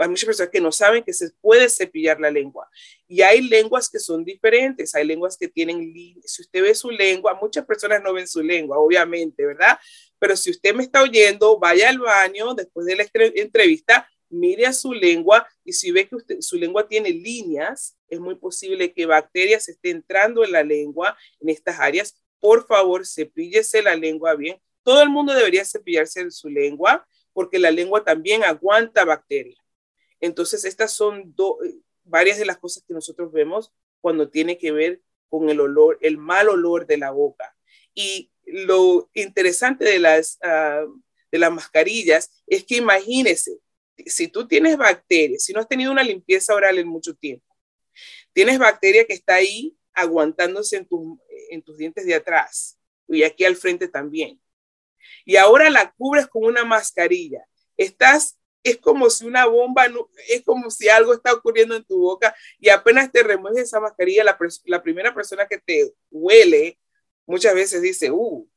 hay 0.00 0.08
muchas 0.08 0.26
personas 0.26 0.50
que 0.50 0.60
no 0.60 0.72
saben 0.72 1.02
que 1.02 1.12
se 1.12 1.30
puede 1.40 1.68
cepillar 1.68 2.20
la 2.20 2.30
lengua. 2.30 2.68
Y 3.08 3.22
hay 3.22 3.42
lenguas 3.42 3.88
que 3.88 3.98
son 3.98 4.24
diferentes. 4.24 4.94
Hay 4.94 5.06
lenguas 5.06 5.36
que 5.36 5.48
tienen, 5.48 5.92
si 6.24 6.42
usted 6.42 6.62
ve 6.62 6.74
su 6.74 6.90
lengua, 6.90 7.38
muchas 7.40 7.64
personas 7.64 8.02
no 8.02 8.12
ven 8.12 8.26
su 8.26 8.42
lengua, 8.42 8.78
obviamente, 8.78 9.44
¿verdad? 9.44 9.78
Pero 10.18 10.36
si 10.36 10.50
usted 10.50 10.74
me 10.74 10.84
está 10.84 11.02
oyendo, 11.02 11.58
vaya 11.58 11.88
al 11.88 11.98
baño 11.98 12.54
después 12.54 12.86
de 12.86 12.96
la 12.96 13.06
entrevista 13.34 14.08
mire 14.32 14.66
a 14.66 14.72
su 14.72 14.92
lengua 14.92 15.46
y 15.64 15.72
si 15.72 15.92
ve 15.92 16.08
que 16.08 16.16
usted, 16.16 16.40
su 16.40 16.56
lengua 16.56 16.88
tiene 16.88 17.10
líneas, 17.10 17.96
es 18.08 18.18
muy 18.18 18.34
posible 18.34 18.92
que 18.92 19.06
bacterias 19.06 19.68
estén 19.68 19.98
entrando 19.98 20.44
en 20.44 20.52
la 20.52 20.62
lengua 20.62 21.16
en 21.40 21.50
estas 21.50 21.78
áreas. 21.78 22.16
Por 22.40 22.66
favor, 22.66 23.06
cepíllese 23.06 23.82
la 23.82 23.94
lengua 23.94 24.34
bien. 24.34 24.60
Todo 24.82 25.02
el 25.02 25.10
mundo 25.10 25.34
debería 25.34 25.64
cepillarse 25.64 26.30
su 26.30 26.48
lengua 26.48 27.06
porque 27.32 27.58
la 27.58 27.70
lengua 27.70 28.02
también 28.02 28.42
aguanta 28.42 29.04
bacterias. 29.04 29.61
Entonces, 30.22 30.64
estas 30.64 30.92
son 30.92 31.34
varias 32.04 32.38
de 32.38 32.46
las 32.46 32.56
cosas 32.56 32.84
que 32.86 32.94
nosotros 32.94 33.32
vemos 33.32 33.72
cuando 34.00 34.30
tiene 34.30 34.56
que 34.56 34.70
ver 34.72 35.02
con 35.28 35.50
el 35.50 35.60
olor, 35.60 35.98
el 36.00 36.16
mal 36.16 36.48
olor 36.48 36.86
de 36.86 36.96
la 36.96 37.10
boca. 37.10 37.54
Y 37.92 38.30
lo 38.46 39.10
interesante 39.14 39.84
de 39.84 39.98
las, 39.98 40.38
ah, 40.42 40.84
de 41.30 41.38
las 41.38 41.52
mascarillas 41.52 42.30
es 42.46 42.64
que 42.64 42.76
imagínese, 42.76 43.58
si 44.06 44.28
tú 44.28 44.46
tienes 44.46 44.76
bacterias, 44.76 45.44
si 45.44 45.52
no 45.52 45.60
has 45.60 45.68
tenido 45.68 45.90
una 45.90 46.04
limpieza 46.04 46.54
oral 46.54 46.78
en 46.78 46.86
mucho 46.86 47.14
tiempo, 47.14 47.56
tienes 48.32 48.58
bacteria 48.58 49.04
que 49.04 49.14
está 49.14 49.34
ahí 49.34 49.76
aguantándose 49.92 50.76
en, 50.76 50.88
en 51.50 51.62
tus 51.62 51.78
dientes 51.78 52.06
de 52.06 52.14
atrás 52.14 52.78
y 53.08 53.24
aquí 53.24 53.44
al 53.44 53.56
frente 53.56 53.88
también. 53.88 54.40
Y 55.24 55.34
ahora 55.34 55.68
la 55.68 55.92
cubres 55.92 56.28
con 56.28 56.44
una 56.44 56.64
mascarilla. 56.64 57.44
Estás 57.76 58.38
es 58.62 58.78
como 58.78 59.10
si 59.10 59.26
una 59.26 59.46
bomba, 59.46 59.86
es 60.28 60.42
como 60.44 60.70
si 60.70 60.88
algo 60.88 61.14
está 61.14 61.32
ocurriendo 61.32 61.74
en 61.74 61.84
tu 61.84 61.98
boca 61.98 62.34
y 62.58 62.68
apenas 62.68 63.10
te 63.10 63.22
remueves 63.22 63.64
esa 63.64 63.80
mascarilla, 63.80 64.24
la, 64.24 64.38
la 64.64 64.82
primera 64.82 65.14
persona 65.14 65.46
que 65.46 65.58
te 65.58 65.92
huele 66.10 66.78
muchas 67.26 67.54
veces 67.54 67.82
dice, 67.82 68.10
uh, 68.10 68.48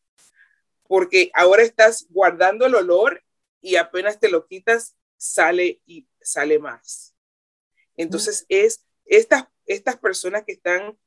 porque 0.87 1.31
ahora 1.33 1.63
estás 1.63 2.05
guardando 2.09 2.65
el 2.65 2.75
olor 2.75 3.23
y 3.61 3.77
apenas 3.77 4.19
te 4.19 4.29
lo 4.29 4.45
quitas, 4.45 4.95
sale 5.17 5.81
y 5.85 6.07
sale 6.21 6.59
más. 6.59 7.15
Entonces 7.97 8.45
es 8.49 8.85
estas, 9.05 9.45
estas 9.65 9.97
personas 9.97 10.43
que 10.45 10.51
están 10.51 10.97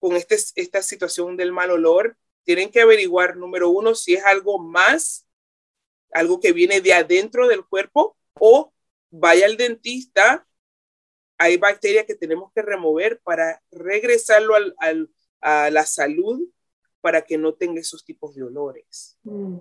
con 0.00 0.16
este, 0.16 0.36
esta 0.56 0.82
situación 0.82 1.36
del 1.36 1.52
mal 1.52 1.70
olor, 1.70 2.16
tienen 2.44 2.72
que 2.72 2.80
averiguar, 2.80 3.36
número 3.36 3.70
uno, 3.70 3.94
si 3.94 4.14
es 4.14 4.24
algo 4.24 4.58
más, 4.58 5.28
algo 6.10 6.40
que 6.40 6.52
viene 6.52 6.80
de 6.80 6.92
adentro 6.92 7.46
del 7.46 7.64
cuerpo 7.64 8.16
o 8.38 8.72
vaya 9.10 9.46
al 9.46 9.56
dentista, 9.56 10.46
hay 11.38 11.56
bacterias 11.56 12.06
que 12.06 12.14
tenemos 12.14 12.52
que 12.52 12.62
remover 12.62 13.20
para 13.22 13.60
regresarlo 13.70 14.54
al, 14.54 15.10
a 15.40 15.70
la 15.70 15.84
salud 15.84 16.40
para 17.00 17.22
que 17.22 17.36
no 17.36 17.54
tenga 17.54 17.80
esos 17.80 18.04
tipos 18.04 18.34
de 18.34 18.44
olores. 18.44 19.18
Mm. 19.24 19.58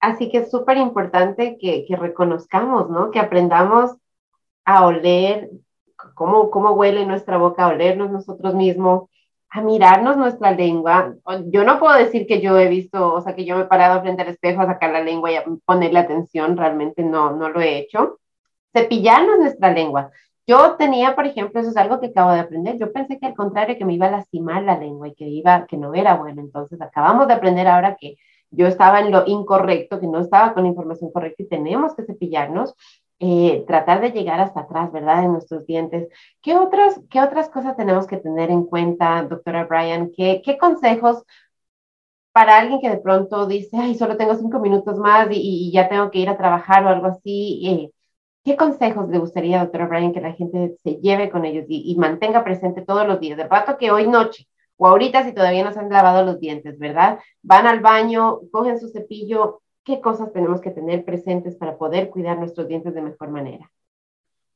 Así 0.00 0.30
que 0.30 0.38
es 0.38 0.50
súper 0.50 0.78
importante 0.78 1.58
que, 1.58 1.84
que, 1.86 1.96
reconozcamos, 1.96 2.90
¿no? 2.90 3.10
Que 3.10 3.18
aprendamos 3.18 3.92
a 4.64 4.86
oler 4.86 5.50
cómo, 6.14 6.50
cómo 6.50 6.72
huele 6.72 7.04
nuestra 7.06 7.36
boca, 7.36 7.64
a 7.64 7.68
olernos 7.68 8.10
nosotros 8.10 8.54
mismos, 8.54 9.10
a 9.50 9.62
mirarnos 9.62 10.16
nuestra 10.16 10.52
lengua. 10.52 11.14
Yo 11.46 11.64
no 11.64 11.80
puedo 11.80 11.96
decir 11.96 12.26
que 12.26 12.40
yo 12.40 12.56
he 12.58 12.68
visto, 12.68 13.14
o 13.14 13.20
sea, 13.20 13.34
que 13.34 13.44
yo 13.44 13.56
me 13.56 13.62
he 13.62 13.66
parado 13.66 14.00
frente 14.00 14.22
al 14.22 14.28
espejo 14.28 14.62
a 14.62 14.66
sacar 14.66 14.92
la 14.92 15.02
lengua 15.02 15.32
y 15.32 15.36
a 15.36 15.44
ponerle 15.64 15.98
atención, 15.98 16.56
realmente 16.56 17.02
no, 17.02 17.32
no 17.32 17.48
lo 17.48 17.60
he 17.60 17.78
hecho. 17.78 18.20
Cepillarnos 18.72 19.38
nuestra 19.40 19.72
lengua. 19.72 20.10
Yo 20.46 20.76
tenía, 20.76 21.14
por 21.14 21.26
ejemplo, 21.26 21.60
eso 21.60 21.70
es 21.70 21.76
algo 21.76 22.00
que 22.00 22.06
acabo 22.06 22.32
de 22.32 22.40
aprender. 22.40 22.78
Yo 22.78 22.92
pensé 22.92 23.18
que 23.18 23.26
al 23.26 23.34
contrario, 23.34 23.76
que 23.76 23.84
me 23.84 23.94
iba 23.94 24.06
a 24.06 24.10
lastimar 24.10 24.62
la 24.62 24.78
lengua 24.78 25.08
y 25.08 25.14
que 25.14 25.24
iba, 25.26 25.66
que 25.66 25.76
no 25.76 25.94
era 25.94 26.14
bueno. 26.14 26.40
Entonces, 26.40 26.80
acabamos 26.80 27.26
de 27.28 27.34
aprender 27.34 27.68
ahora 27.68 27.96
que 27.96 28.16
yo 28.50 28.66
estaba 28.66 29.00
en 29.00 29.12
lo 29.12 29.24
incorrecto, 29.26 30.00
que 30.00 30.06
no 30.06 30.20
estaba 30.20 30.54
con 30.54 30.66
información 30.66 31.10
correcta 31.12 31.42
y 31.42 31.48
tenemos 31.48 31.94
que 31.94 32.04
cepillarnos. 32.04 32.74
Eh, 33.22 33.64
tratar 33.66 34.00
de 34.00 34.12
llegar 34.12 34.40
hasta 34.40 34.60
atrás, 34.60 34.90
¿verdad? 34.92 35.24
En 35.24 35.32
nuestros 35.32 35.66
dientes. 35.66 36.08
¿Qué, 36.40 36.54
otros, 36.56 37.00
¿Qué 37.10 37.20
otras 37.20 37.50
cosas 37.50 37.76
tenemos 37.76 38.06
que 38.06 38.16
tener 38.16 38.50
en 38.50 38.64
cuenta, 38.64 39.22
doctora 39.24 39.64
Brian? 39.66 40.10
¿Qué, 40.16 40.42
consejos 40.58 41.22
para 42.32 42.58
alguien 42.58 42.80
que 42.80 42.88
de 42.88 42.98
pronto 42.98 43.46
dice, 43.46 43.76
ay, 43.76 43.94
solo 43.94 44.16
tengo 44.16 44.34
cinco 44.36 44.58
minutos 44.60 44.98
más 44.98 45.28
y, 45.30 45.70
ya 45.72 45.88
tengo 45.88 46.10
que 46.10 46.20
ir 46.20 46.28
a 46.28 46.36
trabajar 46.38 46.84
o 46.84 46.88
algo 46.88 47.06
así? 47.08 47.62
Eh, 47.66 47.90
¿Qué 48.44 48.56
consejos 48.56 49.08
le 49.10 49.18
gustaría, 49.18 49.60
doctora 49.60 49.86
Brian, 49.86 50.12
que 50.14 50.20
la 50.20 50.32
gente 50.32 50.76
se 50.82 50.96
lleve 50.96 51.30
con 51.30 51.44
ellos 51.44 51.66
y, 51.68 51.92
y 51.92 51.96
mantenga 51.96 52.44
presente 52.44 52.82
todos 52.82 53.06
los 53.06 53.20
días? 53.20 53.36
De 53.38 53.48
rato 53.48 53.76
que 53.78 53.90
hoy 53.90 54.08
noche 54.08 54.46
o 54.76 54.86
ahorita 54.88 55.24
si 55.24 55.34
todavía 55.34 55.62
no 55.64 55.72
se 55.72 55.80
han 55.80 55.90
lavado 55.90 56.24
los 56.24 56.40
dientes, 56.40 56.78
¿verdad? 56.78 57.18
Van 57.42 57.66
al 57.66 57.80
baño, 57.80 58.40
cogen 58.50 58.80
su 58.80 58.88
cepillo, 58.88 59.60
¿qué 59.90 60.00
cosas 60.00 60.32
tenemos 60.32 60.60
que 60.60 60.70
tener 60.70 61.04
presentes 61.04 61.56
para 61.56 61.76
poder 61.76 62.10
cuidar 62.10 62.38
nuestros 62.38 62.68
dientes 62.68 62.94
de 62.94 63.02
mejor 63.02 63.28
manera? 63.28 63.72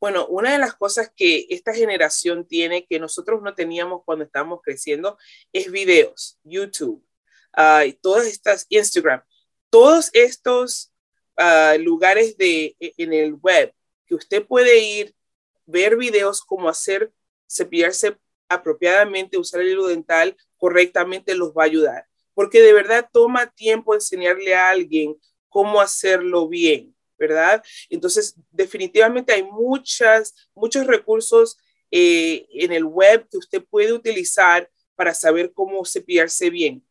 Bueno, 0.01 0.26
una 0.28 0.53
de 0.53 0.59
las 0.59 0.74
cosas 0.74 1.11
que 1.14 1.47
esta 1.51 1.74
generación 1.74 2.47
tiene 2.47 2.87
que 2.87 3.01
nosotros 3.01 3.43
no 3.43 3.53
teníamos 3.55 4.03
cuando 4.05 4.24
estábamos 4.24 4.61
creciendo 4.62 5.18
es 5.53 5.72
videos, 5.72 6.39
YouTube, 6.45 7.05
uh, 7.57 7.93
todas 8.01 8.26
estas, 8.26 8.66
Instagram, 8.68 9.22
todos 9.70 10.11
estos 10.12 10.93
uh, 11.39 11.80
lugares 11.80 12.37
de, 12.37 12.76
e, 12.78 12.93
en 12.99 13.12
el 13.12 13.35
web 13.35 13.74
que 14.07 14.14
usted 14.14 14.47
puede 14.47 14.78
ir, 14.78 15.16
ver 15.66 15.97
videos 15.97 16.43
cómo 16.43 16.68
hacer 16.68 17.12
cepillarse 17.51 18.16
apropiadamente, 18.49 19.39
usar 19.39 19.62
el 19.62 19.70
hilo 19.70 19.89
dental 19.89 20.37
correctamente, 20.59 21.35
los 21.35 21.53
va 21.53 21.62
a 21.62 21.66
ayudar 21.66 22.07
porque 22.35 22.61
de 22.61 22.72
verdad 22.72 23.09
toma 23.12 23.51
tiempo 23.51 23.95
enseñarle 23.95 24.55
a 24.55 24.70
alguien 24.70 25.16
cómo 25.49 25.80
hacerlo 25.80 26.49
bien, 26.49 26.95
¿verdad? 27.18 27.62
Entonces, 27.89 28.35
definitivamente 28.51 29.32
hay 29.32 29.45
muchas, 29.45 30.35
muchos 30.55 30.87
recursos 30.87 31.59
eh, 31.91 32.47
en 32.51 32.72
el 32.72 32.85
web 32.85 33.26
que 33.30 33.39
usted 33.39 33.64
puede 33.64 33.93
utilizar 33.93 34.68
para 34.97 35.14
saber 35.14 35.53
cómo 35.53 35.85
cepillarse 35.85 36.51
bien 36.51 36.85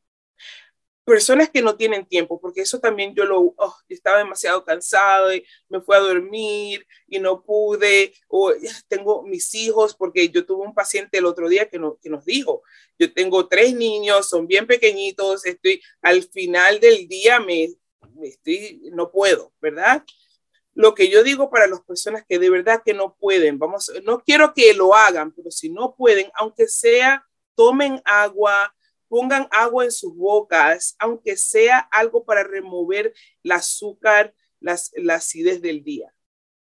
personas 1.04 1.50
que 1.50 1.62
no 1.62 1.76
tienen 1.76 2.06
tiempo, 2.06 2.40
porque 2.40 2.62
eso 2.62 2.80
también 2.80 3.14
yo 3.14 3.26
lo 3.26 3.54
oh, 3.58 3.76
estaba 3.90 4.20
demasiado 4.20 4.64
cansado 4.64 5.34
y 5.34 5.46
me 5.70 5.82
fui 5.82 5.96
a 5.96 6.00
dormir 6.00 6.88
y 7.08 7.20
no 7.20 7.44
pude, 7.44 8.14
o 8.28 8.54
tengo 8.88 9.24
mis 9.24 9.54
hijos, 9.56 9.96
porque 9.96 10.30
yo 10.30 10.46
tuve 10.46 10.66
un 10.66 10.74
paciente 10.74 11.18
el 11.18 11.26
otro 11.26 11.50
día 11.50 11.70
que, 11.70 11.80
que 12.02 12.10
nos 12.10 12.26
dijo, 12.26 12.64
yo 12.98 13.14
tengo 13.14 13.48
tres 13.48 13.76
niños, 13.76 14.30
son 14.30 14.48
bien 14.48 14.66
pequeñitos, 14.66 15.46
estoy 15.46 15.82
al 16.02 16.24
final 16.24 16.80
del 16.80 17.08
día 17.08 17.40
me 17.40 17.76
estoy, 18.22 18.82
no 18.94 19.12
puedo, 19.12 19.54
¿verdad? 19.62 20.04
Lo 20.76 20.96
que 20.96 21.10
yo 21.10 21.24
digo 21.24 21.50
para 21.50 21.68
las 21.68 21.82
personas 21.82 22.26
que 22.28 22.40
de 22.40 22.50
verdad 22.50 22.82
que 22.84 22.94
no 22.94 23.16
pueden, 23.16 23.60
vamos, 23.60 23.92
no 24.04 24.22
quiero 24.22 24.54
que 24.54 24.74
lo 24.74 24.96
hagan, 24.96 25.32
pero 25.32 25.52
si 25.52 25.70
no 25.70 25.96
pueden, 25.96 26.32
aunque 26.36 26.68
sea, 26.68 27.28
tomen 27.56 28.02
agua, 28.06 28.74
pongan 29.14 29.48
agua 29.52 29.86
en 29.86 29.92
sus 29.92 30.16
bocas, 30.16 30.96
aunque 30.98 31.38
sea 31.38 31.78
algo 31.78 32.26
para 32.26 32.44
remover 32.44 33.14
el 33.44 33.52
azúcar, 33.52 34.34
las, 34.60 34.92
la 34.96 35.14
acidez 35.14 35.62
del 35.62 35.84
día. 35.84 36.12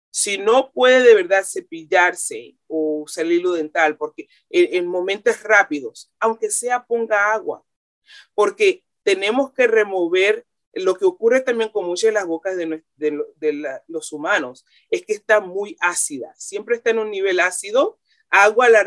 Si 0.10 0.40
no 0.40 0.72
puede 0.72 1.04
de 1.04 1.14
verdad 1.14 1.46
cepillarse 1.46 2.58
o 2.66 3.04
usar 3.04 3.28
el 3.28 3.44
dental, 3.44 3.98
porque 3.98 4.28
en, 4.50 4.88
momentos 4.88 5.44
rápidos, 5.44 6.12
aunque 6.20 6.50
sea 6.50 6.88
ponga 6.88 7.34
agua, 7.34 7.64
porque 8.34 8.84
tenemos 9.04 9.54
que 9.54 9.68
remover 9.68 10.48
lo 10.74 10.96
que 10.96 11.06
ocurre 11.06 11.42
también 11.42 11.70
con 11.70 11.86
muchas 11.86 12.08
de 12.08 12.14
las 12.14 12.26
bocas 12.26 12.58
de, 12.58 12.84
los 13.88 14.12
humanos, 14.12 14.66
es 14.90 15.06
que 15.06 15.14
está 15.14 15.40
muy 15.40 15.78
ácida, 15.82 16.34
siempre 16.36 16.78
está 16.78 16.90
en 16.90 16.98
un 16.98 17.12
nivel 17.12 17.42
ácido, 17.42 18.00
agua 18.32 18.70
la 18.70 18.84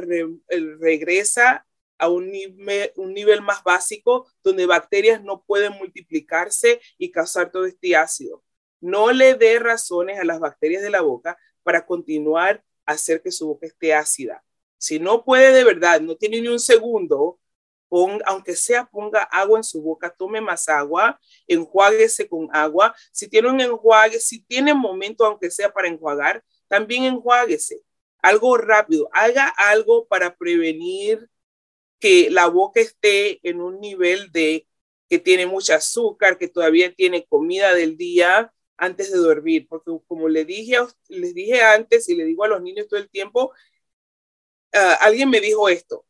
regresa 0.80 1.64
a 2.02 2.08
un 2.08 2.32
nivel, 2.32 3.42
más 3.42 3.62
básico 3.62 4.26
donde 4.42 4.66
bacterias 4.66 5.22
no 5.22 5.44
pueden 5.44 5.74
multiplicarse 5.74 6.80
y 6.98 7.12
causar 7.12 7.52
todo 7.52 7.64
este 7.64 7.94
ácido. 7.94 8.42
No 8.80 9.12
le 9.12 9.36
dé 9.36 9.60
razones 9.60 10.18
a 10.18 10.24
las 10.24 10.40
bacterias 10.40 10.82
de 10.82 10.90
la 10.90 11.00
boca 11.00 11.38
para 11.62 11.86
continuar 11.86 12.64
a 12.86 12.94
hacer 12.94 13.22
que 13.22 13.30
su 13.30 13.46
boca 13.46 13.68
esté 13.68 13.94
ácida. 13.94 14.42
Si 14.78 14.98
no 14.98 15.24
puede 15.24 15.52
de 15.52 15.62
verdad, 15.62 16.00
no 16.00 16.16
tiene 16.16 16.40
ni 16.40 16.48
un 16.48 16.58
segundo, 16.58 17.38
aunque 18.24 18.56
sea 18.56 18.84
ponga 18.86 19.22
agua 19.22 19.60
en 19.60 19.64
su 19.64 19.80
boca, 19.80 20.10
tome 20.10 20.40
más 20.40 20.68
agua, 20.68 21.20
enjuáguese 21.46 22.28
con 22.28 22.48
agua. 22.52 22.96
Si 23.12 23.28
tiene 23.28 23.48
un 23.48 23.60
enjuague, 23.60 24.18
si 24.18 24.42
tiene 24.42 24.74
momento, 24.74 25.24
aunque 25.24 25.52
sea 25.52 25.72
para 25.72 25.86
enjuagar, 25.86 26.42
también 26.66 27.04
enjuáguese. 27.04 27.80
Algo 28.20 28.56
rápido, 28.56 29.08
haga 29.12 29.46
algo 29.56 30.06
para 30.08 30.34
prevenir 30.36 31.28
que 32.02 32.30
la 32.30 32.48
boca 32.48 32.80
esté 32.80 33.38
en 33.48 33.60
un 33.60 33.80
nivel 33.80 34.32
de 34.32 34.66
que 35.08 35.20
tiene 35.20 35.46
mucha 35.46 35.76
azúcar, 35.76 36.36
que 36.36 36.48
todavía 36.48 36.92
tiene 36.94 37.24
comida 37.26 37.74
del 37.74 37.96
día 37.96 38.52
antes 38.76 39.12
de 39.12 39.18
dormir, 39.18 39.68
porque 39.68 39.92
como 40.08 40.28
le 40.28 40.44
dije, 40.44 40.78
les 41.08 41.32
dije 41.34 41.62
antes 41.62 42.08
y 42.08 42.16
le 42.16 42.24
digo 42.24 42.42
a 42.44 42.48
los 42.48 42.60
niños 42.60 42.88
todo 42.88 42.98
el 42.98 43.08
tiempo, 43.08 43.52
ah, 44.72 44.94
alguien 45.00 45.30
me 45.30 45.40
dijo 45.40 45.68
esto, 45.68 46.04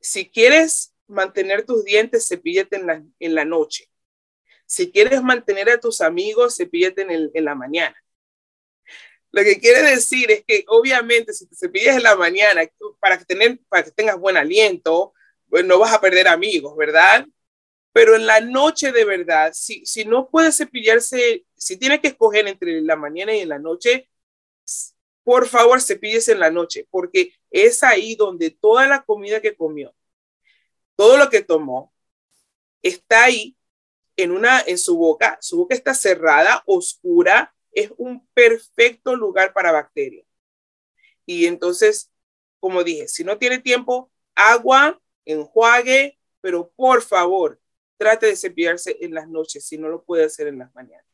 si 0.00 0.28
quieres 0.30 0.94
mantener 1.06 1.64
tus 1.64 1.84
dientes, 1.84 2.26
cepíllate 2.28 2.76
en 2.76 2.86
la, 2.86 3.04
en 3.20 3.34
la 3.34 3.44
noche. 3.44 3.88
Si 4.66 4.90
quieres 4.90 5.22
mantener 5.22 5.70
a 5.70 5.80
tus 5.80 6.00
amigos, 6.00 6.56
cepíllate 6.56 7.02
en, 7.02 7.30
en 7.32 7.44
la 7.44 7.54
mañana. 7.54 7.96
Lo 9.32 9.42
que 9.42 9.58
quiere 9.58 9.82
decir 9.82 10.30
es 10.30 10.44
que 10.44 10.64
obviamente 10.68 11.32
si 11.32 11.46
te 11.46 11.56
cepillas 11.56 11.96
en 11.96 12.02
la 12.02 12.16
mañana 12.16 12.62
para 13.00 13.18
que, 13.18 13.24
tener, 13.24 13.58
para 13.68 13.82
que 13.82 13.90
tengas 13.90 14.18
buen 14.18 14.36
aliento, 14.36 15.14
pues 15.48 15.64
no 15.64 15.78
vas 15.78 15.92
a 15.92 16.00
perder 16.00 16.28
amigos, 16.28 16.76
¿verdad? 16.76 17.26
Pero 17.92 18.14
en 18.14 18.26
la 18.26 18.40
noche 18.40 18.92
de 18.92 19.04
verdad, 19.04 19.52
si, 19.54 19.84
si 19.86 20.04
no 20.04 20.28
puedes 20.28 20.56
cepillarse, 20.56 21.44
si 21.56 21.78
tiene 21.78 22.00
que 22.00 22.08
escoger 22.08 22.46
entre 22.46 22.82
la 22.82 22.96
mañana 22.96 23.34
y 23.34 23.40
en 23.40 23.48
la 23.48 23.58
noche, 23.58 24.10
por 25.24 25.48
favor 25.48 25.80
cepíllese 25.80 26.32
en 26.32 26.40
la 26.40 26.50
noche, 26.50 26.86
porque 26.90 27.34
es 27.50 27.82
ahí 27.82 28.14
donde 28.16 28.50
toda 28.50 28.86
la 28.86 29.02
comida 29.02 29.40
que 29.40 29.56
comió, 29.56 29.94
todo 30.96 31.16
lo 31.16 31.30
que 31.30 31.42
tomó, 31.42 31.92
está 32.82 33.24
ahí 33.24 33.56
en, 34.16 34.32
una, 34.32 34.60
en 34.60 34.78
su 34.78 34.96
boca, 34.96 35.38
su 35.40 35.58
boca 35.58 35.74
está 35.74 35.94
cerrada, 35.94 36.62
oscura, 36.66 37.54
es 37.72 37.92
un 37.96 38.26
perfecto 38.34 39.16
lugar 39.16 39.52
para 39.52 39.72
bacterias. 39.72 40.26
Y 41.26 41.46
entonces, 41.46 42.10
como 42.60 42.84
dije, 42.84 43.08
si 43.08 43.24
no 43.24 43.38
tiene 43.38 43.58
tiempo, 43.58 44.10
agua, 44.34 45.00
enjuague, 45.24 46.18
pero 46.40 46.70
por 46.76 47.02
favor, 47.02 47.60
trate 47.96 48.26
de 48.26 48.36
cepillarse 48.36 48.96
en 49.00 49.14
las 49.14 49.28
noches 49.28 49.64
si 49.64 49.78
no 49.78 49.88
lo 49.88 50.02
puede 50.02 50.24
hacer 50.24 50.48
en 50.48 50.58
las 50.58 50.74
mañanas. 50.74 51.06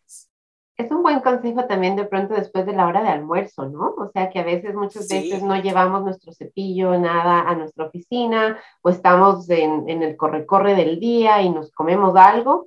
Es 0.78 0.92
un 0.92 1.02
buen 1.02 1.18
consejo 1.20 1.66
también 1.66 1.96
de 1.96 2.04
pronto 2.04 2.34
después 2.34 2.64
de 2.64 2.72
la 2.72 2.86
hora 2.86 3.02
de 3.02 3.08
almuerzo, 3.08 3.68
¿no? 3.68 3.94
O 3.98 4.10
sea 4.12 4.30
que 4.30 4.38
a 4.38 4.44
veces, 4.44 4.76
muchas 4.76 5.08
veces 5.08 5.42
no 5.42 5.60
llevamos 5.60 6.04
nuestro 6.04 6.32
cepillo, 6.32 6.96
nada 6.96 7.40
a 7.40 7.56
nuestra 7.56 7.86
oficina 7.86 8.60
o 8.82 8.88
estamos 8.88 9.50
en, 9.50 9.88
en 9.88 10.04
el 10.04 10.16
corre-corre 10.16 10.76
del 10.76 11.00
día 11.00 11.42
y 11.42 11.50
nos 11.50 11.72
comemos 11.72 12.14
algo. 12.14 12.66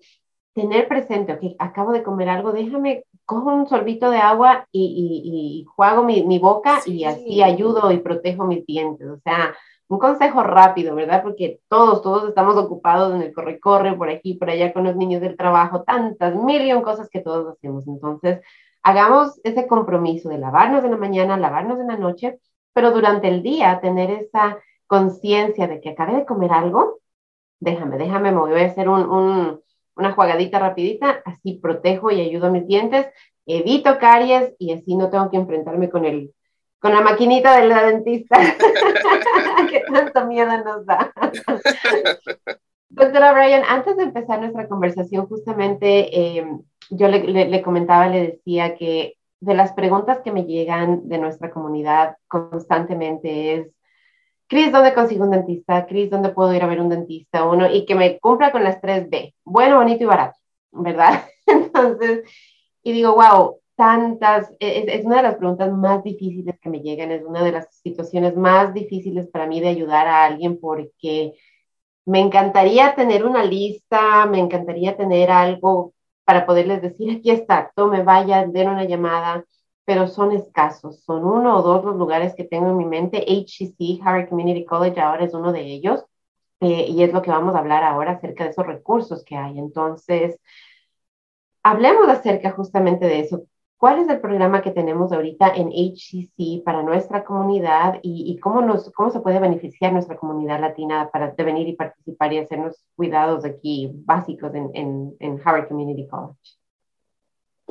Tener 0.54 0.88
presente, 0.88 1.34
ok, 1.34 1.56
acabo 1.60 1.92
de 1.92 2.04
comer 2.04 2.30
algo, 2.30 2.52
déjame 2.52 3.06
cojo 3.26 3.54
un 3.54 3.68
sorbito 3.68 4.10
de 4.12 4.18
agua 4.18 4.68
y, 4.72 5.24
y, 5.24 5.66
juego 5.76 6.04
mi, 6.04 6.24
mi 6.24 6.38
boca 6.38 6.82
y 6.86 7.06
así 7.06 7.42
ayudo 7.42 7.92
y 7.92 8.00
protejo 8.00 8.46
mis 8.46 8.66
dientes. 8.66 9.08
O 9.08 9.20
sea, 9.20 9.56
un 9.88 10.00
consejo 10.00 10.44
rápido, 10.44 10.96
¿verdad? 10.96 11.22
Porque 11.24 11.60
todos, 11.70 12.02
todos 12.02 12.30
estamos 12.30 12.58
ocupados 12.58 13.14
en 13.14 13.22
el 13.22 13.34
corre-corre, 13.34 13.96
por 13.96 14.10
aquí, 14.10 14.34
por 14.36 14.50
allá 14.50 14.74
con 14.74 14.84
los 14.84 14.96
niños 14.96 15.22
del 15.22 15.38
trabajo, 15.38 15.84
tantas, 15.84 16.36
mil 16.36 16.82
cosas 16.82 17.10
que 17.10 17.22
todos 17.22 17.54
hacemos. 17.54 17.88
Entonces, 17.88 18.42
hagamos 18.84 19.40
ese 19.44 19.68
compromiso 19.68 20.30
de 20.30 20.38
lavarnos 20.38 20.84
en 20.84 20.92
la 20.92 20.98
mañana, 20.98 21.38
lavarnos 21.38 21.80
en 21.80 21.88
la 21.88 21.98
noche, 21.98 22.40
pero 22.74 22.92
durante 22.92 23.28
el 23.28 23.44
día 23.44 23.80
tener 23.82 24.10
esa 24.12 24.60
conciencia 24.88 25.68
de 25.68 25.82
que 25.82 25.90
acabé 25.90 26.16
de 26.16 26.26
comer 26.26 26.52
algo, 26.54 27.00
déjame, 27.60 27.98
déjame, 27.98 28.32
me 28.32 28.40
voy 28.40 28.62
a 28.62 28.66
hacer 28.66 28.90
un, 28.90 29.10
un 29.10 29.62
una 29.96 30.14
jugadita 30.14 30.60
rapidita, 30.60 31.22
así 31.26 31.60
protejo 31.62 32.12
y 32.12 32.22
ayudo 32.22 32.48
a 32.48 32.52
mis 32.52 32.68
dientes, 32.68 33.08
evito 33.46 33.98
caries 34.00 34.54
y 34.60 34.74
así 34.74 34.96
no 34.96 35.10
tengo 35.10 35.30
que 35.30 35.38
enfrentarme 35.38 35.90
con 35.90 36.06
el 36.06 36.34
con 36.80 36.94
la 36.94 37.02
maquinita 37.02 37.60
de 37.60 37.68
la 37.68 37.84
dentista 37.84 38.40
que 39.70 39.82
tanto 39.82 40.26
miedo 40.26 40.52
nos 40.64 40.84
da. 40.84 41.14
Doctora 42.90 43.34
Brian, 43.34 43.64
antes 43.70 43.96
de 43.98 44.04
empezar 44.04 44.40
nuestra 44.40 44.68
conversación, 44.68 45.28
justamente 45.28 46.38
em, 46.40 46.60
yo 46.90 47.08
le, 47.08 47.20
le, 47.46 47.62
comentaba, 47.62 48.08
le 48.08 48.32
decía 48.32 48.76
que 48.76 49.16
de 49.40 49.54
las 49.54 49.74
preguntas 49.74 50.22
que 50.24 50.32
me 50.32 50.46
llegan 50.46 51.08
de 51.08 51.20
nuestra 51.20 51.52
comunidad 51.52 52.18
constantemente 52.28 53.56
es, 53.56 53.68
Cris, 54.52 54.70
¿dónde 54.70 54.94
consigo 54.94 55.24
un 55.24 55.32
dentista? 55.32 55.86
Cris, 55.88 56.10
¿dónde 56.10 56.28
puedo 56.28 56.54
ir 56.54 56.62
a 56.62 56.68
ver 56.68 56.82
un 56.82 56.90
dentista? 56.90 57.46
Uno, 57.46 57.72
y 57.72 57.86
que 57.86 57.96
me 57.96 58.20
cumpla 58.20 58.52
con 58.52 58.66
las 58.66 58.82
tres 58.82 59.10
B, 59.10 59.34
bueno, 59.46 59.78
bonito 59.78 60.04
y 60.04 60.08
barato, 60.08 60.38
¿verdad? 60.74 61.24
Entonces, 61.46 62.26
y 62.84 62.92
digo, 62.92 63.16
wow, 63.16 63.62
tantas, 63.78 64.52
e, 64.60 64.80
es, 64.80 65.00
es, 65.00 65.06
una 65.06 65.18
de 65.18 65.24
las 65.24 65.36
preguntas 65.36 65.72
más 65.72 66.04
difíciles 66.04 66.60
que 66.60 66.70
me 66.70 66.82
llegan, 66.82 67.12
es 67.12 67.24
una 67.24 67.46
de 67.46 67.54
las 67.54 67.74
situaciones 67.78 68.36
más 68.36 68.74
difíciles 68.74 69.30
para 69.30 69.48
mí 69.48 69.62
de 69.62 69.70
ayudar 69.70 70.08
a 70.08 70.26
alguien 70.26 70.60
porque 70.60 71.32
me 72.06 72.20
encantaría 72.20 72.94
tener 72.94 73.26
una 73.26 73.46
lista, 73.46 74.26
me 74.26 74.40
encantaría 74.40 74.98
tener 74.98 75.32
algo 75.32 75.94
para 76.26 76.46
poderles 76.46 76.82
decir, 76.82 77.10
aquí 77.10 77.32
está, 77.32 77.72
tome, 77.74 78.04
vaya, 78.04 78.46
den 78.46 78.68
una 78.70 78.84
llamada, 78.84 79.46
pero 79.92 80.08
son 80.08 80.32
escasos. 80.32 81.04
Son 81.04 81.26
uno 81.26 81.58
o 81.58 81.62
dos 81.62 81.84
los 81.84 81.98
lugares 81.98 82.34
que 82.34 82.46
tengo 82.46 82.70
en 82.70 82.78
mi 82.78 82.86
mente. 82.86 83.26
HCC, 83.28 84.00
Harvard 84.02 84.30
Community 84.30 84.64
College, 84.64 85.02
ahora 85.02 85.26
es 85.26 85.34
uno 85.34 85.52
de 85.52 85.64
ellos. 85.64 86.06
Eh, 86.62 86.86
y 86.88 87.04
es 87.04 87.12
lo 87.12 87.22
que 87.22 87.30
vamos 87.30 87.56
a 87.56 87.60
hablar 87.60 87.84
ahora 87.84 88.12
acerca 88.14 88.46
de 88.46 88.52
esos 88.52 88.66
recursos 88.66 89.26
que 89.26 89.36
hay. 89.36 89.60
Entonces, 89.60 90.40
hablemos 91.62 92.08
acerca 92.08 92.52
justamente 92.52 93.06
de 93.06 93.20
eso. 93.20 93.44
¿Cuál 93.76 94.00
es 94.00 94.08
el 94.08 94.22
programa 94.22 94.62
que 94.62 94.72
tenemos 94.72 95.12
ahorita 95.12 95.50
en 95.56 95.74
HCC 95.74 96.64
para 96.64 96.84
nuestra 96.84 97.26
comunidad 97.26 98.00
y, 98.02 98.40
cómo, 98.40 98.62
nos, 98.62 98.90
cómo 98.94 99.10
se 99.12 99.20
puede 99.20 99.40
beneficiar 99.40 99.92
nuestra 99.92 100.16
comunidad 100.16 100.62
latina 100.62 101.10
para 101.12 101.34
venir 101.34 101.68
y 101.68 101.76
participar 101.76 102.32
y 102.32 102.38
hacernos 102.38 102.82
cuidados 102.96 103.44
aquí 103.44 103.92
básicos 104.06 104.56
en, 104.56 104.72
en, 104.74 105.16
en 105.20 105.42
Harvard 105.44 105.68
Community 105.68 106.08
College? 106.08 106.61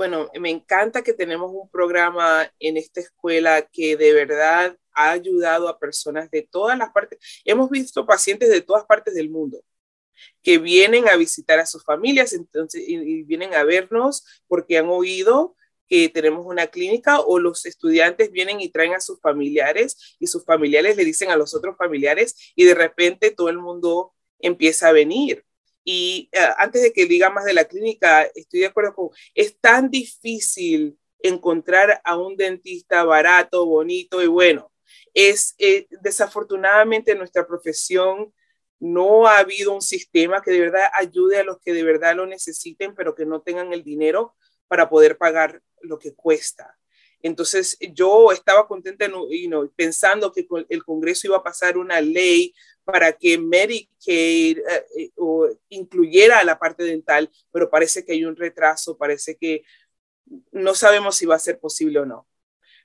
Bueno, 0.00 0.30
me 0.40 0.48
encanta 0.48 1.02
que 1.02 1.12
tenemos 1.12 1.50
un 1.52 1.68
programa 1.68 2.50
en 2.58 2.78
esta 2.78 3.00
escuela 3.00 3.68
que 3.70 3.98
de 3.98 4.14
verdad 4.14 4.74
ha 4.94 5.10
ayudado 5.10 5.68
a 5.68 5.78
personas 5.78 6.30
de 6.30 6.40
todas 6.40 6.78
las 6.78 6.90
partes. 6.90 7.18
Hemos 7.44 7.68
visto 7.68 8.06
pacientes 8.06 8.48
de 8.48 8.62
todas 8.62 8.86
partes 8.86 9.12
del 9.14 9.28
mundo 9.28 9.62
que 10.42 10.56
vienen 10.56 11.06
a 11.06 11.16
visitar 11.16 11.58
a 11.58 11.66
sus 11.66 11.84
familias 11.84 12.32
entonces, 12.32 12.82
y, 12.88 13.24
vienen 13.24 13.52
a 13.52 13.62
vernos 13.64 14.24
porque 14.48 14.78
han 14.78 14.88
oído 14.88 15.54
que 15.86 16.08
tenemos 16.08 16.46
una 16.46 16.68
clínica 16.68 17.20
o 17.20 17.38
los 17.38 17.66
estudiantes 17.66 18.30
vienen 18.32 18.62
y 18.62 18.70
traen 18.70 18.94
a 18.94 19.00
sus 19.00 19.20
familiares 19.20 20.16
y 20.18 20.28
sus 20.28 20.46
familiares 20.46 20.96
le 20.96 21.04
dicen 21.04 21.30
a 21.30 21.36
los 21.36 21.54
otros 21.54 21.76
familiares 21.76 22.54
y 22.56 22.64
de 22.64 22.74
repente 22.74 23.32
todo 23.32 23.50
el 23.50 23.58
mundo 23.58 24.14
empieza 24.38 24.88
a 24.88 24.92
venir. 24.92 25.44
Y 25.92 26.28
eh, 26.30 26.38
antes 26.56 26.82
de 26.82 26.92
que 26.92 27.04
diga 27.04 27.30
más 27.30 27.44
de 27.44 27.52
la 27.52 27.64
clínica, 27.64 28.22
estoy 28.36 28.60
de 28.60 28.66
acuerdo 28.66 28.94
con, 28.94 29.08
es 29.34 29.58
tan 29.58 29.90
difícil 29.90 30.96
encontrar 31.18 32.00
a 32.04 32.16
un 32.16 32.36
dentista 32.36 33.02
barato, 33.02 33.66
bonito 33.66 34.22
y 34.22 34.28
bueno. 34.28 34.70
Es 35.14 35.56
eh, 35.58 35.88
desafortunadamente 36.00 37.16
nuestra 37.16 37.44
profesión 37.44 38.32
no 38.78 39.26
ha 39.26 39.38
habido 39.38 39.74
un 39.74 39.82
sistema 39.82 40.40
que 40.40 40.52
de 40.52 40.60
verdad 40.60 40.92
ayude 40.94 41.40
a 41.40 41.44
los 41.44 41.58
que 41.58 41.72
de 41.72 41.82
verdad 41.82 42.14
lo 42.14 42.24
necesiten, 42.24 42.94
pero 42.94 43.16
que 43.16 43.26
no 43.26 43.42
tengan 43.42 43.72
el 43.72 43.82
dinero 43.82 44.36
para 44.68 44.88
poder 44.88 45.18
pagar 45.18 45.60
lo 45.80 45.98
que 45.98 46.14
cuesta. 46.14 46.78
Entonces 47.20 47.76
yo 47.80 48.30
estaba 48.30 48.68
contenta, 48.68 49.08
you 49.08 49.72
pensando 49.74 50.32
que 50.32 50.46
el 50.68 50.84
Congreso 50.84 51.26
iba 51.26 51.38
a 51.38 51.42
pasar 51.42 51.76
una 51.76 52.00
ley 52.00 52.54
para 52.90 53.12
que 53.12 53.38
Medicaid 53.38 54.58
eh, 54.58 54.86
eh, 54.96 55.12
incluyera 55.68 56.42
la 56.44 56.58
parte 56.58 56.84
dental, 56.84 57.30
pero 57.52 57.70
parece 57.70 58.04
que 58.04 58.12
hay 58.12 58.24
un 58.24 58.36
retraso, 58.36 58.96
parece 58.96 59.36
que 59.36 59.64
no 60.52 60.74
sabemos 60.74 61.16
si 61.16 61.26
va 61.26 61.36
a 61.36 61.40
ser 61.40 61.58
posible 61.58 62.00
o 62.00 62.06
no. 62.06 62.26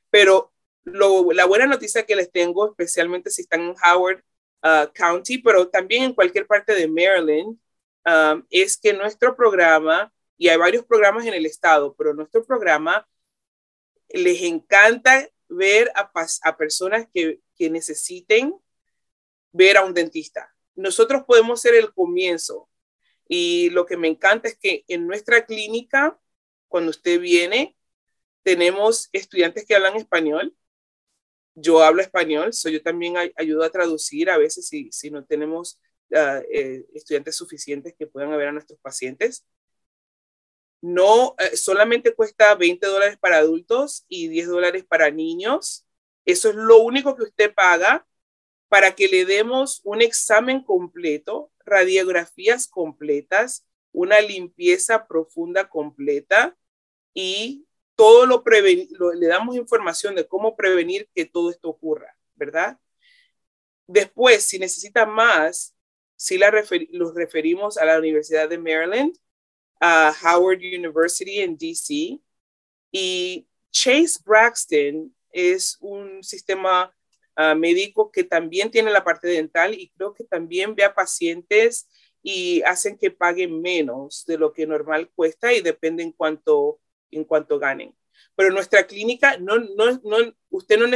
Pero 0.09 0.53
la 0.83 1.45
buena 1.45 1.65
noticia 1.65 2.05
que 2.05 2.15
les 2.15 2.31
tengo, 2.31 2.69
especialmente 2.69 3.29
si 3.29 3.41
están 3.41 3.61
en 3.61 3.75
Howard 3.83 4.23
uh, 4.63 4.91
County, 4.93 5.39
pero 5.39 5.67
también 5.67 6.03
en 6.03 6.13
cualquier 6.13 6.45
parte 6.45 6.73
de 6.73 6.87
Maryland, 6.87 7.57
um, 8.05 8.45
es 8.49 8.77
que 8.77 8.93
nuestro 8.93 9.35
programa, 9.35 10.13
y 10.37 10.47
hay 10.47 10.57
varios 10.57 10.85
programas 10.85 11.25
en 11.25 11.33
el 11.33 11.45
estado, 11.45 11.95
pero 11.97 12.13
nuestro 12.13 12.45
programa 12.45 13.07
les 14.09 14.41
encanta 14.43 15.27
ver 15.47 15.91
a, 15.95 16.57
personas 16.57 17.07
que 17.11 17.69
necesiten 17.69 18.53
ver 19.55 19.77
a 19.77 19.85
un 19.85 19.93
dentista. 19.93 20.53
Nosotros 20.75 21.23
podemos 21.25 21.61
ser 21.61 21.75
el 21.75 21.93
comienzo. 21.93 22.69
Y 23.27 23.69
lo 23.71 23.85
que 23.85 23.97
me 23.97 24.07
encanta 24.07 24.49
es 24.49 24.57
que 24.57 24.83
en 24.87 25.07
nuestra 25.07 25.45
clínica, 25.45 26.19
cuando 26.67 26.91
usted 26.91 27.19
viene, 27.19 27.75
tenemos 28.43 29.09
estudiantes 29.13 29.65
que 29.65 29.75
hablan 29.75 29.95
español. 29.95 30.53
Yo 31.55 31.81
hablo 31.81 32.01
español, 32.01 32.51
so 32.51 32.67
yo 32.69 32.83
también 32.83 33.15
ayudo 33.37 33.63
a 33.63 33.69
traducir 33.69 34.29
a 34.29 34.37
veces 34.37 34.67
si, 34.67 34.91
si 34.91 35.09
no 35.09 35.23
tenemos 35.23 35.79
uh, 36.11 36.43
eh, 36.51 36.85
estudiantes 36.93 37.37
suficientes 37.37 37.95
que 37.97 38.07
puedan 38.07 38.29
ver 38.37 38.49
a 38.49 38.51
nuestros 38.51 38.77
pacientes. 38.81 39.45
No, 40.81 41.33
eh, 41.39 41.55
solamente 41.55 42.13
cuesta 42.13 42.53
20 42.55 42.85
dólares 42.85 43.17
para 43.17 43.37
adultos 43.37 44.05
y 44.09 44.27
10 44.27 44.49
dólares 44.49 44.83
para 44.83 45.09
niños. 45.09 45.87
Eso 46.25 46.49
es 46.49 46.55
lo 46.55 46.79
único 46.79 47.15
que 47.15 47.23
usted 47.23 47.53
paga 47.53 48.05
para 48.75 48.93
que 48.93 49.07
le 49.07 49.23
demos 49.23 49.79
un 49.85 50.01
examen 50.01 50.61
completo, 50.61 51.49
radiografías 51.59 52.67
completas, 52.67 53.65
una 53.93 54.19
limpieza 54.19 55.07
profunda 55.07 55.69
completa 55.69 56.57
y 57.13 57.65
todo 57.95 58.25
lo, 58.25 58.43
le 59.13 59.27
damos 59.27 59.55
información 59.55 60.13
de 60.13 60.27
cómo 60.27 60.57
prevenir 60.57 61.09
que 61.15 61.23
todo 61.23 61.51
esto 61.51 61.69
ocurra, 61.69 62.17
¿verdad? 62.35 62.77
Después, 63.87 64.43
si 64.43 64.59
necesita 64.59 65.05
más, 65.05 65.73
si 66.17 66.37
la 66.37 66.51
los 66.89 67.15
referimos 67.15 67.77
a 67.77 67.85
la 67.85 67.97
Universidad 67.97 68.49
de 68.49 68.57
Maryland, 68.57 69.17
a 69.79 70.13
Howard 70.21 70.59
University 70.59 71.39
en 71.39 71.57
DC, 71.57 72.19
y 72.91 73.47
Chase 73.71 74.19
Braxton 74.25 75.15
es 75.31 75.77
un 75.79 76.21
sistema 76.21 76.93
ah, 77.35 77.55
médico 77.55 78.11
que 78.11 78.23
también 78.23 78.71
tiene 78.71 78.91
la 78.91 79.03
parte 79.03 79.27
dental 79.27 79.73
y 79.73 79.89
creo 79.89 80.13
que 80.13 80.23
también 80.23 80.75
ve 80.75 80.83
a 80.83 80.95
pacientes 80.95 81.87
y 82.21 82.61
hacen 82.63 82.97
que 82.97 83.11
paguen 83.11 83.61
menos 83.61 84.25
de 84.25 84.37
lo 84.37 84.53
que 84.53 84.65
normal 84.65 85.09
cuesta 85.15 85.53
y 85.53 85.61
depende 85.61 86.03
en 86.03 86.11
cuanto, 86.11 86.79
en 87.11 87.23
cuanto 87.23 87.59
ganen. 87.59 87.95
Pero 88.35 88.51
nuestra 88.51 88.87
clínica, 88.87 89.37
no, 89.37 89.57
no, 89.57 90.01
no, 90.03 90.35
usted 90.49 90.77
no, 90.77 90.87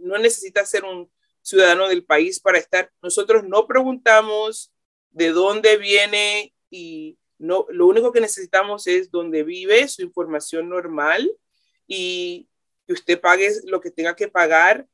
no 0.00 0.18
necesita 0.18 0.64
ser 0.66 0.84
un 0.84 1.10
ciudadano 1.42 1.88
del 1.88 2.04
país 2.04 2.40
para 2.40 2.58
estar. 2.58 2.90
Nosotros 3.02 3.44
no 3.44 3.66
preguntamos 3.66 4.72
de 5.10 5.30
dónde 5.30 5.76
viene 5.76 6.54
y 6.70 7.18
no, 7.38 7.66
lo 7.70 7.86
único 7.86 8.12
que 8.12 8.20
necesitamos 8.20 8.86
es 8.86 9.10
dónde 9.10 9.42
vive, 9.42 9.88
su 9.88 10.02
información 10.02 10.68
normal 10.68 11.30
y 11.86 12.48
que 12.86 12.92
usted 12.92 13.20
pague 13.20 13.50
lo 13.64 13.80
que 13.80 13.90
tenga 13.90 14.14
que 14.14 14.28
pagar. 14.28 14.86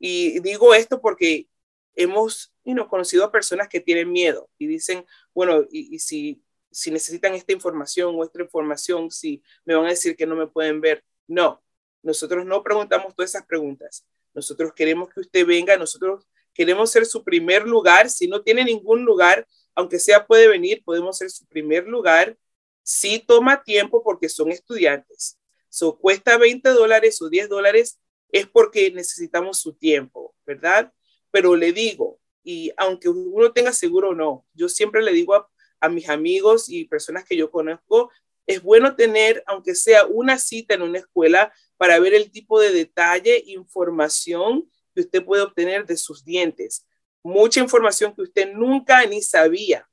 Y 0.00 0.40
digo 0.40 0.74
esto 0.74 1.00
porque 1.00 1.46
hemos 1.94 2.52
conocido 2.88 3.24
a 3.24 3.30
personas 3.30 3.68
que 3.68 3.80
tienen 3.80 4.10
miedo 4.10 4.48
y 4.58 4.66
dicen, 4.66 5.04
bueno, 5.34 5.66
y, 5.70 5.98
si, 5.98 6.42
si 6.70 6.90
necesitan 6.90 7.34
esta 7.34 7.52
información 7.52 8.14
o 8.16 8.24
esta 8.24 8.40
información, 8.40 9.10
si 9.10 9.42
me 9.64 9.74
van 9.74 9.86
a 9.86 9.90
decir 9.90 10.16
que 10.16 10.26
no 10.26 10.34
me 10.34 10.46
pueden 10.46 10.80
ver. 10.80 11.04
No, 11.28 11.62
nosotros 12.02 12.46
no 12.46 12.62
preguntamos 12.62 13.14
todas 13.14 13.30
esas 13.30 13.46
preguntas. 13.46 14.06
Nosotros 14.32 14.72
queremos 14.72 15.10
que 15.10 15.20
usted 15.20 15.46
venga, 15.46 15.76
nosotros 15.76 16.26
queremos 16.54 16.90
ser 16.90 17.04
su 17.04 17.22
primer 17.22 17.66
lugar. 17.66 18.08
Si 18.08 18.26
no 18.26 18.42
tiene 18.42 18.64
ningún 18.64 19.04
lugar, 19.04 19.46
aunque 19.74 19.98
sea 19.98 20.26
puede 20.26 20.48
venir, 20.48 20.82
podemos 20.82 21.18
ser 21.18 21.30
su 21.30 21.46
primer 21.46 21.86
lugar. 21.86 22.38
Si 22.82 23.18
toma 23.18 23.62
tiempo 23.62 24.02
porque 24.02 24.30
son 24.30 24.50
estudiantes. 24.50 25.38
So, 25.68 25.96
cuesta 25.98 26.38
20 26.38 26.70
dólares 26.70 27.20
o 27.22 27.28
10 27.28 27.48
dólares, 27.48 27.99
es 28.32 28.46
porque 28.46 28.90
necesitamos 28.90 29.58
su 29.58 29.74
tiempo, 29.74 30.34
¿verdad? 30.46 30.92
Pero 31.30 31.56
le 31.56 31.72
digo, 31.72 32.20
y 32.42 32.72
aunque 32.76 33.08
uno 33.08 33.52
tenga 33.52 33.72
seguro 33.72 34.10
o 34.10 34.14
no, 34.14 34.46
yo 34.54 34.68
siempre 34.68 35.02
le 35.02 35.12
digo 35.12 35.34
a, 35.80 35.88
mis 35.88 36.08
amigos 36.08 36.68
y 36.68 36.84
personas 36.84 37.24
que 37.24 37.36
yo 37.36 37.50
conozco, 37.50 38.10
es 38.46 38.62
bueno 38.62 38.96
tener, 38.96 39.42
aunque 39.46 39.74
sea 39.74 40.06
una 40.06 40.38
cita 40.38 40.74
en 40.74 40.82
una 40.82 40.98
escuela, 40.98 41.52
para 41.76 41.98
ver 41.98 42.14
el 42.14 42.30
tipo 42.30 42.60
de 42.60 42.72
detalle, 42.72 43.42
información 43.46 44.68
que 44.94 45.02
usted 45.02 45.24
puede 45.24 45.42
obtener 45.42 45.86
de 45.86 45.96
sus 45.96 46.24
dientes. 46.24 46.86
Mucha 47.22 47.60
información 47.60 48.14
que 48.14 48.22
usted 48.22 48.52
nunca 48.52 49.04
ni 49.06 49.22
sabía. 49.22 49.86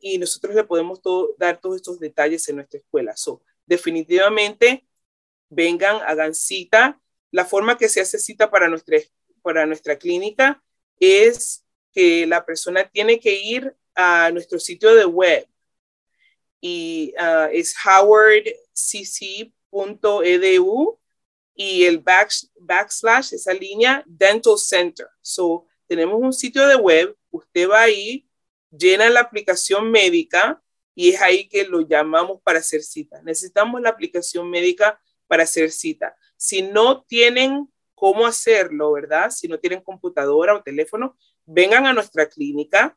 y 0.00 0.16
nosotros 0.18 0.54
le 0.54 0.64
podemos 0.64 1.00
dar 1.36 1.60
todos 1.60 1.76
estos 1.76 1.98
detalles 1.98 2.48
en 2.48 2.56
nuestra 2.56 2.78
escuela. 2.80 3.14
So, 3.16 3.42
definitivamente, 3.66 4.86
vengan, 5.50 6.00
hagan 6.06 6.34
cita. 6.34 7.00
La 7.34 7.44
forma 7.44 7.76
que 7.76 7.88
se 7.88 8.00
hace 8.00 8.20
cita 8.20 8.48
para 8.48 8.68
nuestra, 8.68 8.96
para 9.42 9.66
nuestra 9.66 9.98
clínica 9.98 10.62
es 11.00 11.64
que 11.92 12.28
la 12.28 12.46
persona 12.46 12.88
tiene 12.88 13.18
que 13.18 13.34
ir 13.34 13.74
a 13.92 14.30
nuestro 14.30 14.60
sitio 14.60 14.94
de 14.94 15.04
web 15.04 15.44
y 16.60 17.12
uh, 17.18 17.48
es 17.50 17.74
howardcc.edu 17.84 18.60
y 21.56 21.84
el 21.84 21.98
backslash, 21.98 23.34
esa 23.34 23.52
línea, 23.52 24.04
Dental 24.06 24.56
Center. 24.56 25.08
So, 25.20 25.66
tenemos 25.88 26.20
un 26.20 26.32
sitio 26.32 26.68
de 26.68 26.76
web, 26.76 27.16
usted 27.32 27.68
va 27.68 27.82
ahí, 27.82 28.28
llena 28.70 29.10
la 29.10 29.18
aplicación 29.18 29.90
médica 29.90 30.62
y 30.94 31.10
es 31.10 31.20
ahí 31.20 31.48
que 31.48 31.64
lo 31.64 31.80
llamamos 31.80 32.40
para 32.44 32.60
hacer 32.60 32.84
cita. 32.84 33.20
Necesitamos 33.22 33.80
la 33.80 33.88
aplicación 33.88 34.48
médica 34.48 35.00
para 35.26 35.44
hacer 35.44 35.70
cita. 35.70 36.16
Si 36.36 36.62
no 36.62 37.02
tienen 37.02 37.68
cómo 37.94 38.26
hacerlo, 38.26 38.92
¿verdad? 38.92 39.30
Si 39.30 39.48
no 39.48 39.58
tienen 39.58 39.80
computadora 39.80 40.54
o 40.54 40.62
teléfono, 40.62 41.16
vengan 41.46 41.86
a 41.86 41.92
nuestra 41.92 42.28
clínica 42.28 42.96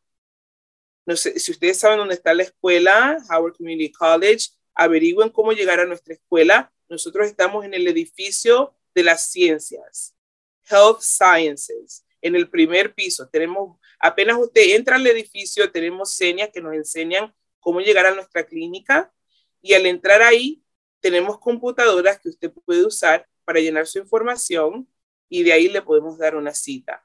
no 1.08 1.16
sé, 1.16 1.40
si 1.40 1.54
ustedes 1.54 1.80
saben 1.80 2.00
dónde 2.00 2.16
está 2.16 2.34
la 2.34 2.44
escuela, 2.44 3.18
Howard 3.32 3.56
Community 3.56 3.94
College, 3.94 4.50
averigüen 4.76 5.30
cómo 5.30 5.54
llegar 5.54 5.80
a 5.80 5.86
nuestra 5.86 6.14
escuela. 6.14 6.70
Nosotros 6.90 7.28
estamos 7.28 7.64
en 7.64 7.74
el 7.74 7.88
edificio 7.88 8.76
de 8.94 9.04
las 9.04 9.32
ciencias, 9.32 10.14
Health 10.70 11.00
Sciences, 11.00 12.06
en 12.22 12.36
el 12.36 12.50
primer 12.50 12.94
piso. 12.94 13.30
Tenemos, 13.30 13.80
apenas 14.00 14.38
usted 14.38 14.76
entra 14.76 14.98
al 14.98 15.08
edificio, 15.08 15.72
tenemos 15.72 16.14
señas 16.14 16.50
que 16.54 16.60
nos 16.60 16.74
enseñan 16.74 17.34
cómo 17.62 17.80
llegar 17.80 18.06
a 18.06 18.14
nuestra 18.14 18.46
clínica 18.46 19.14
y 19.62 19.76
al 19.76 19.86
entrar 19.86 20.22
ahí 20.22 20.62
tenemos 21.08 21.40
computadoras 21.40 22.20
que 22.20 22.28
usted 22.28 22.52
puede 22.66 22.86
usar 22.86 23.26
para 23.46 23.62
llenar 23.62 23.88
su 23.88 23.98
información 23.98 24.86
y 25.30 25.44
de 25.44 25.54
ahí 25.54 25.70
le 25.70 25.82
podemos 25.82 26.18
dar 26.18 26.36
una 26.36 26.54
cita. 26.54 27.02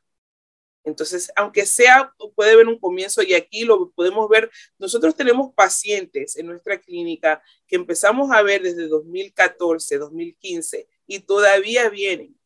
Entonces, 0.82 1.32
aunque 1.36 1.64
sea, 1.66 2.12
puede 2.34 2.56
ver 2.56 2.66
un 2.66 2.80
comienzo 2.80 3.22
y 3.22 3.34
aquí 3.34 3.64
lo 3.64 3.92
podemos 3.92 4.28
ver, 4.28 4.50
nosotros 4.76 5.14
tenemos 5.14 5.54
pacientes 5.54 6.36
en 6.36 6.46
nuestra 6.46 6.80
clínica 6.80 7.40
que 7.68 7.76
empezamos 7.76 8.32
a 8.32 8.42
ver 8.42 8.60
desde 8.62 8.88
2014, 8.88 9.98
2015 9.98 10.88
y 11.06 11.20
todavía 11.20 11.88
vienen 11.88 12.36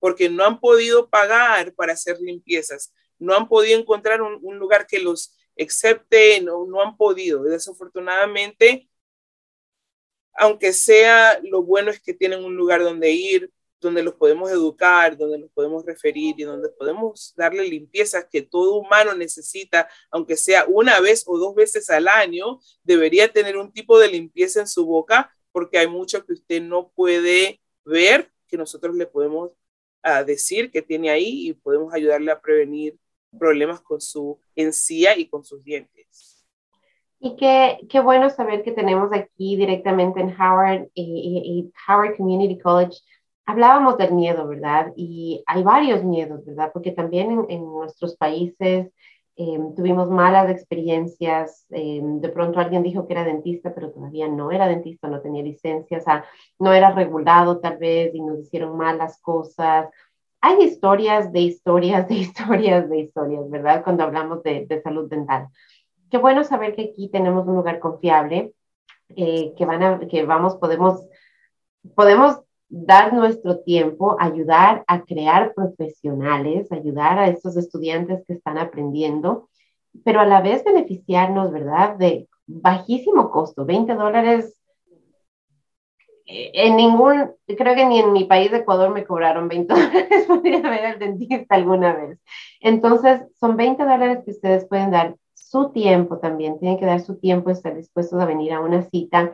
porque 0.00 0.28
no 0.28 0.44
han 0.44 0.58
podido 0.58 1.08
pagar 1.08 1.74
para 1.74 1.92
hacer 1.92 2.18
limpiezas, 2.20 2.92
no 3.20 3.36
han 3.36 3.48
podido 3.48 3.78
encontrar 3.78 4.20
un, 4.20 4.58
lugar 4.58 4.88
que 4.88 4.98
los 4.98 5.36
acepte, 5.56 6.40
no, 6.40 6.66
no 6.66 6.82
han 6.82 6.96
podido. 6.96 7.44
Desafortunadamente, 7.44 8.88
aunque 10.34 10.72
sea, 10.72 11.38
lo 11.42 11.62
bueno 11.62 11.90
es 11.90 12.00
que 12.00 12.14
tienen 12.14 12.44
un 12.44 12.56
lugar 12.56 12.82
donde 12.82 13.10
ir, 13.10 13.50
donde 13.80 14.02
los 14.02 14.14
podemos 14.14 14.50
educar, 14.50 15.16
donde 15.16 15.38
los 15.38 15.50
podemos 15.52 15.84
referir 15.84 16.34
y 16.38 16.44
donde 16.44 16.70
podemos 16.70 17.34
darle 17.36 17.68
limpieza 17.68 18.28
que 18.28 18.42
todo 18.42 18.76
humano 18.76 19.14
necesita, 19.14 19.88
aunque 20.10 20.36
sea 20.36 20.64
una 20.66 21.00
vez 21.00 21.24
o 21.26 21.38
dos 21.38 21.54
veces 21.54 21.90
al 21.90 22.08
año, 22.08 22.60
debería 22.82 23.32
tener 23.32 23.56
un 23.56 23.72
tipo 23.72 23.98
de 23.98 24.08
limpieza 24.08 24.60
en 24.60 24.68
su 24.68 24.86
boca 24.86 25.30
porque 25.52 25.78
hay 25.78 25.86
mucho 25.86 26.24
que 26.24 26.32
usted 26.32 26.62
no 26.62 26.90
puede 26.90 27.60
ver 27.84 28.32
que 28.48 28.56
nosotros 28.56 28.96
le 28.96 29.06
podemos 29.06 29.50
uh, 30.04 30.24
decir 30.24 30.70
que 30.70 30.82
tiene 30.82 31.10
ahí 31.10 31.48
y 31.48 31.52
podemos 31.52 31.94
ayudarle 31.94 32.32
a 32.32 32.40
prevenir 32.40 32.98
problemas 33.38 33.80
con 33.80 34.00
su 34.00 34.40
encía 34.56 35.16
y 35.16 35.28
con 35.28 35.44
sus 35.44 35.62
dientes. 35.62 36.33
Y 37.24 37.36
qué, 37.36 37.78
qué 37.88 38.00
bueno 38.00 38.28
saber 38.28 38.62
que 38.62 38.72
tenemos 38.72 39.10
aquí 39.14 39.56
directamente 39.56 40.20
en 40.20 40.38
Howard 40.38 40.88
y, 40.92 41.42
y 41.42 41.72
Howard 41.88 42.18
Community 42.18 42.58
College 42.58 42.98
hablábamos 43.46 43.96
del 43.96 44.12
miedo, 44.12 44.46
¿verdad? 44.46 44.92
Y 44.94 45.42
hay 45.46 45.62
varios 45.62 46.04
miedos, 46.04 46.44
¿verdad? 46.44 46.70
Porque 46.70 46.92
también 46.92 47.46
en, 47.48 47.64
nuestros 47.64 48.14
países 48.16 48.90
em, 49.36 49.74
tuvimos 49.74 50.10
malas 50.10 50.50
experiencias. 50.50 51.64
Em, 51.70 52.20
de 52.20 52.28
pronto 52.28 52.60
alguien 52.60 52.82
dijo 52.82 53.06
que 53.06 53.14
era 53.14 53.24
dentista, 53.24 53.74
pero 53.74 53.90
todavía 53.90 54.28
no 54.28 54.50
era 54.50 54.68
dentista, 54.68 55.08
no 55.08 55.22
tenía 55.22 55.42
licencia, 55.42 55.96
o 55.96 56.02
sea, 56.02 56.26
no 56.58 56.74
era 56.74 56.90
regulado 56.92 57.58
tal 57.58 57.78
vez 57.78 58.14
y 58.14 58.20
nos 58.20 58.40
hicieron 58.40 58.76
malas 58.76 59.18
cosas. 59.22 59.88
Hay 60.42 60.62
historias 60.62 61.32
de 61.32 61.40
historias 61.40 62.06
de 62.08 62.16
historias 62.16 62.90
de 62.90 62.98
historias, 63.00 63.48
¿verdad? 63.48 63.82
Cuando 63.82 64.04
hablamos 64.04 64.42
de, 64.42 64.66
de 64.66 64.82
salud 64.82 65.08
dental. 65.08 65.48
Qué 66.10 66.18
bueno 66.18 66.44
saber 66.44 66.74
que 66.74 66.90
aquí 66.92 67.08
tenemos 67.08 67.46
un 67.46 67.56
lugar 67.56 67.80
confiable, 67.80 68.52
eh, 69.16 69.52
que, 69.56 69.64
van 69.64 69.82
a, 69.82 69.98
que 70.06 70.24
vamos, 70.24 70.56
podemos, 70.56 71.06
podemos 71.94 72.40
dar 72.68 73.12
nuestro 73.12 73.60
tiempo, 73.60 74.16
ayudar 74.18 74.84
a 74.86 75.02
crear 75.04 75.54
profesionales, 75.54 76.72
ayudar 76.72 77.18
a 77.18 77.28
estos 77.28 77.56
estudiantes 77.56 78.24
que 78.26 78.34
están 78.34 78.58
aprendiendo, 78.58 79.48
pero 80.04 80.20
a 80.20 80.26
la 80.26 80.40
vez 80.40 80.64
beneficiarnos, 80.64 81.52
¿verdad? 81.52 81.96
De 81.96 82.28
bajísimo 82.46 83.30
costo, 83.30 83.64
20 83.64 83.94
dólares. 83.94 84.58
Eh, 86.26 86.50
en 86.54 86.76
ningún, 86.76 87.32
creo 87.46 87.74
que 87.74 87.86
ni 87.86 88.00
en 88.00 88.12
mi 88.12 88.24
país 88.24 88.50
de 88.50 88.58
Ecuador 88.58 88.90
me 88.90 89.04
cobraron 89.04 89.46
20 89.48 89.74
dólares 89.74 90.26
para 90.26 90.48
ir 90.48 90.66
a 90.66 90.70
ver 90.70 90.86
al 90.86 90.98
dentista 90.98 91.54
alguna 91.54 91.94
vez. 91.94 92.18
Entonces, 92.60 93.22
son 93.38 93.56
20 93.56 93.82
dólares 93.82 94.22
que 94.24 94.30
ustedes 94.32 94.66
pueden 94.66 94.90
dar 94.90 95.16
su 95.50 95.70
tiempo 95.70 96.18
también, 96.18 96.58
tienen 96.58 96.78
que 96.78 96.86
dar 96.86 97.00
su 97.00 97.16
tiempo, 97.16 97.50
estar 97.50 97.74
dispuestos 97.76 98.20
a 98.20 98.26
venir 98.26 98.52
a 98.52 98.60
una 98.60 98.82
cita, 98.82 99.32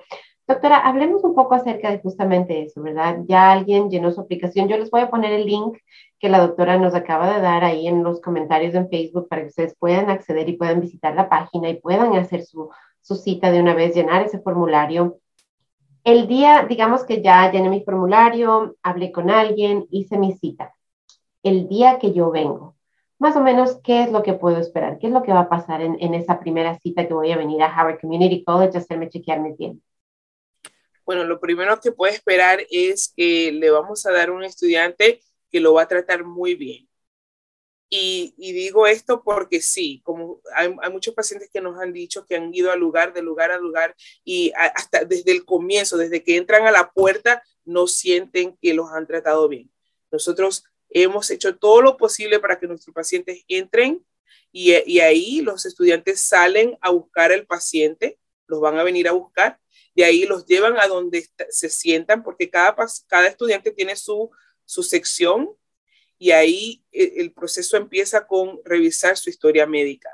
Doctora, 0.51 0.79
hablemos 0.79 1.23
un 1.23 1.37
poco 1.37 1.55
acerca 1.55 1.93
de 1.93 2.01
justamente 2.01 2.61
eso, 2.61 2.83
¿verdad? 2.83 3.19
Ya 3.29 3.53
alguien 3.53 3.89
llenó 3.89 4.11
su 4.11 4.21
aplicación. 4.21 4.67
Yo 4.67 4.79
les 4.79 4.91
voy 4.91 5.03
a 5.03 5.09
poner 5.09 5.33
el 5.33 5.47
link 5.47 5.79
que 6.19 6.29
la 6.29 6.41
doctora 6.41 6.77
nos 6.77 6.93
acaba 6.93 7.33
de 7.33 7.41
dar 7.41 7.63
ahí 7.63 7.87
en 7.87 8.03
los 8.03 8.21
comentarios 8.21 8.75
en 8.75 8.89
Facebook 8.89 9.29
para 9.29 9.43
que 9.43 9.49
ustedes 9.51 9.77
puedan 9.79 10.11
acceder 10.11 10.49
y 10.49 10.57
puedan 10.57 10.81
visitar 10.81 11.15
la 11.15 11.29
página 11.29 11.69
y 11.69 11.81
puedan 11.81 12.17
hacer 12.17 12.43
su, 12.43 12.69
su 13.01 13.15
cita 13.15 13.53
de 13.53 13.61
una 13.61 13.75
vez, 13.75 13.95
llenar 13.95 14.23
ese 14.25 14.41
formulario. 14.41 15.21
El 16.03 16.27
día, 16.27 16.67
digamos 16.69 17.05
que 17.05 17.23
ya 17.23 17.49
llené 17.53 17.69
mi 17.69 17.85
formulario, 17.85 18.75
hablé 18.83 19.13
con 19.13 19.31
alguien, 19.31 19.87
hice 19.93 20.19
mi 20.19 20.33
cita. 20.33 20.75
El 21.45 21.69
día 21.69 22.01
que 22.01 22.13
yo 22.13 22.33
vengo, 22.33 22.75
más 23.21 23.37
o 23.37 23.43
menos, 23.43 23.79
¿qué 23.85 24.03
es 24.03 24.11
lo 24.11 24.23
que 24.23 24.33
puedo 24.33 24.59
esperar? 24.59 24.99
¿Qué 24.99 25.09
es 25.09 25.13
lo 25.13 25.23
que 25.23 25.33
va 25.33 25.41
a 25.41 25.49
pasar 25.51 25.83
en, 25.83 26.15
esa 26.15 26.41
primera 26.41 26.79
cita 26.79 27.07
que 27.07 27.13
voy 27.13 27.31
a 27.31 27.37
venir 27.37 27.63
a 27.63 27.69
Howard 27.69 28.01
Community 28.01 28.43
College 28.43 28.79
a 28.79 28.81
hacerme 28.81 29.11
chequear 29.11 29.41
mi 29.41 29.55
tiempo? 29.55 29.85
Bueno, 31.05 31.25
lo 31.25 31.39
primero 31.39 31.79
que 31.81 31.93
puede 31.93 32.15
esperar 32.15 32.61
es 32.71 33.13
que 33.15 33.53
le 33.53 33.71
vamos 33.71 34.07
a 34.07 34.13
dar 34.13 34.31
un 34.31 34.43
estudiante 34.43 35.21
que 35.51 35.61
lo 35.61 35.75
va 35.75 35.83
a 35.83 35.89
tratar 35.89 36.25
muy 36.25 36.55
bien. 36.55 36.89
Y, 37.91 38.33
digo 38.39 38.87
esto 38.87 39.23
porque 39.23 39.61
sí, 39.61 40.01
como 40.03 40.41
hay, 40.55 40.73
muchos 40.91 41.13
pacientes 41.13 41.51
que 41.53 41.61
nos 41.61 41.79
han 41.79 41.93
dicho 41.93 42.25
que 42.25 42.37
han 42.37 42.55
ido 42.55 42.73
a 42.73 42.77
lugar, 42.77 43.13
de 43.13 43.21
lugar 43.21 43.51
a 43.51 43.59
lugar, 43.59 43.95
y 44.25 44.53
hasta 44.57 45.05
desde 45.05 45.33
el 45.33 45.45
comienzo, 45.45 45.99
desde 45.99 46.25
que 46.25 46.37
entran 46.37 46.67
a 46.67 46.73
la 46.73 46.91
puerta, 46.91 47.43
no 47.67 47.87
sienten 47.87 48.57
que 48.63 48.73
los 48.73 48.91
han 48.93 49.07
tratado 49.07 49.47
bien. 49.49 49.71
Nosotros 50.11 50.65
hemos 50.91 51.31
hecho 51.31 51.57
todo 51.57 51.83
lo 51.83 51.97
posible 51.97 52.39
para 52.39 52.59
que 52.59 52.67
nuestros 52.67 52.95
pacientes 52.95 53.45
entren 53.49 54.05
y, 54.53 54.75
y 54.91 55.01
ahí 55.01 55.41
los 55.41 55.65
estudiantes 55.67 56.21
salen 56.21 56.77
a 56.81 56.91
buscar 56.91 57.33
al 57.33 57.47
paciente, 57.47 58.19
los 58.47 58.61
van 58.61 58.79
a 58.79 58.83
venir 58.83 59.09
a 59.09 59.13
buscar, 59.13 59.59
de 59.95 60.05
ahí 60.05 60.25
los 60.25 60.47
llevan 60.47 60.79
a 60.79 60.87
donde 60.87 61.29
se 61.51 61.69
sientan, 61.69 62.23
porque 62.23 62.51
cada, 62.51 62.77
cada 63.07 63.29
estudiante 63.29 63.71
tiene 63.71 63.97
su, 63.97 64.31
su 64.65 64.83
sección 64.83 65.51
y 66.19 66.33
ahí 66.33 66.85
eh, 66.93 67.15
el 67.17 67.33
proceso 67.33 67.77
empieza 67.77 68.27
con 68.27 68.61
revisar 68.65 69.17
su 69.17 69.31
historia 69.31 69.67
médica, 69.67 70.11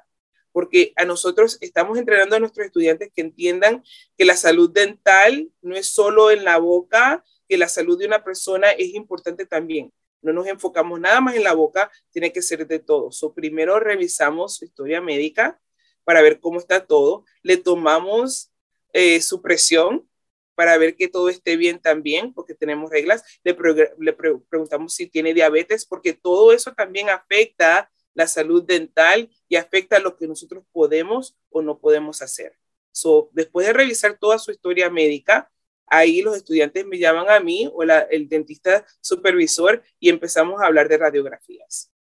porque 0.53 0.93
a 0.97 1.05
nosotros 1.05 1.59
estamos 1.61 1.99
entrenando 1.99 2.37
a 2.37 2.41
nuestros 2.41 2.67
estudiantes 2.67 3.11
que 3.15 3.21
entiendan 3.21 3.85
que 4.17 4.25
la 4.25 4.37
salud 4.37 4.71
dental 4.71 5.51
no 5.61 5.77
es 5.77 5.89
solo 5.89 6.31
en 6.31 6.45
la 6.45 6.59
boca, 6.59 7.25
que 7.49 7.59
la 7.59 7.69
salud 7.69 7.99
de 7.99 8.07
una 8.07 8.25
persona 8.25 8.71
es 8.71 8.95
importante 8.95 9.47
también. 9.47 9.93
No 10.23 10.33
nos 10.33 10.47
enfocamos 10.47 10.99
nada 11.01 11.21
más 11.21 11.37
en 11.37 11.45
la 11.45 11.55
boca, 11.55 11.91
tiene 12.11 12.33
que 12.33 12.43
ser 12.43 12.67
de 12.67 12.79
todo. 12.79 13.13
So, 13.13 13.35
primero 13.35 13.79
revisamos 13.81 14.57
su 14.57 14.65
historia 14.65 15.01
médica 15.01 15.61
para 16.05 16.23
ver 16.23 16.41
cómo 16.41 16.59
está 16.59 16.87
todo, 16.87 17.25
le 17.43 17.57
tomamos 17.57 18.53
eh, 18.93 19.21
su 19.21 19.43
presión, 19.43 20.09
para 20.57 20.79
ver 20.79 20.97
que 20.97 21.09
todo 21.09 21.29
esté 21.29 21.57
bien 21.57 21.81
también, 21.81 22.33
porque 22.33 22.55
tenemos 22.55 22.91
reglas. 22.91 23.23
Le, 23.45 23.55
preguntamos 23.55 24.95
si 24.95 25.07
tiene 25.07 25.35
diabetes, 25.35 25.85
porque 25.85 26.15
todo 26.15 26.53
eso 26.53 26.73
también 26.73 27.11
afecta 27.11 27.91
la 28.15 28.27
salud 28.27 28.65
dental 28.65 29.29
y 29.49 29.57
afecta 29.57 29.99
lo 29.99 30.17
que 30.17 30.27
nosotros 30.27 30.65
podemos 30.73 31.37
o 31.51 31.61
no 31.61 31.79
podemos 31.79 32.23
hacer. 32.23 32.57
So, 32.91 33.29
después 33.33 33.67
de 33.67 33.75
revisar 33.75 34.17
toda 34.19 34.39
su 34.39 34.51
historia 34.51 34.89
médica, 34.89 35.53
ahí 35.87 36.23
los 36.23 36.37
estudiantes 36.37 36.87
me 36.87 36.99
llaman 36.99 37.29
a 37.29 37.41
mí 37.41 37.71
o 37.73 37.83
el 37.83 38.29
dentista 38.29 38.87
supervisor 39.01 39.83
y 39.99 40.09
empezamos 40.09 40.61
a 40.61 40.67
hablar 40.67 40.89
de 40.89 40.99
radiografías. 40.99 41.93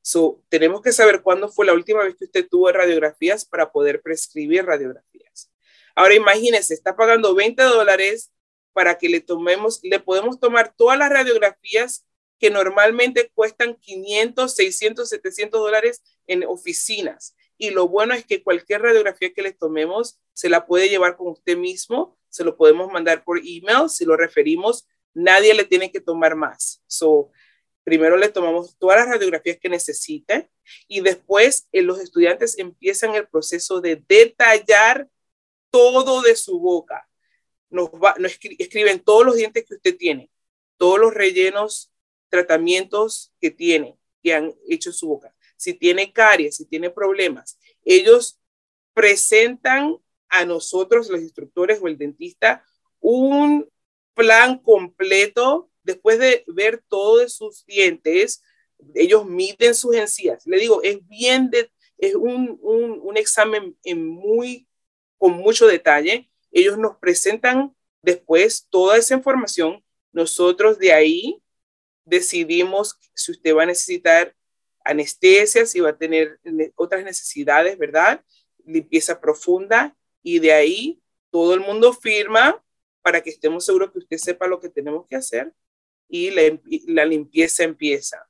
So, 0.00 0.42
tenemos 0.48 0.82
que 0.82 0.92
saber 0.92 1.22
cuándo 1.22 1.48
fue 1.48 1.66
la 1.66 1.72
última 1.72 2.04
vez 2.04 2.14
que 2.14 2.26
usted 2.26 2.46
tuvo 2.48 2.70
radiografías 2.70 3.44
para 3.44 3.72
poder 3.72 4.02
prescribir 4.02 4.64
radiografías. 4.64 5.50
Ahora 5.96 6.14
imagínense, 6.14 6.74
está 6.74 6.94
pagando 6.94 7.34
20 7.34 7.62
dólares 7.62 8.30
para 8.72 8.98
que 8.98 9.08
le 9.08 9.20
tomemos, 9.20 9.80
le 9.82 9.98
podemos 9.98 10.38
tomar 10.38 10.74
todas 10.76 10.98
las 10.98 11.10
radiografías 11.10 12.06
que 12.38 12.50
normalmente 12.50 13.30
cuestan 13.34 13.74
500, 13.76 14.54
600, 14.54 15.08
700 15.08 15.60
dólares 15.60 16.02
en 16.26 16.44
oficinas. 16.44 17.34
Y 17.58 17.70
lo 17.70 17.88
bueno 17.88 18.14
es 18.14 18.24
que 18.24 18.42
cualquier 18.42 18.82
radiografía 18.82 19.32
que 19.32 19.42
le 19.42 19.52
tomemos 19.52 20.20
se 20.32 20.48
la 20.48 20.66
puede 20.66 20.88
llevar 20.88 21.16
con 21.16 21.28
usted 21.28 21.56
mismo, 21.56 22.18
se 22.28 22.44
lo 22.44 22.56
podemos 22.56 22.92
mandar 22.92 23.24
por 23.24 23.38
email, 23.38 23.88
si 23.88 24.04
lo 24.04 24.16
referimos, 24.16 24.86
nadie 25.14 25.54
le 25.54 25.64
tiene 25.64 25.90
que 25.90 26.00
tomar 26.00 26.36
más. 26.36 26.82
So, 26.86 27.30
primero 27.86 28.16
le 28.16 28.28
tomamos 28.28 28.76
todas 28.78 28.98
las 28.98 29.08
radiografías 29.08 29.58
que 29.58 29.68
necesite 29.68 30.50
y 30.88 31.00
después 31.00 31.68
eh, 31.72 31.82
los 31.82 32.00
estudiantes 32.00 32.58
empiezan 32.58 33.14
el 33.14 33.28
proceso 33.28 33.80
de 33.80 34.02
detallar 34.08 35.08
todo 35.70 36.20
de 36.20 36.34
su 36.34 36.58
boca. 36.58 37.08
Nos, 37.70 37.90
escriben 38.58 39.00
todos 39.00 39.24
los 39.24 39.36
dientes 39.36 39.64
que 39.64 39.74
usted 39.74 39.96
tiene, 39.96 40.30
todos 40.76 40.98
los 40.98 41.14
rellenos, 41.14 41.92
tratamientos 42.28 43.32
que 43.40 43.50
tiene, 43.50 43.96
que 44.22 44.34
han 44.34 44.54
hecho 44.68 44.90
en 44.90 44.94
su 44.94 45.08
boca. 45.08 45.34
Si 45.56 45.74
tiene 45.74 46.12
caries, 46.12 46.56
si 46.56 46.66
tiene 46.66 46.90
problemas, 46.90 47.58
ellos 47.84 48.38
presentan 48.94 49.96
a 50.28 50.44
nosotros, 50.44 51.08
los 51.08 51.20
instructores 51.20 51.80
o 51.80 51.88
el 51.88 51.98
dentista, 51.98 52.64
un 53.00 53.68
plan 54.14 54.58
completo 54.58 55.70
después 55.82 56.18
de 56.18 56.44
ver 56.48 56.82
todos 56.88 57.34
sus 57.34 57.64
dientes. 57.66 58.42
Ellos 58.94 59.26
miden 59.26 59.74
sus 59.74 59.94
encías. 59.94 60.46
Le 60.46 60.58
digo, 60.58 60.82
es 60.82 61.06
bien, 61.06 61.50
de, 61.50 61.70
es 61.98 62.14
un, 62.14 62.58
un, 62.60 63.16
examen 63.16 63.76
en 63.84 64.06
muy 64.06 64.66
con 65.18 65.32
mucho 65.34 65.66
detalle. 65.66 66.30
Ellos 66.50 66.76
nos 66.78 66.96
presentan 66.96 67.74
después 68.02 68.66
toda 68.68 68.98
esa 68.98 69.14
información. 69.14 69.82
Nosotros 70.12 70.78
de 70.78 70.92
ahí 70.92 71.42
decidimos 72.04 72.98
si 73.14 73.32
usted 73.32 73.54
va 73.54 73.62
a 73.62 73.66
necesitar 73.66 74.34
anestesia, 74.86 75.66
si 75.66 75.80
va 75.80 75.90
a 75.90 75.98
tener 75.98 76.38
otras 76.74 77.04
necesidades, 77.04 77.76
¿verdad? 77.78 78.24
Limpieza 78.64 79.20
profunda 79.20 79.96
y 80.22 80.38
de 80.38 80.52
ahí 80.52 81.02
todo 81.30 81.54
el 81.54 81.60
mundo 81.60 81.92
firma 81.92 82.62
para 83.02 83.22
que 83.22 83.30
estemos 83.30 83.64
seguros 83.64 83.92
que 83.92 83.98
usted 83.98 84.18
sepa 84.18 84.46
lo 84.46 84.60
que 84.60 84.68
tenemos 84.68 85.06
que 85.06 85.16
hacer 85.16 85.52
y 86.08 86.30
la, 86.30 87.04
limpieza 87.04 87.64
empieza. 87.64 88.28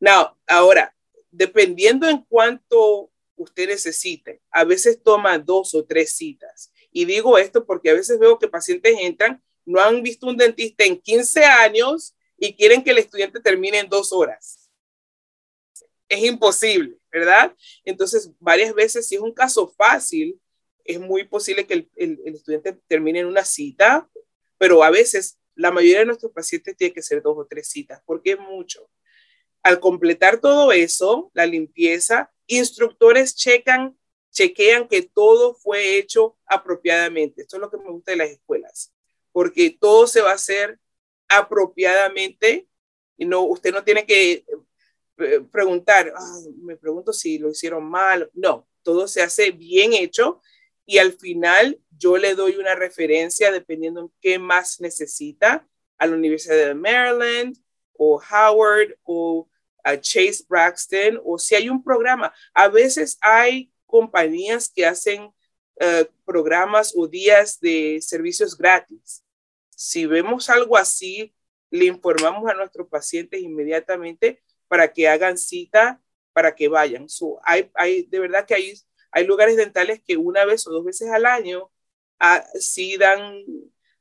Now, 0.00 0.36
ahora, 0.46 0.94
dependiendo 1.30 2.08
en 2.08 2.24
cuánto 2.28 3.10
usted 3.38 3.68
necesite. 3.68 4.42
A 4.50 4.64
veces 4.64 5.02
toma 5.02 5.38
dos 5.38 5.74
o 5.74 5.84
tres 5.84 6.12
citas. 6.12 6.72
Y 6.90 7.04
digo 7.04 7.38
esto 7.38 7.64
porque 7.64 7.90
a 7.90 7.94
veces 7.94 8.18
veo 8.18 8.38
que 8.38 8.48
pacientes 8.48 8.96
entran, 9.00 9.42
no 9.64 9.80
han 9.80 10.02
visto 10.02 10.26
un 10.26 10.36
dentista 10.36 10.84
en 10.84 11.00
15 11.00 11.44
años 11.44 12.14
y 12.36 12.54
quieren 12.54 12.82
que 12.82 12.90
el 12.90 12.98
estudiante 12.98 13.40
termine 13.40 13.78
en 13.78 13.88
dos 13.88 14.12
horas. 14.12 14.57
Es 16.08 16.24
imposible, 16.24 16.98
¿verdad? 17.10 17.54
Entonces, 17.84 18.30
varias 18.38 18.74
veces, 18.74 19.06
si 19.06 19.16
es 19.16 19.20
un 19.20 19.34
caso 19.34 19.68
fácil, 19.68 20.40
es 20.84 20.98
muy 20.98 21.24
posible 21.24 21.66
que 21.66 21.74
el, 21.74 21.90
el, 21.96 22.34
estudiante 22.34 22.72
termine 22.86 23.20
en 23.20 23.26
una 23.26 23.44
cita, 23.44 24.08
pero 24.56 24.82
a 24.82 24.90
veces 24.90 25.38
la 25.54 25.70
mayoría 25.70 26.00
de 26.00 26.06
nuestros 26.06 26.32
pacientes 26.32 26.76
tiene 26.76 26.94
que 26.94 27.02
ser 27.02 27.20
dos 27.20 27.36
o 27.36 27.46
tres 27.46 27.68
citas, 27.68 28.02
porque 28.06 28.32
es 28.32 28.38
mucho. 28.38 28.88
Al 29.62 29.80
completar 29.80 30.40
todo 30.40 30.72
eso, 30.72 31.30
la 31.34 31.44
limpieza, 31.44 32.32
instructores 32.46 33.34
checan, 33.34 33.98
chequean 34.30 34.88
que 34.88 35.02
todo 35.02 35.54
fue 35.54 35.98
hecho 35.98 36.38
apropiadamente. 36.46 37.42
Esto 37.42 37.56
es 37.56 37.60
lo 37.60 37.70
que 37.70 37.76
me 37.76 37.90
gusta 37.90 38.12
de 38.12 38.18
las 38.18 38.30
escuelas, 38.30 38.94
porque 39.30 39.76
todo 39.78 40.06
se 40.06 40.22
va 40.22 40.30
a 40.30 40.34
hacer 40.34 40.78
apropiadamente 41.28 42.66
y 43.18 43.26
no, 43.26 43.42
usted 43.42 43.72
no 43.72 43.84
tiene 43.84 44.06
que 44.06 44.44
preguntar, 45.50 46.12
me 46.62 46.76
pregunto 46.76 47.12
si 47.12 47.38
lo 47.38 47.50
hicieron 47.50 47.84
mal. 47.84 48.30
No, 48.34 48.68
todo 48.82 49.08
se 49.08 49.22
hace 49.22 49.50
bien 49.50 49.92
hecho 49.92 50.40
y 50.86 50.98
al 50.98 51.12
final 51.12 51.80
yo 51.90 52.16
le 52.16 52.34
doy 52.34 52.56
una 52.56 52.74
referencia 52.74 53.50
dependiendo 53.50 54.00
en 54.00 54.12
qué 54.20 54.38
más 54.38 54.80
necesita 54.80 55.68
a 55.98 56.06
la 56.06 56.16
Universidad 56.16 56.56
de 56.56 56.74
Maryland 56.74 57.56
o 57.92 58.20
Howard 58.30 58.96
o 59.02 59.48
Chase 60.00 60.44
Braxton 60.48 61.20
o 61.24 61.38
si 61.38 61.54
hay 61.54 61.68
un 61.68 61.82
programa. 61.82 62.32
A 62.54 62.68
veces 62.68 63.18
hay 63.20 63.72
compañías 63.86 64.68
que 64.68 64.86
hacen 64.86 65.32
eh, 65.80 66.06
programas 66.24 66.92
o 66.96 67.06
días 67.06 67.58
de 67.60 67.98
servicios 68.02 68.56
gratis. 68.56 69.24
Si 69.70 70.06
vemos 70.06 70.50
algo 70.50 70.76
así, 70.76 71.34
le 71.70 71.86
informamos 71.86 72.50
a 72.50 72.54
nuestros 72.54 72.88
pacientes 72.88 73.40
inmediatamente 73.40 74.42
para 74.68 74.92
que 74.92 75.08
hagan 75.08 75.38
cita, 75.38 76.00
para 76.32 76.54
que 76.54 76.68
vayan. 76.68 77.06
hay, 77.44 77.70
hay, 77.74 78.02
de 78.04 78.20
verdad 78.20 78.46
que 78.46 78.54
hay, 78.54 78.74
hay 79.10 79.26
lugares 79.26 79.56
dentales 79.56 80.00
que 80.06 80.16
una 80.16 80.44
vez 80.44 80.66
o 80.66 80.70
dos 80.70 80.84
veces 80.84 81.10
al 81.10 81.26
año 81.26 81.70
ah, 82.20 82.44
sí 82.54 82.96
dan 82.96 83.42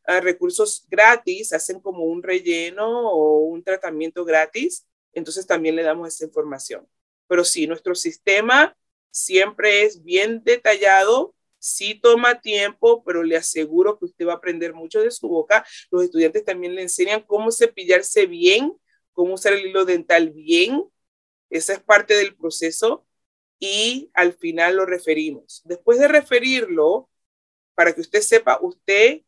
ah, 0.06 0.20
recursos 0.20 0.86
gratis, 0.90 1.54
hacen 1.54 1.80
como 1.80 2.04
un 2.04 2.22
relleno 2.24 3.10
o 3.12 3.40
un 3.40 3.64
tratamiento 3.64 4.26
gratis 4.26 4.88
entonces 5.18 5.48
también 5.48 5.76
le 5.76 5.82
damos 5.84 6.08
esa 6.08 6.26
información. 6.26 6.88
Pero 7.28 7.44
sí, 7.44 7.66
nuestro 7.66 7.96
sistema 7.96 8.78
siempre 9.10 9.84
es 9.84 10.04
bien 10.04 10.44
detallado, 10.44 11.34
sí 11.58 11.96
toma 11.96 12.40
tiempo, 12.40 13.04
pero 13.04 13.24
le 13.24 13.36
aseguro 13.36 13.98
que 13.98 14.06
usted 14.06 14.28
va 14.28 14.34
a 14.34 14.36
aprender 14.36 14.74
mucho 14.76 15.02
de 15.02 15.10
su 15.10 15.28
boca. 15.28 15.66
Los 15.90 16.04
estudiantes 16.04 16.46
también 16.46 16.76
le 16.76 16.84
enseñan 16.84 17.24
cómo 17.24 17.52
cepillarse 17.52 18.28
bien, 18.28 18.78
cómo 19.18 19.34
usar 19.34 19.54
el 19.54 19.66
hilo 19.66 19.84
dental 19.84 20.30
bien. 20.30 20.88
Esa 21.50 21.74
es 21.74 21.80
parte 21.80 22.14
del 22.14 22.36
proceso 22.36 23.04
y 23.58 24.12
al 24.14 24.34
final 24.34 24.76
lo 24.76 24.86
referimos. 24.86 25.64
Después 25.66 25.98
de 25.98 26.08
referirlo, 26.08 27.10
para 27.74 27.96
que 27.96 28.02
usted 28.02 28.22
sepa, 28.22 28.60
usted 28.62 29.24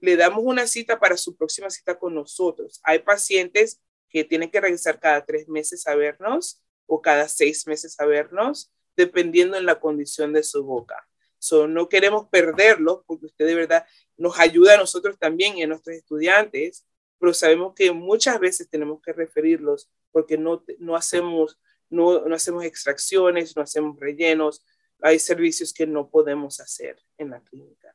le 0.00 0.16
damos 0.16 0.42
una 0.42 0.66
cita 0.66 0.98
para 0.98 1.16
su 1.16 1.36
próxima 1.36 1.70
cita 1.70 2.00
con 2.00 2.16
nosotros. 2.16 2.80
Hay 2.82 2.98
pacientes 2.98 3.80
que 4.08 4.24
tienen 4.24 4.50
que 4.50 4.60
regresar 4.60 4.98
cada 4.98 5.24
tres 5.24 5.48
meses 5.48 5.86
a 5.86 5.94
vernos 5.94 6.60
o 6.86 7.00
cada 7.00 7.28
seis 7.28 7.68
meses 7.68 7.94
a 8.00 8.06
vernos, 8.06 8.72
dependiendo 8.96 9.56
en 9.56 9.66
la 9.66 9.78
condición 9.78 10.32
de 10.32 10.42
su 10.42 10.64
boca. 10.64 11.06
So, 11.38 11.68
no 11.68 11.88
queremos 11.88 12.28
perderlos 12.28 13.02
porque 13.06 13.26
usted 13.26 13.46
de 13.46 13.54
verdad 13.54 13.86
nos 14.16 14.36
ayuda 14.40 14.74
a 14.74 14.78
nosotros 14.78 15.16
también 15.16 15.56
y 15.56 15.62
a 15.62 15.68
nuestros 15.68 15.94
estudiantes, 15.94 16.86
pero 17.20 17.34
sabemos 17.34 17.74
que 17.74 17.92
muchas 17.92 18.40
veces 18.40 18.68
tenemos 18.68 19.00
que 19.02 19.12
referirlos 19.12 19.90
porque 20.10 20.38
no, 20.38 20.64
no, 20.78 20.96
hacemos, 20.96 21.60
no, 21.90 22.26
no 22.26 22.34
hacemos 22.34 22.64
extracciones, 22.64 23.54
no 23.54 23.62
hacemos 23.62 24.00
rellenos, 24.00 24.64
hay 25.02 25.18
servicios 25.18 25.72
que 25.72 25.86
no 25.86 26.08
podemos 26.08 26.60
hacer 26.60 26.98
en 27.18 27.30
la 27.30 27.40
clínica. 27.40 27.94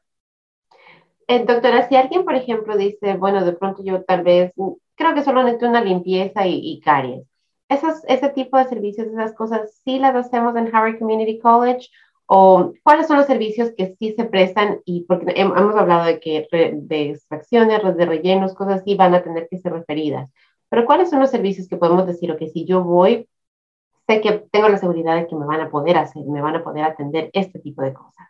Eh, 1.28 1.44
doctora, 1.44 1.90
si 1.90 1.96
alguien, 1.96 2.24
por 2.24 2.36
ejemplo, 2.36 2.78
dice, 2.78 3.16
bueno, 3.16 3.44
de 3.44 3.54
pronto 3.54 3.84
yo 3.84 4.04
tal 4.04 4.24
vez, 4.24 4.54
creo 4.96 5.16
que 5.16 5.24
solo 5.24 5.44
necesito 5.44 5.68
una 5.68 5.84
limpieza 5.84 6.46
y, 6.46 6.60
y 6.60 6.80
caries. 6.82 7.26
Esos, 7.68 8.04
ese 8.08 8.30
tipo 8.30 8.60
de 8.60 8.66
servicios, 8.66 9.08
esas 9.08 9.34
cosas, 9.34 9.82
¿sí 9.84 9.98
las 9.98 10.16
hacemos 10.16 10.56
en 10.56 10.68
Harvard 10.68 11.00
Community 11.00 11.40
College? 11.40 11.90
¿O 12.28 12.74
cuáles 12.84 13.08
son 13.08 13.18
los 13.18 13.28
servicios 13.28 13.72
que 13.78 13.96
sí 14.00 14.14
se 14.16 14.26
prestan? 14.26 14.82
Y 14.86 15.06
porque 15.06 15.34
hemos 15.36 15.76
hablado 15.76 16.06
de 16.06 16.20
que 16.20 16.48
de 16.52 17.12
extracciones, 17.12 17.82
de 17.96 18.06
rellenos, 18.06 18.56
cosas 18.56 18.82
así 18.82 18.96
van 18.96 19.14
a 19.14 19.24
tener 19.24 19.48
que 19.50 19.60
ser 19.60 19.74
referidas. 19.74 20.30
Pero 20.70 20.86
¿cuáles 20.86 21.10
son 21.10 21.20
los 21.20 21.30
servicios 21.30 21.68
que 21.68 21.78
podemos 21.78 22.08
decir, 22.08 22.32
o 22.32 22.38
que 22.38 22.50
si 22.50 22.66
yo 22.66 22.84
voy, 22.84 23.30
sé 24.08 24.22
que 24.22 24.46
tengo 24.52 24.70
la 24.70 24.78
seguridad 24.78 25.16
de 25.16 25.28
que 25.28 25.36
me 25.36 25.46
van 25.46 25.62
a 25.62 25.70
poder 25.70 25.98
hacer, 25.98 26.24
me 26.26 26.42
van 26.42 26.56
a 26.56 26.64
poder 26.64 26.84
atender 26.84 27.30
este 27.34 27.60
tipo 27.60 27.82
de 27.84 27.94
cosas? 27.94 28.28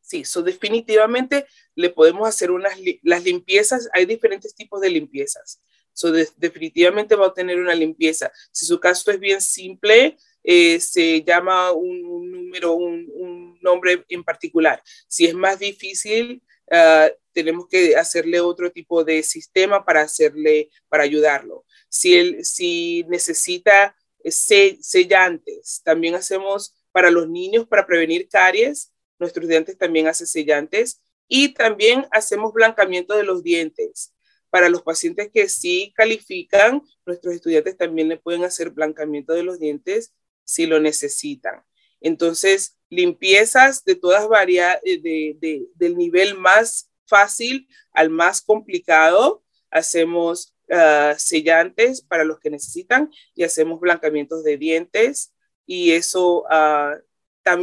Sí, 0.00 0.20
eso 0.20 0.42
definitivamente 0.42 1.46
le 1.74 1.90
podemos 1.90 2.28
hacer 2.28 2.50
unas 2.50 2.74
las 3.02 3.24
limpiezas, 3.24 3.88
hay 3.92 4.06
diferentes 4.06 4.54
tipos 4.54 4.80
de 4.80 4.90
limpiezas. 4.90 5.60
So 5.92 6.10
definitivamente 6.10 7.14
va 7.14 7.28
a 7.28 7.32
tener 7.32 7.58
una 7.58 7.74
limpieza. 7.74 8.30
Si 8.50 8.66
su 8.66 8.80
caso 8.80 9.10
es 9.10 9.20
bien 9.20 9.40
simple, 9.40 10.16
eh, 10.44 10.78
se 10.78 11.22
llama 11.22 11.72
un, 11.72 12.30
número, 12.30 12.74
un, 12.74 13.58
nombre 13.60 14.04
en 14.08 14.22
particular. 14.22 14.82
Si 15.08 15.24
es 15.24 15.34
más 15.34 15.58
difícil, 15.58 16.42
uh, 16.70 17.10
tenemos 17.32 17.66
que 17.66 17.96
hacerle 17.96 18.38
otro 18.40 18.70
tipo 18.70 19.02
de 19.02 19.22
sistema 19.22 19.84
para 19.86 20.02
hacerle, 20.02 20.68
para 20.88 21.04
ayudarlo. 21.04 21.64
Si, 21.88 22.14
él, 22.14 22.44
si 22.44 23.04
necesita 23.08 23.96
eh, 24.22 24.30
sellantes, 24.30 25.80
también 25.82 26.14
hacemos 26.14 26.74
para 26.92 27.10
los 27.10 27.26
niños 27.26 27.66
para 27.66 27.86
prevenir 27.86 28.28
caries 28.28 28.92
nuestros 29.18 29.48
dientes 29.48 29.78
también 29.78 30.06
hacen 30.06 30.26
sellantes 30.26 31.00
y 31.28 31.54
también 31.54 32.06
hacemos 32.10 32.52
blancamiento 32.52 33.16
de 33.16 33.24
los 33.24 33.42
dientes. 33.42 34.14
Para 34.50 34.68
los 34.68 34.82
pacientes 34.82 35.30
que 35.32 35.48
sí 35.48 35.92
califican, 35.96 36.82
nuestros 37.06 37.34
estudiantes 37.34 37.76
también 37.76 38.08
le 38.08 38.18
pueden 38.18 38.44
hacer 38.44 38.70
blancamiento 38.70 39.32
de 39.32 39.42
los 39.42 39.58
dientes 39.58 40.14
si 40.44 40.66
lo 40.66 40.80
necesitan. 40.80 41.64
Entonces, 42.00 42.78
limpiezas 42.90 43.84
de 43.84 43.96
todas 43.96 44.28
varias, 44.28 44.80
de, 44.82 45.66
del 45.74 45.96
nivel 45.96 46.36
más 46.36 46.90
fácil 47.06 47.68
al 47.92 48.10
más 48.10 48.42
complicado. 48.42 49.42
Hacemos 49.70 50.54
uh, 50.68 51.14
sellantes 51.16 52.02
para 52.02 52.24
los 52.24 52.38
que 52.40 52.50
necesitan 52.50 53.10
y 53.34 53.44
hacemos 53.44 53.80
blancamientos 53.80 54.44
de 54.44 54.58
dientes. 54.58 55.32
Y 55.66 55.92
eso, 55.92 56.42
uh, 56.42 57.00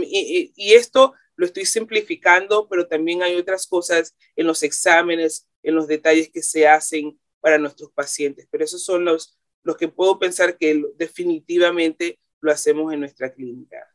y, 0.04 0.54
y, 0.56 0.74
esto 0.74 1.14
lo 1.36 1.46
estoy 1.46 1.66
simplificando, 1.66 2.68
pero 2.68 2.88
también 2.88 3.22
hay 3.24 3.36
otras 3.36 3.68
cosas 3.68 4.16
en 4.36 4.48
los 4.48 4.64
exámenes, 4.64 5.48
en 5.64 5.76
los 5.76 5.88
detalles 5.88 6.30
que 6.32 6.42
se 6.42 6.68
hacen 6.68 7.20
para 7.40 7.58
nuestros 7.58 7.92
pacientes. 7.92 8.48
Pero 8.50 8.64
esos 8.64 8.84
son 8.84 9.06
los, 9.06 9.40
los 9.64 9.78
que 9.78 9.88
puedo 9.88 10.20
pensar 10.20 10.58
que 10.58 10.84
definitivamente 10.96 12.20
lo 12.42 12.52
hacemos 12.52 12.92
en 12.92 13.00
nuestra 13.00 13.32
clínica. 13.32 13.88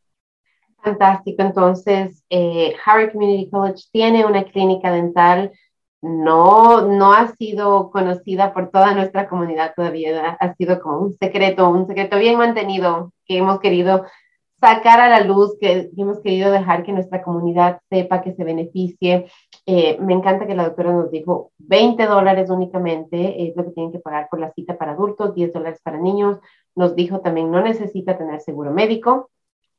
Fantástico. 0.83 1.43
Entonces, 1.43 2.25
eh, 2.31 2.75
Harvard 2.85 3.13
Community 3.13 3.51
College 3.51 3.85
tiene 3.93 4.25
una 4.25 4.45
clínica 4.45 4.93
dental. 4.93 5.53
No, 6.01 6.83
no 6.83 7.13
ha 7.13 7.29
sido 7.35 7.91
conocida 7.91 8.55
por 8.55 8.71
toda 8.71 8.95
nuestra 8.95 9.29
comunidad 9.29 9.73
todavía. 9.75 10.37
Ha 10.39 10.55
sido 10.55 10.81
como 10.81 10.99
un 11.01 11.17
secreto, 11.19 11.69
un 11.69 11.87
secreto 11.87 12.19
bien 12.19 12.39
mantenido 12.39 13.13
que 13.25 13.39
hemos 13.39 13.59
querido 13.59 14.05
sacar 14.61 15.01
a 15.01 15.09
la 15.09 15.21
luz, 15.21 15.57
que 15.61 15.91
hemos 15.97 16.21
querido 16.21 16.51
dejar 16.51 16.83
que 16.83 16.93
nuestra 16.93 17.23
comunidad 17.23 17.81
sepa, 17.91 18.23
que 18.23 18.35
se 18.35 18.45
beneficie. 18.45 19.27
Eh, 19.67 19.99
me 20.01 20.15
encanta 20.15 20.47
que 20.47 20.55
la 20.55 20.65
doctora 20.65 20.93
nos 20.93 21.11
dijo 21.11 21.53
20 21.59 22.07
dólares 22.07 22.51
únicamente 22.51 23.49
es 23.49 23.57
lo 23.57 23.65
que 23.65 23.73
tienen 23.73 23.93
que 23.93 23.99
pagar 23.99 24.29
por 24.31 24.41
la 24.41 24.53
cita 24.53 24.79
para 24.79 24.93
adultos, 24.93 25.35
10 25.35 25.53
dólares 25.53 25.81
para 25.83 25.99
niños. 25.99 26.39
Nos 26.77 26.95
dijo 26.95 27.21
también 27.21 27.51
no 27.51 27.61
necesita 27.61 28.17
tener 28.17 28.41
seguro 28.41 28.71
médico, 28.71 29.31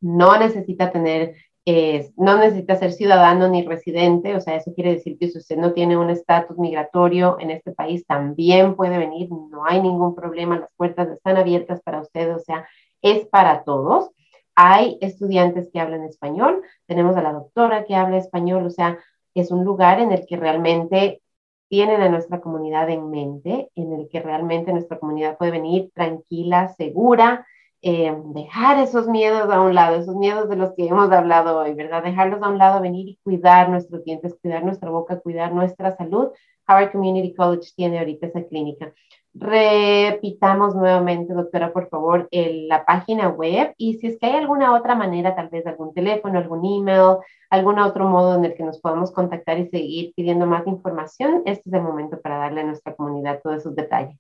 no 0.02 0.38
necesita 0.38 0.92
tener, 0.92 1.36
eh, 1.66 2.12
no 2.18 2.38
necesita 2.38 2.76
ser 2.76 2.92
ciudadano 2.92 3.48
ni 3.48 3.66
residente, 3.66 4.36
o 4.36 4.42
sea, 4.42 4.56
eso 4.56 4.74
quiere 4.74 4.96
decir 4.96 5.18
que 5.18 5.30
si 5.30 5.38
usted 5.38 5.58
no 5.58 5.74
tiene 5.74 5.98
un 5.98 6.10
estatus 6.10 6.58
migratorio 6.58 7.38
en 7.40 7.52
este 7.52 7.72
país, 7.72 8.06
también 8.06 8.76
puede 8.76 8.98
venir, 8.98 9.30
no 9.30 9.66
hay 9.66 9.82
ningún 9.82 10.16
problema, 10.16 10.60
las 10.60 10.74
puertas 10.76 11.10
están 11.10 11.38
abiertas 11.38 11.82
para 11.82 12.02
usted, 12.02 12.36
o 12.36 12.40
sea, 12.40 12.68
es 13.02 13.26
para 13.28 13.64
todos. 13.64 14.12
Hay 14.56 14.98
estudiantes 15.02 15.70
que 15.72 15.80
hablan 15.80 16.04
español, 16.04 16.64
tenemos 16.88 17.16
a 17.16 17.22
la 17.22 17.32
doctora 17.32 17.86
que 17.86 17.96
habla 17.96 18.18
español, 18.18 18.66
o 18.66 18.72
sea, 18.72 18.98
es 19.36 19.52
un 19.52 19.64
lugar 19.64 20.00
en 20.00 20.12
el 20.12 20.26
que 20.26 20.36
realmente 20.36 21.22
tienen 21.70 22.02
a 22.02 22.10
nuestra 22.10 22.42
comunidad 22.42 22.90
en 22.90 23.10
mente, 23.10 23.70
en 23.76 23.94
el 23.94 24.10
que 24.10 24.22
realmente 24.22 24.72
nuestra 24.72 25.00
comunidad 25.00 25.38
puede 25.38 25.52
venir 25.52 25.92
tranquila, 25.94 26.70
segura, 26.70 27.46
eh, 27.82 28.16
dejar 28.34 28.80
esos 28.80 29.08
miedos 29.08 29.50
a 29.52 29.62
un 29.62 29.76
lado, 29.76 29.98
esos 29.98 30.16
miedos 30.16 30.50
de 30.50 30.56
los 30.56 30.74
que 30.74 30.88
hemos 30.88 31.12
hablado 31.12 31.60
hoy, 31.60 31.74
¿verdad? 31.74 32.04
Dejarlos 32.04 32.42
a 32.42 32.50
un 32.50 32.58
lado, 32.58 32.82
venir 32.82 33.08
y 33.08 33.20
cuidar 33.24 33.70
nuestros 33.70 34.04
dientes, 34.04 34.36
cuidar 34.42 34.64
nuestra 34.64 34.90
boca, 34.90 35.20
cuidar 35.20 35.54
nuestra 35.54 35.96
salud. 35.96 36.30
Harvard 36.66 36.92
Community 36.92 37.34
College 37.34 37.72
tiene 37.76 38.00
ahorita 38.00 38.28
esa 38.28 38.44
clínica. 38.44 38.94
Repitamos 39.40 40.76
nuevamente, 40.76 41.34
doctora, 41.34 41.72
por 41.72 41.90
favor, 41.90 42.28
la 42.32 42.86
página 42.86 43.30
web 43.30 43.74
y 43.78 44.00
si 44.00 44.08
es 44.08 44.18
que 44.18 44.26
hay 44.26 44.36
alguna 44.36 44.74
otra 44.74 44.96
manera, 44.96 45.36
tal 45.36 45.50
vez 45.50 45.66
algún 45.68 45.94
teléfono, 45.94 46.40
algún 46.40 46.66
email, 46.66 47.18
algún 47.50 47.78
otro 47.78 48.06
modo 48.06 48.36
en 48.36 48.46
el 48.46 48.56
que 48.56 48.64
nos 48.64 48.80
podamos 48.80 49.12
contactar 49.12 49.60
y 49.60 49.70
seguir 49.70 50.14
pidiendo 50.16 50.48
más 50.48 50.66
información, 50.66 51.44
este 51.46 51.70
es 51.70 51.74
el 51.74 51.82
momento 51.82 52.20
para 52.20 52.38
darle 52.40 52.62
a 52.62 52.66
nuestra 52.66 52.96
comunidad 52.96 53.40
todos 53.44 53.58
esos 53.58 53.76
detalles. 53.76 54.18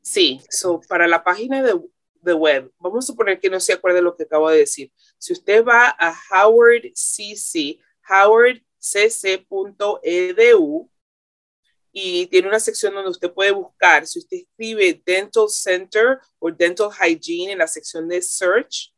Sí, 0.00 0.40
so, 0.48 0.80
para 0.88 1.08
la 1.08 1.24
página 1.24 1.60
de, 1.62 1.74
de 2.22 2.32
web, 2.32 2.70
vamos 2.78 3.04
a 3.04 3.08
suponer 3.08 3.40
que 3.40 3.50
no 3.50 3.58
se 3.58 3.72
acuerde 3.72 4.00
lo 4.00 4.14
que 4.14 4.22
acabo 4.22 4.48
de 4.50 4.58
decir. 4.58 4.92
Si 5.18 5.32
usted 5.32 5.64
va 5.64 5.96
a 5.98 6.14
Howard 6.30 6.92
CC, 6.94 7.80
howardcc.edu, 8.08 8.68
y 11.92 12.26
tiene 12.26 12.48
una 12.48 12.60
sección 12.60 12.94
donde 12.94 13.10
usted 13.10 13.32
puede 13.32 13.50
buscar, 13.50 14.06
si 14.06 14.18
usted 14.18 14.38
escribe 14.38 15.02
Dental 15.04 15.48
Center 15.48 16.18
o 16.38 16.50
Dental 16.50 16.90
Hygiene 16.90 17.52
en 17.52 17.58
la 17.58 17.66
sección 17.66 18.08
de 18.08 18.22
Search, 18.22 18.94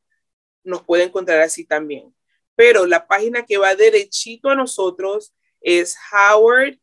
nos 0.64 0.82
puede 0.82 1.04
encontrar 1.04 1.40
así 1.40 1.64
también. 1.64 2.14
Pero 2.54 2.86
la 2.86 3.06
página 3.06 3.46
que 3.46 3.58
va 3.58 3.74
derechito 3.74 4.48
a 4.48 4.54
nosotros 4.54 5.34
es 5.60 5.96
howardcc.edu 6.12 6.78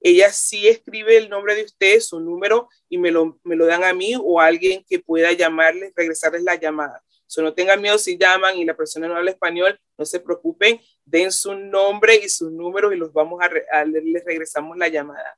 ella 0.00 0.30
sí 0.30 0.68
escribe 0.68 1.16
el 1.16 1.28
nombre 1.28 1.56
de 1.56 1.64
usted, 1.64 1.98
su 1.98 2.20
número, 2.20 2.68
y 2.88 2.96
me 2.96 3.10
lo, 3.10 3.40
me 3.42 3.56
lo 3.56 3.66
dan 3.66 3.82
a 3.82 3.92
mí 3.92 4.14
o 4.16 4.40
a 4.40 4.46
alguien 4.46 4.84
que 4.88 5.00
pueda 5.00 5.32
llamarles, 5.32 5.92
regresarles 5.96 6.44
la 6.44 6.54
llamada. 6.54 7.02
So, 7.26 7.42
no 7.42 7.52
tengan 7.54 7.82
miedo 7.82 7.98
si 7.98 8.16
llaman 8.16 8.56
y 8.56 8.64
la 8.64 8.76
persona 8.76 9.08
no 9.08 9.16
habla 9.16 9.32
español, 9.32 9.80
no 9.98 10.04
se 10.04 10.20
preocupen, 10.20 10.80
den 11.04 11.32
su 11.32 11.56
nombre 11.56 12.14
y 12.14 12.28
su 12.28 12.48
número 12.48 12.92
y 12.92 12.96
los 12.96 13.12
vamos 13.12 13.40
a, 13.42 13.84
les 13.84 14.24
regresamos 14.24 14.78
la 14.78 14.86
llamada. 14.86 15.36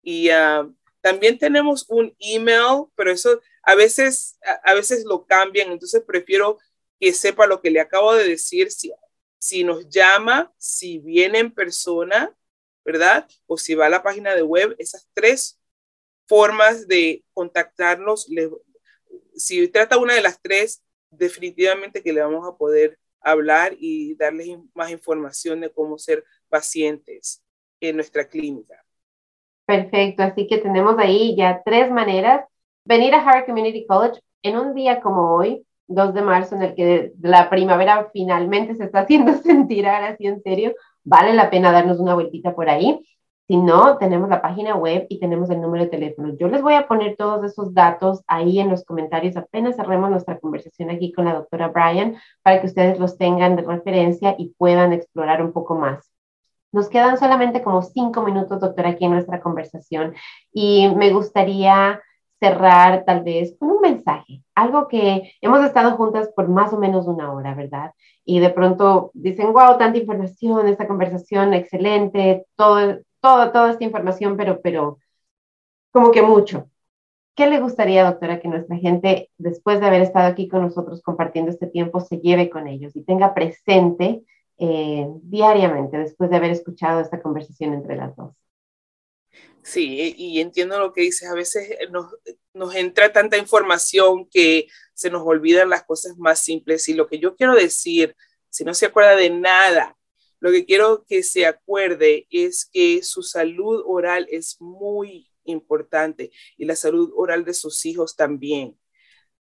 Y 0.00 0.30
ah, 0.30 0.66
También 1.02 1.36
tenemos 1.36 1.84
un 1.90 2.16
email, 2.18 2.86
pero 2.96 3.10
eso 3.10 3.38
a 3.64 3.74
veces, 3.74 4.38
a, 4.64 4.72
veces 4.72 5.04
lo 5.04 5.26
cambian, 5.26 5.70
entonces 5.72 6.02
prefiero 6.06 6.58
que 6.98 7.12
sepa 7.12 7.46
lo 7.46 7.60
que 7.60 7.70
le 7.70 7.80
acabo 7.80 8.14
de 8.14 8.26
decir, 8.26 8.70
si, 8.70 8.94
si 9.40 9.64
nos 9.64 9.88
llama, 9.88 10.52
si 10.58 10.98
viene 10.98 11.38
en 11.38 11.50
persona, 11.50 12.32
¿verdad? 12.84 13.26
O 13.46 13.56
si 13.56 13.74
va 13.74 13.86
a 13.86 13.90
la 13.90 14.02
página 14.02 14.34
de 14.34 14.42
web, 14.42 14.76
esas 14.78 15.08
tres 15.14 15.58
formas 16.28 16.86
de 16.86 17.24
contactarnos, 17.32 18.28
si 19.34 19.66
trata 19.68 19.96
una 19.96 20.14
de 20.14 20.20
las 20.20 20.40
tres, 20.40 20.82
definitivamente 21.10 22.02
que 22.02 22.12
le 22.12 22.20
vamos 22.20 22.46
a 22.46 22.56
poder 22.56 22.98
hablar 23.20 23.74
y 23.78 24.14
darles 24.14 24.58
más 24.74 24.90
información 24.90 25.60
de 25.60 25.70
cómo 25.70 25.98
ser 25.98 26.22
pacientes 26.48 27.42
en 27.80 27.96
nuestra 27.96 28.28
clínica. 28.28 28.84
Perfecto, 29.64 30.22
así 30.22 30.46
que 30.46 30.58
tenemos 30.58 30.96
ahí 30.98 31.34
ya 31.34 31.62
tres 31.64 31.90
maneras. 31.90 32.44
Venir 32.84 33.14
a 33.14 33.20
Harvard 33.20 33.46
Community 33.46 33.86
College 33.86 34.20
en 34.42 34.58
un 34.58 34.74
día 34.74 35.00
como 35.00 35.34
hoy, 35.34 35.66
2 35.90 36.14
de 36.14 36.22
marzo, 36.22 36.54
en 36.54 36.62
el 36.62 36.74
que 36.74 37.12
la 37.20 37.50
primavera 37.50 38.08
finalmente 38.12 38.74
se 38.74 38.84
está 38.84 39.00
haciendo 39.00 39.34
sentir 39.42 39.86
ahora 39.86 40.08
así 40.08 40.26
en 40.26 40.42
serio, 40.42 40.74
vale 41.04 41.34
la 41.34 41.50
pena 41.50 41.72
darnos 41.72 41.98
una 41.98 42.14
vueltita 42.14 42.54
por 42.54 42.68
ahí. 42.68 43.00
Si 43.46 43.56
no, 43.56 43.98
tenemos 43.98 44.28
la 44.28 44.40
página 44.40 44.76
web 44.76 45.06
y 45.08 45.18
tenemos 45.18 45.50
el 45.50 45.60
número 45.60 45.82
de 45.82 45.90
teléfono. 45.90 46.36
Yo 46.38 46.46
les 46.46 46.62
voy 46.62 46.74
a 46.74 46.86
poner 46.86 47.16
todos 47.16 47.44
esos 47.44 47.74
datos 47.74 48.22
ahí 48.28 48.60
en 48.60 48.70
los 48.70 48.84
comentarios 48.84 49.36
apenas 49.36 49.74
cerremos 49.74 50.08
nuestra 50.08 50.38
conversación 50.38 50.88
aquí 50.88 51.12
con 51.12 51.24
la 51.24 51.34
doctora 51.34 51.66
Brian 51.66 52.14
para 52.44 52.60
que 52.60 52.68
ustedes 52.68 53.00
los 53.00 53.18
tengan 53.18 53.56
de 53.56 53.62
referencia 53.62 54.36
y 54.38 54.54
puedan 54.56 54.92
explorar 54.92 55.42
un 55.42 55.52
poco 55.52 55.74
más. 55.74 56.12
Nos 56.70 56.88
quedan 56.88 57.18
solamente 57.18 57.62
como 57.62 57.82
cinco 57.82 58.22
minutos, 58.22 58.60
doctora, 58.60 58.90
aquí 58.90 59.06
en 59.06 59.12
nuestra 59.12 59.40
conversación 59.40 60.14
y 60.52 60.88
me 60.94 61.12
gustaría 61.12 62.00
cerrar 62.40 63.04
tal 63.04 63.22
vez 63.22 63.56
con 63.58 63.70
un 63.70 63.80
mensaje, 63.80 64.42
algo 64.54 64.88
que 64.88 65.32
hemos 65.40 65.64
estado 65.64 65.96
juntas 65.96 66.30
por 66.34 66.48
más 66.48 66.72
o 66.72 66.78
menos 66.78 67.06
una 67.06 67.32
hora, 67.32 67.54
¿verdad? 67.54 67.92
Y 68.24 68.40
de 68.40 68.50
pronto 68.50 69.10
dicen, 69.14 69.52
wow, 69.52 69.78
tanta 69.78 69.98
información, 69.98 70.68
esta 70.68 70.88
conversación 70.88 71.54
excelente, 71.54 72.46
todo, 72.56 73.00
todo, 73.20 73.52
toda 73.52 73.70
esta 73.70 73.84
información, 73.84 74.36
pero, 74.36 74.60
pero 74.62 74.98
como 75.92 76.10
que 76.10 76.22
mucho. 76.22 76.68
¿Qué 77.34 77.46
le 77.48 77.60
gustaría, 77.60 78.04
doctora, 78.04 78.40
que 78.40 78.48
nuestra 78.48 78.76
gente, 78.76 79.30
después 79.38 79.80
de 79.80 79.86
haber 79.86 80.02
estado 80.02 80.26
aquí 80.28 80.48
con 80.48 80.62
nosotros 80.62 81.02
compartiendo 81.02 81.50
este 81.50 81.66
tiempo, 81.66 82.00
se 82.00 82.18
lleve 82.18 82.50
con 82.50 82.68
ellos 82.68 82.96
y 82.96 83.02
tenga 83.04 83.34
presente 83.34 84.22
eh, 84.58 85.08
diariamente 85.22 85.96
después 85.98 86.30
de 86.30 86.36
haber 86.36 86.50
escuchado 86.50 87.00
esta 87.00 87.22
conversación 87.22 87.74
entre 87.74 87.96
las 87.96 88.14
dos? 88.16 88.34
Sí, 89.62 90.14
y 90.16 90.40
entiendo 90.40 90.78
lo 90.78 90.92
que 90.92 91.02
dices. 91.02 91.28
A 91.28 91.34
veces 91.34 91.76
nos, 91.90 92.74
entra 92.74 93.12
tanta 93.12 93.36
información 93.36 94.28
que 94.28 94.68
se 94.94 95.10
nos 95.10 95.22
olvidan 95.26 95.68
las 95.68 95.84
cosas 95.84 96.16
más 96.16 96.40
simples. 96.40 96.88
Y 96.88 96.94
lo 96.94 97.06
que 97.06 97.18
yo 97.18 97.36
quiero 97.36 97.54
decir, 97.54 98.16
si 98.48 98.64
no 98.64 98.74
se 98.74 98.86
acuerda 98.86 99.16
de 99.16 99.30
nada, 99.30 99.96
lo 100.40 100.50
que 100.50 100.64
quiero 100.64 101.04
que 101.06 101.22
se 101.22 101.46
acuerde 101.46 102.26
es 102.30 102.68
que 102.72 103.02
su 103.02 103.22
salud 103.22 103.82
oral 103.86 104.26
es 104.30 104.56
muy 104.60 105.28
importante 105.44 106.30
y 106.56 106.64
la 106.64 106.76
salud 106.76 107.12
oral 107.14 107.44
de 107.44 107.54
sus 107.54 107.84
hijos 107.84 108.16
también. 108.16 108.78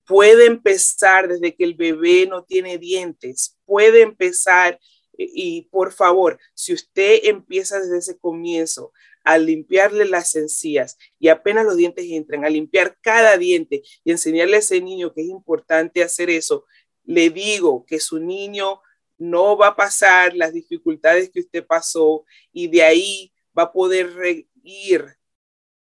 Puede 0.05 0.45
empezar 0.45 1.29
desde 1.29 1.55
que 1.55 1.63
el 1.63 1.75
bebé 1.75 2.27
no 2.27 2.43
tiene 2.43 2.77
dientes, 2.77 3.57
puede 3.65 4.01
empezar 4.01 4.79
y 5.17 5.63
por 5.71 5.91
favor, 5.91 6.39
si 6.53 6.73
usted 6.73 7.21
empieza 7.23 7.79
desde 7.79 7.99
ese 7.99 8.17
comienzo 8.17 8.91
a 9.23 9.37
limpiarle 9.37 10.05
las 10.05 10.35
encías 10.35 10.97
y 11.19 11.27
apenas 11.29 11.65
los 11.65 11.77
dientes 11.77 12.05
entran, 12.09 12.45
a 12.45 12.49
limpiar 12.49 12.97
cada 13.01 13.37
diente 13.37 13.83
y 14.03 14.11
enseñarle 14.11 14.57
a 14.57 14.59
ese 14.59 14.81
niño 14.81 15.13
que 15.13 15.21
es 15.21 15.27
importante 15.27 16.03
hacer 16.03 16.29
eso, 16.29 16.65
le 17.03 17.29
digo 17.29 17.85
que 17.85 17.99
su 17.99 18.19
niño 18.19 18.81
no 19.17 19.55
va 19.55 19.67
a 19.67 19.75
pasar 19.75 20.35
las 20.35 20.53
dificultades 20.53 21.29
que 21.29 21.41
usted 21.41 21.65
pasó 21.65 22.25
y 22.51 22.67
de 22.67 22.83
ahí 22.83 23.31
va 23.57 23.63
a 23.63 23.71
poder 23.71 24.47
ir 24.63 25.05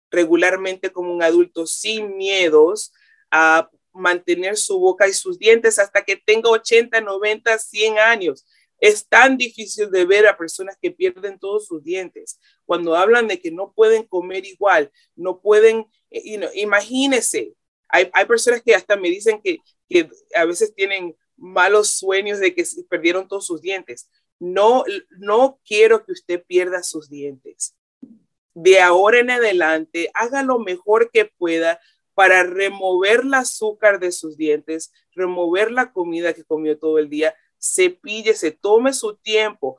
regularmente 0.09 0.91
como 0.91 1.13
un 1.13 1.23
adulto 1.23 1.65
sin 1.65 2.17
miedos 2.17 2.91
a 3.29 3.69
mantener 3.93 4.57
su 4.57 4.79
boca 4.79 5.07
y 5.07 5.13
sus 5.13 5.37
dientes 5.37 5.79
hasta 5.79 6.03
que 6.03 6.15
tenga 6.15 6.49
80, 6.49 7.01
90, 7.01 7.57
100 7.57 7.99
años. 7.99 8.45
Es 8.79 9.07
tan 9.07 9.37
difícil 9.37 9.91
de 9.91 10.05
ver 10.05 10.27
a 10.27 10.37
personas 10.37 10.77
que 10.81 10.91
pierden 10.91 11.37
todos 11.37 11.67
sus 11.67 11.83
dientes. 11.83 12.39
Cuando 12.71 12.95
hablan 12.95 13.27
de 13.27 13.41
que 13.41 13.51
no 13.51 13.73
pueden 13.73 14.03
comer 14.03 14.45
igual, 14.45 14.93
no 15.17 15.41
pueden, 15.41 15.87
you 16.09 16.37
know, 16.37 16.49
imagínese, 16.53 17.53
hay, 17.89 18.09
hay, 18.13 18.23
personas 18.23 18.61
que 18.61 18.73
hasta 18.73 18.95
me 18.95 19.09
dicen 19.09 19.41
que, 19.43 19.57
que 19.89 20.09
a 20.33 20.45
veces 20.45 20.73
tienen 20.73 21.13
malos 21.35 21.89
sueños 21.89 22.39
de 22.39 22.55
que 22.55 22.63
perdieron 22.89 23.27
todos 23.27 23.45
sus 23.45 23.61
dientes. 23.61 24.09
No, 24.39 24.85
no 25.09 25.59
quiero 25.65 26.05
que 26.05 26.13
usted 26.13 26.45
pierda 26.47 26.81
sus 26.81 27.09
dientes. 27.09 27.75
De 28.53 28.79
ahora 28.79 29.19
en 29.19 29.31
adelante, 29.31 30.09
haga 30.13 30.41
lo 30.41 30.57
mejor 30.57 31.11
que 31.11 31.25
pueda 31.25 31.77
para 32.13 32.43
remover 32.43 33.19
el 33.25 33.33
azúcar 33.33 33.99
de 33.99 34.13
sus 34.13 34.37
dientes, 34.37 34.93
remover 35.13 35.73
la 35.73 35.91
comida 35.91 36.31
que 36.31 36.45
comió 36.45 36.79
todo 36.79 36.99
el 36.99 37.09
día, 37.09 37.35
cepíllese, 37.61 38.51
tome 38.51 38.93
su 38.93 39.17
tiempo, 39.17 39.77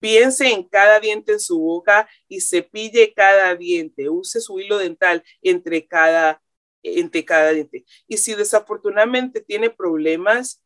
piense 0.00 0.52
en 0.52 0.64
cada 0.64 1.00
diente 1.00 1.32
en 1.32 1.40
su 1.40 1.58
boca 1.58 2.08
y 2.28 2.40
cepille 2.40 3.12
cada 3.14 3.54
diente, 3.56 4.08
use 4.08 4.40
su 4.40 4.60
hilo 4.60 4.78
dental 4.78 5.22
entre 5.42 5.86
cada, 5.86 6.42
entre 6.82 7.24
cada 7.24 7.50
diente. 7.52 7.84
Y 8.06 8.18
si 8.18 8.34
desafortunadamente 8.34 9.40
tiene 9.40 9.70
problemas, 9.70 10.62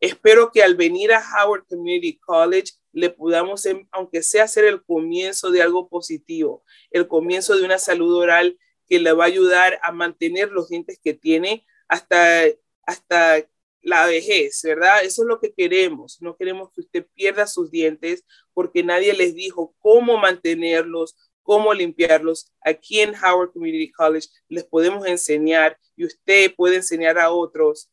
Espero 0.00 0.52
que 0.52 0.62
al 0.62 0.74
venir 0.76 1.12
a 1.12 1.22
Howard 1.22 1.66
Community 1.68 2.18
College 2.18 2.72
le 2.92 3.10
podamos, 3.10 3.64
em, 3.66 3.88
aunque 3.92 4.22
sea 4.22 4.44
hacer 4.44 4.64
el 4.64 4.84
comienzo 4.84 5.50
de 5.50 5.62
algo 5.62 5.88
positivo, 5.88 6.64
el 6.90 7.08
comienzo 7.08 7.56
de 7.56 7.64
una 7.64 7.78
salud 7.78 8.14
oral 8.14 8.58
que 8.88 8.98
le 8.98 9.12
va 9.12 9.24
a 9.24 9.28
ayudar 9.28 9.78
a 9.82 9.92
mantener 9.92 10.50
los 10.50 10.68
dientes 10.68 10.98
que 11.02 11.14
tiene 11.14 11.66
hasta, 11.88 12.44
hasta 12.82 13.46
la 13.82 14.06
vejez, 14.06 14.60
¿verdad? 14.64 15.04
Eso 15.04 15.22
es 15.22 15.28
lo 15.28 15.40
que 15.40 15.52
queremos. 15.52 16.20
No 16.20 16.36
queremos 16.36 16.70
que 16.72 16.80
usted 16.80 17.06
pierda 17.14 17.46
sus 17.46 17.70
dientes 17.70 18.24
porque 18.52 18.82
nadie 18.82 19.12
les 19.14 19.34
dijo 19.34 19.74
cómo 19.78 20.18
mantenerlos, 20.18 21.16
cómo 21.42 21.72
limpiarlos. 21.72 22.52
Aquí 22.60 23.00
en 23.00 23.14
Howard 23.14 23.52
Community 23.52 23.90
College 23.92 24.28
les 24.48 24.64
podemos 24.64 25.06
enseñar 25.06 25.78
y 25.96 26.04
usted 26.04 26.54
puede 26.54 26.76
enseñar 26.76 27.18
a 27.18 27.30
otros 27.30 27.90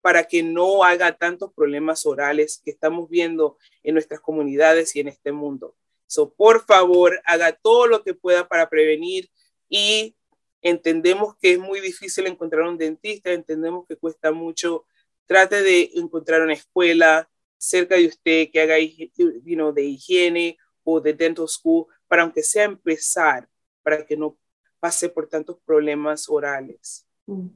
para 0.00 0.24
que 0.24 0.42
no 0.42 0.84
haga 0.84 1.16
tantos 1.16 1.52
problemas 1.54 2.04
orales 2.04 2.60
que 2.62 2.70
estamos 2.70 3.08
viendo 3.08 3.56
en 3.82 3.94
nuestras 3.94 4.20
comunidades 4.20 4.94
y 4.94 5.00
en 5.00 5.08
este 5.08 5.32
mundo. 5.32 5.74
So, 6.06 6.32
por 6.32 6.64
favor, 6.64 7.20
haga 7.24 7.52
todo 7.52 7.86
lo 7.86 8.04
que 8.04 8.14
pueda 8.14 8.46
para 8.46 8.68
prevenir 8.68 9.30
y 9.68 10.14
entendemos 10.60 11.36
que 11.36 11.52
es 11.52 11.58
muy 11.58 11.80
difícil 11.80 12.26
encontrar 12.26 12.62
un 12.62 12.78
dentista, 12.78 13.32
entendemos 13.32 13.86
que 13.88 13.96
cuesta 13.96 14.30
mucho. 14.30 14.86
Trate 15.26 15.62
de 15.62 15.90
encontrar 15.94 16.42
una 16.42 16.52
escuela 16.52 17.28
cerca 17.56 17.96
de 17.96 18.06
usted 18.06 18.48
que 18.52 18.60
haga 18.60 18.78
you 18.78 19.72
de 19.72 19.82
higiene 19.82 20.58
o 20.82 21.00
de 21.00 21.14
dental 21.14 21.48
school 21.48 21.86
para 22.06 22.22
aunque 22.22 22.42
sea 22.42 22.64
empezar, 22.64 23.48
para 23.82 24.04
que 24.04 24.16
no 24.16 24.36
pase 24.80 25.08
por 25.08 25.26
tantos 25.28 25.56
problemas 25.64 26.28
orales. 26.28 27.06
Mm. 27.26 27.48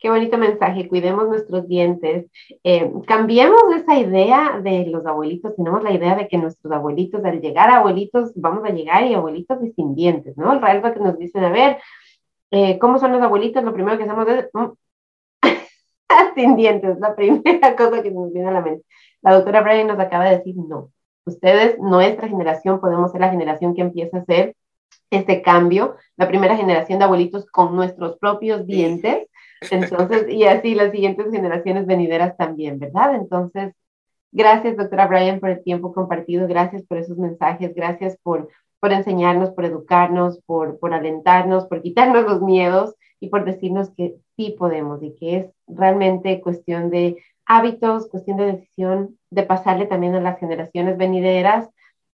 Qué 0.00 0.10
bonito 0.10 0.38
mensaje, 0.38 0.86
cuidemos 0.86 1.28
nuestros 1.28 1.66
dientes. 1.66 2.26
Eh, 2.62 2.92
cambiemos 3.06 3.60
esa 3.74 3.98
idea 3.98 4.60
de 4.62 4.86
los 4.86 5.04
abuelitos, 5.04 5.56
tenemos 5.56 5.82
la 5.82 5.92
idea 5.92 6.14
de 6.14 6.28
que 6.28 6.38
nuestros 6.38 6.72
abuelitos, 6.72 7.24
al 7.24 7.40
llegar 7.40 7.68
a 7.70 7.78
abuelitos, 7.78 8.30
vamos 8.36 8.64
a 8.64 8.72
llegar 8.72 9.04
y 9.04 9.14
abuelitos 9.14 9.58
sin 9.74 9.96
dientes, 9.96 10.36
¿no? 10.36 10.52
El 10.52 10.60
que 10.60 11.00
nos 11.00 11.18
dicen, 11.18 11.42
a 11.42 11.50
ver, 11.50 11.78
eh, 12.52 12.78
¿cómo 12.78 13.00
son 13.00 13.10
los 13.10 13.22
abuelitos? 13.22 13.64
Lo 13.64 13.74
primero 13.74 13.98
que 13.98 14.04
hacemos 14.04 14.28
es, 14.28 14.48
mm, 14.52 14.66
sin 16.40 16.56
dientes, 16.56 16.98
la 17.00 17.14
primera 17.16 17.76
cosa 17.76 18.02
que 18.02 18.10
nos 18.10 18.32
viene 18.32 18.48
a 18.48 18.52
la 18.52 18.60
mente. 18.60 18.84
La 19.22 19.34
doctora 19.34 19.62
Brian 19.62 19.86
nos 19.86 19.98
acaba 19.98 20.24
de 20.24 20.38
decir, 20.38 20.54
no, 20.56 20.90
ustedes, 21.24 21.78
nuestra 21.78 22.28
generación, 22.28 22.80
podemos 22.80 23.12
ser 23.12 23.20
la 23.20 23.30
generación 23.30 23.74
que 23.74 23.82
empieza 23.82 24.18
a 24.18 24.20
hacer 24.20 24.54
este 25.10 25.42
cambio, 25.42 25.96
la 26.16 26.28
primera 26.28 26.56
generación 26.56 26.98
de 26.98 27.04
abuelitos 27.04 27.46
con 27.46 27.74
nuestros 27.74 28.18
propios 28.18 28.66
dientes 28.66 29.28
entonces, 29.70 30.28
y 30.28 30.44
así 30.44 30.74
las 30.74 30.92
siguientes 30.92 31.30
generaciones 31.30 31.86
venideras 31.86 32.36
también, 32.36 32.78
¿verdad? 32.78 33.14
Entonces, 33.14 33.74
gracias, 34.32 34.76
doctora 34.76 35.06
Brian, 35.06 35.40
por 35.40 35.50
el 35.50 35.62
tiempo 35.62 35.92
compartido, 35.92 36.46
gracias 36.46 36.82
por 36.84 36.98
esos 36.98 37.18
mensajes, 37.18 37.74
gracias 37.74 38.16
por, 38.22 38.48
por 38.80 38.92
enseñarnos, 38.92 39.50
por 39.50 39.64
educarnos, 39.64 40.40
por, 40.46 40.78
por 40.78 40.94
alentarnos, 40.94 41.66
por 41.66 41.82
quitarnos 41.82 42.24
los 42.24 42.42
miedos 42.42 42.94
y 43.20 43.28
por 43.28 43.44
decirnos 43.44 43.90
que 43.90 44.16
sí 44.36 44.54
podemos 44.58 45.02
y 45.02 45.14
que 45.16 45.36
es 45.36 45.50
realmente 45.66 46.40
cuestión 46.40 46.90
de 46.90 47.22
hábitos, 47.46 48.08
cuestión 48.08 48.36
de 48.36 48.52
decisión, 48.52 49.18
de 49.30 49.42
pasarle 49.42 49.86
también 49.86 50.14
a 50.14 50.20
las 50.20 50.38
generaciones 50.38 50.96
venideras 50.96 51.68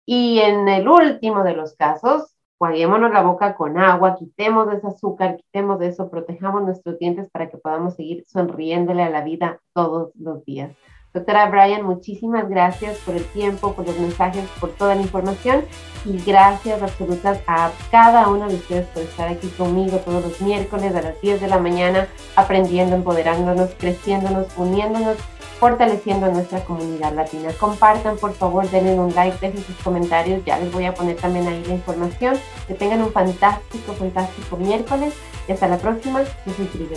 y 0.07 0.41
en 0.41 0.69
el 0.69 0.89
último 0.89 1.45
de 1.45 1.55
los 1.55 1.75
casos, 1.77 2.35
Juguémonos 2.59 3.13
la 3.13 3.23
boca 3.23 3.55
con 3.55 3.79
agua, 3.79 4.17
quitemos 4.17 4.67
ese 4.73 4.89
azúcar, 4.89 5.37
quitemos 5.37 5.81
eso, 5.81 6.11
protejamos 6.11 6.65
nuestros 6.65 6.99
dientes 6.99 7.31
para 7.31 7.49
que 7.49 7.57
podamos 7.57 7.95
seguir 7.95 8.25
sonriéndole 8.27 9.05
a 9.05 9.11
la 9.11 9.23
vida 9.23 9.61
todos 9.73 10.11
los 10.17 10.45
días. 10.45 10.73
Doctora 11.15 11.49
Brian, 11.49 11.85
muchísimas 11.85 12.49
gracias 12.49 12.99
por 12.99 13.15
el 13.15 13.25
tiempo, 13.25 13.73
por 13.73 13.87
los 13.87 13.99
mensajes, 13.99 14.45
por 14.61 14.71
toda 14.71 14.95
la 14.95 15.01
información 15.01 15.65
y 16.05 16.19
gracias 16.19 16.83
absolutas 16.83 17.41
a 17.47 17.71
cada 17.91 18.29
uno 18.29 18.47
de 18.47 18.57
ustedes 18.57 18.87
por 18.89 19.03
estar 19.03 19.29
aquí 19.29 19.49
conmigo 19.49 19.99
todos 19.99 20.23
los 20.23 20.41
miércoles 20.41 20.95
a 20.95 21.03
las 21.03 21.21
10 21.21 21.41
de 21.41 21.49
la 21.49 21.59
mañana, 21.59 22.09
aprendiendo, 22.37 22.95
empoderándonos, 22.95 23.71
creciéndonos, 23.79 24.47
uniéndonos, 24.57 25.17
fortaleciendo 25.59 26.31
nuestra 26.31 26.61
comunidad 26.65 27.15
latina. 27.15 27.51
Compartan, 27.59 28.17
por 28.17 28.35
favor, 28.35 28.69
denle 28.71 28.95
un 28.95 29.15
like, 29.15 29.39
dejen 29.41 29.65
sus 29.65 29.77
comentarios, 29.77 30.45
ya 30.45 30.59
les 30.59 30.71
voy 30.73 30.85
a 30.85 30.95
poner 30.95 31.17
también 31.17 31.47
ahí 31.49 31.65
la 31.65 31.75
información. 31.75 32.37
Que 32.67 32.75
tengan 32.75 33.03
un 33.03 33.13
fantástico, 33.13 33.93
fantástico 33.95 34.57
miércoles 34.57 35.15
y 35.49 35.53
hasta 35.53 35.69
la 35.69 35.79
próxima. 35.79 36.23
Yo 36.23 36.53
soy 36.53 36.67
Frida 36.67 36.97